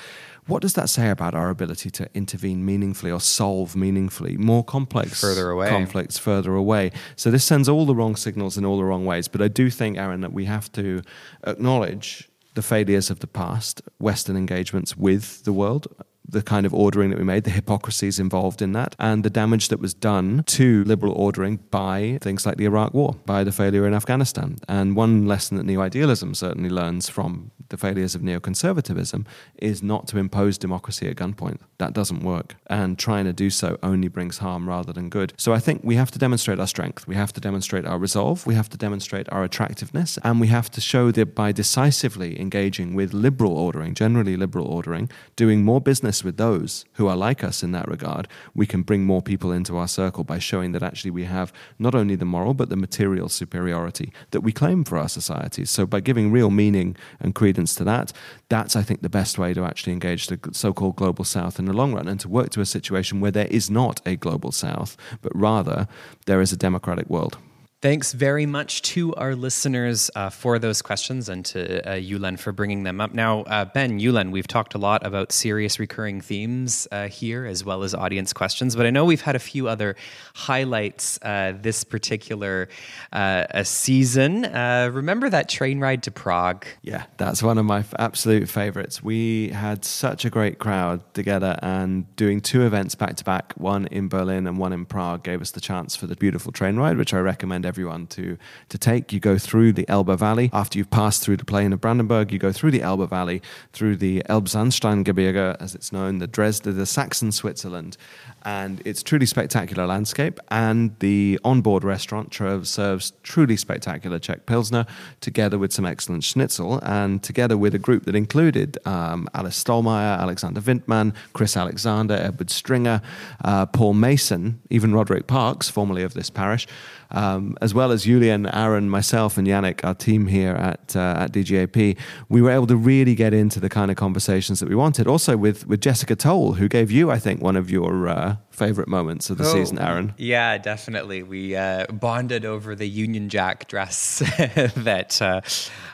what 0.51 0.63
does 0.63 0.75
that 0.75 0.89
say 0.89 1.11
about 1.11 1.35
our 1.35 1.49
ability 1.49 1.91
to 1.91 2.09
intervene 2.15 2.65
meaningfully 2.65 3.11
or 3.11 3.21
solve 3.21 3.77
meaningfully 3.77 4.37
more 4.37 4.65
complex 4.65 5.21
further 5.21 5.51
away. 5.51 5.69
conflicts 5.69 6.19
further 6.19 6.55
away? 6.55 6.91
So 7.17 7.31
this 7.31 7.45
sends 7.45 7.69
all 7.69 7.87
the 7.87 7.95
wrong 7.95 8.17
signals 8.17 8.59
in 8.59 8.65
all 8.65 8.77
the 8.77 8.85
wrong 8.85 9.07
ways. 9.07 9.29
But 9.29 9.43
I 9.43 9.49
do 9.49 9.71
think, 9.71 9.97
Aaron, 9.97 10.21
that 10.23 10.33
we 10.33 10.47
have 10.47 10.71
to 10.73 11.03
acknowledge 11.47 12.29
the 12.55 12.63
failures 12.63 13.11
of 13.11 13.21
the 13.21 13.27
past, 13.27 13.81
Western 13.99 14.37
engagements 14.37 14.97
with 14.97 15.45
the 15.45 15.53
world, 15.53 15.87
the 16.31 16.43
kind 16.43 16.67
of 16.67 16.75
ordering 16.75 17.11
that 17.11 17.19
we 17.19 17.25
made, 17.25 17.45
the 17.45 17.51
hypocrisies 17.51 18.19
involved 18.19 18.63
in 18.63 18.73
that, 18.73 18.95
and 18.99 19.25
the 19.25 19.31
damage 19.31 19.69
that 19.69 19.81
was 19.81 19.95
done 19.95 20.43
to 20.47 20.85
liberal 20.85 21.13
ordering 21.13 21.57
by 21.71 22.19
things 22.21 22.47
like 22.47 22.57
the 22.57 22.65
Iraq 22.65 22.95
War, 22.95 23.17
by 23.27 23.45
the 23.45 23.53
failure 23.53 23.87
in 23.87 23.95
Afghanistan. 23.95 24.57
And 24.69 24.97
one 24.97 25.27
lesson 25.27 25.57
that 25.57 25.67
neo 25.67 25.81
idealism 25.81 26.35
certainly 26.35 26.71
learns 26.71 27.09
from 27.09 27.51
the 27.71 27.77
failures 27.77 28.15
of 28.15 28.21
neoconservatism 28.21 29.27
is 29.57 29.83
not 29.83 30.07
to 30.09 30.19
impose 30.19 30.59
democracy 30.59 31.09
at 31.09 31.17
gunpoint. 31.17 31.61
That 31.79 31.93
doesn't 31.93 32.23
work. 32.23 32.57
And 32.67 32.99
trying 32.99 33.25
to 33.25 33.33
do 33.33 33.49
so 33.49 33.79
only 33.83 34.09
brings 34.09 34.39
harm 34.39 34.69
rather 34.69 34.93
than 34.93 35.09
good. 35.09 35.33
So 35.37 35.53
I 35.53 35.61
think 35.61 35.83
we 35.83 35.95
have 35.95 36.11
to 36.11 36.19
demonstrate 36.19 36.61
our 36.61 36.67
strength. 36.67 37.07
We 37.07 37.15
have 37.15 37.33
to 37.33 37.41
demonstrate 37.41 37.87
our 37.87 37.99
resolve. 37.99 38.47
We 38.47 38.55
have 38.55 38.69
to 38.71 38.77
demonstrate 38.77 39.29
our 39.33 39.45
attractiveness. 39.45 40.19
And 40.25 40.41
we 40.41 40.49
have 40.49 40.71
to 40.73 40.81
show 40.81 41.11
that 41.13 41.35
by 41.35 41.53
decisively 41.53 42.41
engaging 42.41 42.95
with 42.95 43.15
liberal 43.15 43.57
ordering, 43.57 43.95
generally 43.95 44.37
liberal 44.37 44.67
ordering, 44.67 45.09
doing 45.37 45.65
more 45.65 45.81
business 45.81 46.20
with 46.25 46.37
those 46.37 46.85
who 46.95 47.07
are 47.07 47.17
like 47.17 47.43
us 47.43 47.63
in 47.63 47.73
that 47.73 47.89
regard, 47.89 48.29
we 48.55 48.67
can 48.67 48.83
bring 48.83 49.05
more 49.05 49.23
people 49.23 49.53
into 49.53 49.77
our 49.77 49.89
circle 49.89 50.25
by 50.25 50.39
showing 50.39 50.73
that 50.73 50.83
actually 50.83 51.11
we 51.11 51.25
have 51.25 51.53
not 51.79 51.95
only 51.95 52.17
the 52.17 52.25
moral 52.25 52.55
but 52.55 52.69
the 52.69 52.77
material 52.77 53.29
superiority 53.29 54.13
that 54.31 54.41
we 54.41 54.53
claim 54.53 54.85
for 54.85 54.99
our 54.99 55.09
societies. 55.09 55.71
So 55.71 55.87
by 55.87 56.01
giving 56.01 56.33
real 56.33 56.51
meaning 56.51 56.97
and 57.21 57.35
credence 57.35 57.75
to 57.77 57.85
that, 57.85 58.13
that's 58.49 58.77
I 58.77 58.83
think 58.83 59.03
the 59.03 59.09
best 59.09 59.39
way 59.39 59.55
to 59.55 59.65
actually 59.65 59.93
engage 59.93 60.27
the 60.27 60.39
so-called 60.53 60.97
global 60.97 61.25
south 61.25 61.59
in 61.59 61.65
the 61.65 61.73
long 61.73 61.95
run 61.95 62.09
and 62.09 62.21
to 62.21 62.29
work 62.29 62.51
to 62.51 62.61
a 62.61 62.67
situation 62.67 63.21
where 63.21 63.31
there 63.31 63.47
is 63.47 63.71
not 63.71 64.01
a 64.07 64.17
global 64.17 64.53
south, 64.53 64.97
but 65.23 65.35
rather 65.35 65.89
there 66.27 66.41
is 66.41 66.53
a 66.53 66.57
democratic 66.57 67.09
world. 67.09 67.39
Thanks 67.83 68.13
very 68.13 68.45
much 68.45 68.83
to 68.83 69.15
our 69.15 69.35
listeners 69.35 70.11
uh, 70.15 70.29
for 70.29 70.59
those 70.59 70.83
questions 70.83 71.31
and 71.31 71.43
to 71.47 71.91
uh, 71.91 71.99
Julian 71.99 72.37
for 72.37 72.53
bringing 72.53 72.83
them 72.83 73.01
up. 73.01 73.15
Now, 73.15 73.41
uh, 73.45 73.65
Ben, 73.65 73.99
Julian, 73.99 74.33
we've 74.33 74.47
talked 74.47 74.75
a 74.75 74.79
lot 74.79 75.07
about 75.07 75.33
serious 75.33 75.79
recurring 75.79 76.21
themes 76.21 76.87
uh, 76.93 77.09
here 77.09 77.47
as 77.47 77.65
well 77.65 77.83
as 77.83 77.95
audience 77.95 78.35
questions, 78.35 78.77
but 78.77 78.85
I 78.85 78.91
know 78.91 79.07
we've 79.07 79.23
had 79.23 79.35
a 79.35 79.39
few 79.39 79.67
other 79.67 79.97
highlights 80.35 81.19
uh, 81.23 81.55
this 81.59 81.83
particular 81.83 82.69
uh, 83.15 83.63
season. 83.63 84.43
remember 84.43 85.31
that 85.31 85.49
train 85.49 85.81
ride 85.81 86.03
to 86.03 86.11
Prague? 86.11 86.67
Yeah, 86.83 87.05
that's 87.17 87.43
one 87.43 87.57
of 87.57 87.65
my 87.65 87.79
f- 87.79 87.95
absolute 87.99 88.51
favorites. 88.51 89.03
We 89.03 89.49
had 89.49 89.87
such 89.87 90.27
a 90.27 90.31
great 90.31 90.59
crowd 90.59 91.01
together, 91.15 91.59
and 91.63 92.15
doing 92.17 92.43
two 92.43 92.67
events 92.67 92.95
back 92.95 93.17
to 93.17 93.25
back, 93.25 93.55
one 93.55 93.87
in 93.87 94.09
Berlin 94.09 94.47
and 94.47 94.59
one 94.59 94.75
in 94.75 94.85
Prague, 94.85 95.23
gave 95.23 95.41
us 95.41 95.53
the 95.53 95.63
chance 95.63 95.97
for 95.97 96.07
the 96.07 96.17
beautiful 96.17 96.53
train 96.53 96.77
ride, 96.77 96.99
which 96.99 97.15
I 97.15 97.21
recommend 97.21 97.70
everyone 97.71 98.09
to, 98.09 98.37
to 98.69 98.77
take. 98.77 99.13
You 99.13 99.21
go 99.21 99.39
through 99.39 99.73
the 99.75 99.89
Elbe 99.89 100.19
Valley. 100.19 100.51
After 100.53 100.77
you've 100.77 100.91
passed 100.91 101.23
through 101.23 101.37
the 101.37 101.45
plain 101.45 101.73
of 101.73 101.81
Brandenburg, 101.81 102.33
you 102.33 102.39
go 102.41 102.51
through 102.51 102.73
the 102.73 102.83
Elbe 102.83 103.09
Valley, 103.09 103.41
through 103.73 103.97
the 103.97 104.25
Elbsandsteingebirge, 104.29 105.57
as 105.61 105.77
it's 105.77 105.93
known, 105.93 106.19
the 106.19 106.27
Dresden, 106.27 106.77
the 106.77 106.85
Saxon 106.85 107.31
Switzerland. 107.31 107.97
And 108.43 108.83
it's 108.85 109.03
truly 109.03 109.27
spectacular 109.27 109.87
landscape. 109.87 110.41
And 110.49 110.99
the 111.01 111.39
onboard 111.45 111.85
restaurant 111.85 112.35
serves 112.67 113.13
truly 113.23 113.57
spectacular 113.57 114.19
Czech 114.19 114.47
Pilsner, 114.47 114.87
together 115.21 115.59
with 115.59 115.73
some 115.73 115.85
excellent 115.85 116.25
schnitzel, 116.25 116.81
and 116.83 117.23
together 117.23 117.57
with 117.57 117.75
a 117.75 117.79
group 117.79 118.05
that 118.05 118.15
included 118.15 118.79
um, 118.87 119.29
Alice 119.35 119.63
Stollmeyer, 119.63 120.19
Alexander 120.19 120.61
Vindman, 120.61 121.15
Chris 121.33 121.57
Alexander, 121.57 122.15
Edward 122.15 122.51
Stringer, 122.51 123.03
uh, 123.45 123.67
Paul 123.67 123.95
Mason, 123.95 124.61
even 124.71 124.95
Roderick 124.95 125.27
Parkes, 125.27 125.69
formerly 125.69 126.03
of 126.03 126.15
this 126.15 126.31
parish 126.31 126.67
um, 127.13 127.57
as 127.61 127.75
well 127.75 127.91
as 127.93 128.05
Julian, 128.05 128.47
Aaron, 128.47 128.89
myself, 128.89 129.37
and 129.37 129.47
Jannik, 129.47 129.85
our 129.85 129.95
team 129.95 130.27
here 130.27 130.53
at 130.53 130.95
uh, 130.97 131.17
at 131.19 131.33
DGAP, 131.33 131.97
we 132.29 132.43
were 132.43 132.51
able 132.51 132.67
to 132.69 132.77
really 132.77 133.15
get 133.15 133.35
into 133.35 133.61
the 133.61 133.69
kind 133.69 133.91
of 133.91 133.97
conversations 133.97 134.61
that 134.61 134.69
we 134.69 134.75
wanted. 134.75 135.07
Also 135.07 135.37
with 135.37 135.67
with 135.67 135.81
Jessica 135.81 136.15
Toll, 136.15 136.55
who 136.55 136.69
gave 136.69 136.91
you, 136.91 137.11
I 137.11 137.19
think, 137.19 137.43
one 137.43 137.57
of 137.57 137.71
your 137.71 138.09
uh, 138.09 138.30
있습니다. 138.31 138.50
Favorite 138.61 138.89
moments 138.89 139.31
of 139.31 139.39
the 139.39 139.45
oh, 139.45 139.53
season, 139.55 139.79
Aaron. 139.79 140.13
Yeah, 140.19 140.59
definitely. 140.59 141.23
We 141.23 141.57
uh, 141.57 141.87
bonded 141.87 142.45
over 142.45 142.75
the 142.75 142.87
Union 142.87 143.31
Jack 143.31 143.69
dress 143.69 144.19
that 144.77 145.21
uh, 145.23 145.41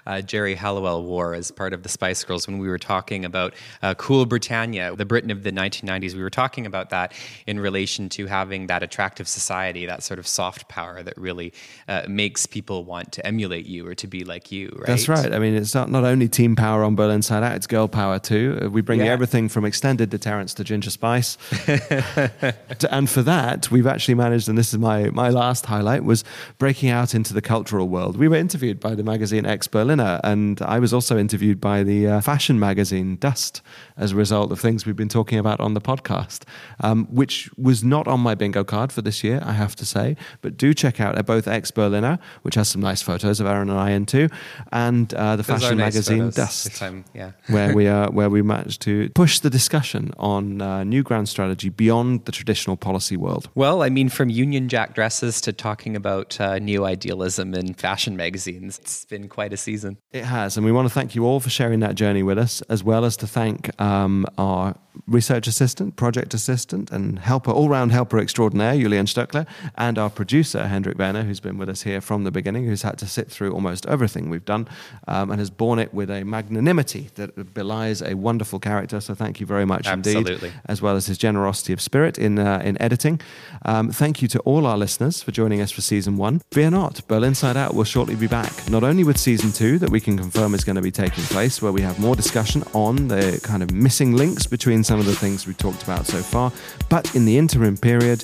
uh, 0.04 0.20
Geri 0.20 0.56
Halliwell 0.56 1.04
wore 1.04 1.32
as 1.34 1.52
part 1.52 1.72
of 1.72 1.84
the 1.84 1.88
Spice 1.88 2.24
Girls 2.24 2.48
when 2.48 2.58
we 2.58 2.66
were 2.66 2.76
talking 2.78 3.24
about 3.24 3.54
uh, 3.84 3.94
Cool 3.94 4.26
Britannia, 4.26 4.96
the 4.96 5.04
Britain 5.04 5.30
of 5.30 5.44
the 5.44 5.52
1990s. 5.52 6.14
We 6.14 6.22
were 6.22 6.28
talking 6.28 6.66
about 6.66 6.90
that 6.90 7.12
in 7.46 7.60
relation 7.60 8.08
to 8.10 8.26
having 8.26 8.66
that 8.66 8.82
attractive 8.82 9.28
society, 9.28 9.86
that 9.86 10.02
sort 10.02 10.18
of 10.18 10.26
soft 10.26 10.68
power 10.68 11.04
that 11.04 11.16
really 11.16 11.52
uh, 11.86 12.02
makes 12.08 12.46
people 12.46 12.82
want 12.84 13.12
to 13.12 13.24
emulate 13.24 13.66
you 13.66 13.86
or 13.86 13.94
to 13.94 14.08
be 14.08 14.24
like 14.24 14.50
you, 14.50 14.70
right? 14.76 14.88
That's 14.88 15.08
right. 15.08 15.32
I 15.32 15.38
mean, 15.38 15.54
it's 15.54 15.74
not, 15.74 15.88
not 15.88 16.02
only 16.02 16.26
team 16.26 16.56
power 16.56 16.82
on 16.82 16.96
BerlinsideOut, 16.96 17.54
it's 17.54 17.68
girl 17.68 17.86
power 17.86 18.18
too. 18.18 18.58
Uh, 18.60 18.70
we 18.70 18.80
bring 18.80 18.98
Yeah. 19.00 19.12
everything 19.12 19.48
from 19.48 19.64
extended 19.64 20.10
deterrence 20.10 20.52
to 20.54 20.64
ginger 20.64 20.90
spice. 20.90 21.38
And 22.90 23.09
for 23.09 23.22
that, 23.22 23.70
we've 23.70 23.86
actually 23.86 24.14
managed, 24.14 24.48
and 24.48 24.57
this 24.57 24.72
is 24.72 24.78
my, 24.78 25.11
my 25.11 25.28
last 25.28 25.66
highlight, 25.66 26.04
was 26.04 26.24
breaking 26.59 26.90
out 26.90 27.14
into 27.14 27.34
the 27.34 27.42
cultural 27.42 27.88
world. 27.88 28.16
We 28.16 28.28
were 28.28 28.36
interviewed 28.36 28.80
by 28.80 28.94
the 28.94 29.02
magazine 29.02 29.44
Exberliner, 29.44 30.20
and 30.24 30.61
I 30.62 30.78
was 30.78 30.92
also 30.92 31.18
interviewed 31.18 31.61
by 31.61 31.82
the 31.82 32.07
uh, 32.07 32.20
fashion 32.20 32.59
magazine 32.59 33.16
Dust 33.16 33.62
as 33.96 34.12
a 34.12 34.16
result 34.16 34.52
of 34.52 34.61
things 34.61 34.86
we've 34.86 34.96
been 34.96 35.09
talking 35.09 35.38
about 35.38 35.61
on 35.61 35.74
the 35.74 35.80
podcast, 35.80 36.42
um, 36.80 37.07
which 37.07 37.50
was 37.57 37.82
not 37.82 38.07
on 38.07 38.20
my 38.20 38.34
bingo 38.34 38.64
card 38.64 38.92
for 38.92 39.02
this 39.02 39.24
year, 39.24 39.42
I 39.44 39.52
have 39.52 39.74
to 39.76 39.86
say. 39.86 40.16
But 40.42 40.57
do 40.57 40.74
check 40.74 41.00
out 41.00 41.24
both 41.26 41.46
Exberliner, 41.46 42.18
which 42.42 42.54
has 42.54 42.68
some 42.68 42.80
nice 42.80 43.02
photos 43.02 43.40
of 43.40 43.46
Aaron 43.46 43.70
and 43.70 43.78
I 43.78 43.90
in 43.90 44.07
too, 44.07 44.28
and 44.72 45.12
uh, 45.14 45.36
the 45.36 45.42
Those 45.42 45.61
fashion 45.61 45.78
nice 45.78 45.94
magazine 45.94 46.30
Dust 46.30 46.76
time, 46.76 47.04
yeah. 47.14 47.32
where 47.48 47.74
we 47.74 47.86
are 47.96 48.11
where 48.11 48.30
we 48.30 48.42
managed 48.42 48.82
to 48.82 49.09
push 49.11 49.40
the 49.40 49.50
discussion 49.50 50.12
on 50.18 50.61
uh, 50.61 50.84
new 50.84 51.02
grand 51.02 51.28
strategy 51.28 51.68
beyond 51.68 52.24
the 52.24 52.32
traditional 52.47 52.76
policy 52.76 53.16
world. 53.16 53.51
Well, 53.57 53.82
I 53.82 53.90
mean, 53.90 54.09
from 54.09 54.30
Union 54.30 54.68
Jack 54.68 54.94
dresses 54.94 55.40
to 55.40 55.53
talking 55.53 55.97
about 55.97 56.40
uh, 56.40 56.61
neo 56.61 56.84
idealism 56.84 57.55
in 57.55 57.74
fashion 57.74 58.16
magazines, 58.16 58.78
it's 58.78 59.05
been 59.05 59.28
quite 59.28 59.53
a 59.53 59.57
season. 59.57 59.99
It 60.12 60.24
has, 60.24 60.57
and 60.57 60.64
we 60.64 60.70
want 60.70 60.86
to 60.86 60.94
thank 60.94 61.16
you 61.16 61.24
all 61.26 61.40
for 61.40 61.51
sharing 61.51 61.80
that 61.80 61.97
journey 61.97 62.22
with 62.22 62.38
us, 62.38 62.62
as 62.68 62.84
well 62.84 63.05
as 63.05 63.16
to 63.18 63.26
thank 63.26 63.78
um, 63.80 64.26
our 64.38 64.76
research 65.07 65.47
assistant, 65.47 65.97
project 65.97 66.34
assistant, 66.34 66.90
and 66.90 67.18
helper, 67.18 67.51
all-round 67.51 67.92
helper 67.92 68.18
extraordinaire, 68.18 68.76
Julian 68.76 69.07
Stöckle, 69.07 69.47
and 69.76 69.99
our 69.99 70.11
producer, 70.11 70.66
Hendrik 70.66 70.99
Werner, 70.99 71.22
who's 71.22 71.40
been 71.40 71.59
with 71.59 71.68
us 71.68 71.82
here 71.82 72.01
from 72.01 72.24
the 72.24 72.30
beginning, 72.30 72.66
who's 72.66 72.82
had 72.82 72.99
to 72.99 73.07
sit 73.07 73.30
through 73.30 73.53
almost 73.53 73.86
everything 73.86 74.30
we've 74.30 74.44
done, 74.44 74.68
um, 75.09 75.30
and 75.30 75.38
has 75.38 75.51
borne 75.51 75.78
it 75.78 75.92
with 75.94 76.11
a 76.11 76.24
magnanimity 76.24 77.11
that 77.14 77.55
belies 77.55 78.03
a 78.03 78.14
wonderful 78.14 78.59
character. 78.59 79.01
So 79.01 79.14
thank 79.14 79.40
you 79.40 79.47
very 79.47 79.64
much 79.64 79.86
indeed, 79.86 80.16
Absolutely. 80.16 80.53
as 80.66 80.82
well 80.82 80.97
as 80.97 81.07
his 81.07 81.18
generosity 81.18 81.72
of 81.72 81.80
spirit 81.80 82.18
in 82.18 82.38
uh, 82.38 82.61
in 82.64 82.80
editing. 82.80 83.20
Um, 83.64 83.90
thank 83.90 84.22
you 84.22 84.28
to 84.28 84.40
all 84.40 84.66
our 84.66 84.76
listeners 84.76 85.22
for 85.22 85.32
joining 85.32 85.61
us 85.61 85.70
for 85.70 85.80
season 85.80 86.16
one. 86.16 86.40
Fear 86.53 86.70
not, 86.70 87.07
BerlinsideOut 87.09 87.74
will 87.74 87.84
shortly 87.84 88.14
be 88.14 88.26
back, 88.26 88.68
not 88.70 88.84
only 88.84 89.05
with 89.05 89.18
season 89.18 89.53
two 89.53 89.78
that 89.78 89.90
we 89.90 90.01
can 90.01 90.16
confirm 90.16 90.55
is 90.55 90.64
going 90.64 90.76
to 90.76 90.82
be 90.82 90.90
taking 90.90 91.24
place, 91.24 91.62
where 91.62 91.72
we 91.72 91.82
have 91.82 91.99
more 91.99 92.16
discussion 92.16 92.62
on 92.72 93.09
the 93.09 93.40
kind 93.42 93.62
of 93.62 93.70
missing 93.72 94.12
links 94.12 94.47
between 94.47 94.84
some 94.87 95.01
of 95.01 95.07
the 95.07 95.14
things 95.16 95.47
we've 95.47 95.59
talked 95.59 95.82
about 95.82 96.07
so 96.07 96.18
far, 96.22 96.53
but 96.89 97.14
in 97.16 97.24
the 97.24 97.37
interim 97.37 97.76
period. 97.76 98.22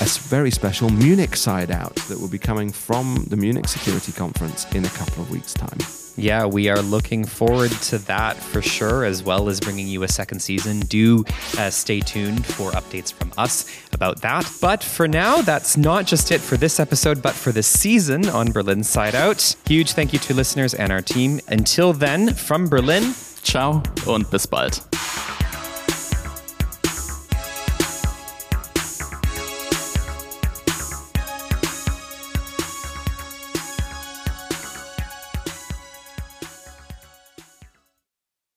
a 0.00 0.04
very 0.28 0.50
special 0.50 0.90
Munich 0.90 1.36
side 1.36 1.70
out 1.70 1.94
that 2.08 2.18
will 2.18 2.28
be 2.28 2.38
coming 2.38 2.72
from 2.72 3.26
the 3.28 3.36
Munich 3.36 3.68
Security 3.68 4.12
Conference 4.12 4.66
in 4.74 4.84
a 4.84 4.88
couple 4.90 5.22
of 5.22 5.30
weeks' 5.30 5.54
time. 5.54 5.78
Yeah, 6.18 6.46
we 6.46 6.70
are 6.70 6.80
looking 6.80 7.24
forward 7.24 7.70
to 7.70 7.98
that 7.98 8.36
for 8.36 8.62
sure, 8.62 9.04
as 9.04 9.22
well 9.22 9.50
as 9.50 9.60
bringing 9.60 9.86
you 9.86 10.02
a 10.02 10.08
second 10.08 10.40
season. 10.40 10.80
Do 10.80 11.24
uh, 11.58 11.68
stay 11.68 12.00
tuned 12.00 12.46
for 12.46 12.70
updates 12.72 13.12
from 13.12 13.32
us 13.36 13.70
about 13.92 14.22
that. 14.22 14.50
But 14.60 14.82
for 14.82 15.06
now, 15.06 15.42
that's 15.42 15.76
not 15.76 16.06
just 16.06 16.32
it 16.32 16.40
for 16.40 16.56
this 16.56 16.80
episode, 16.80 17.22
but 17.22 17.34
for 17.34 17.52
the 17.52 17.62
season 17.62 18.28
on 18.30 18.48
BerlinsideOut. 18.48 19.68
Huge 19.68 19.92
thank 19.92 20.14
you 20.14 20.18
to 20.20 20.34
listeners 20.34 20.72
and 20.72 20.90
our 20.90 21.02
team. 21.02 21.38
Until 21.48 21.92
then, 21.92 22.32
from 22.32 22.66
Berlin, 22.66 23.14
Ciao 23.42 23.82
und 24.06 24.30
bis 24.30 24.46
bald. 24.46 24.95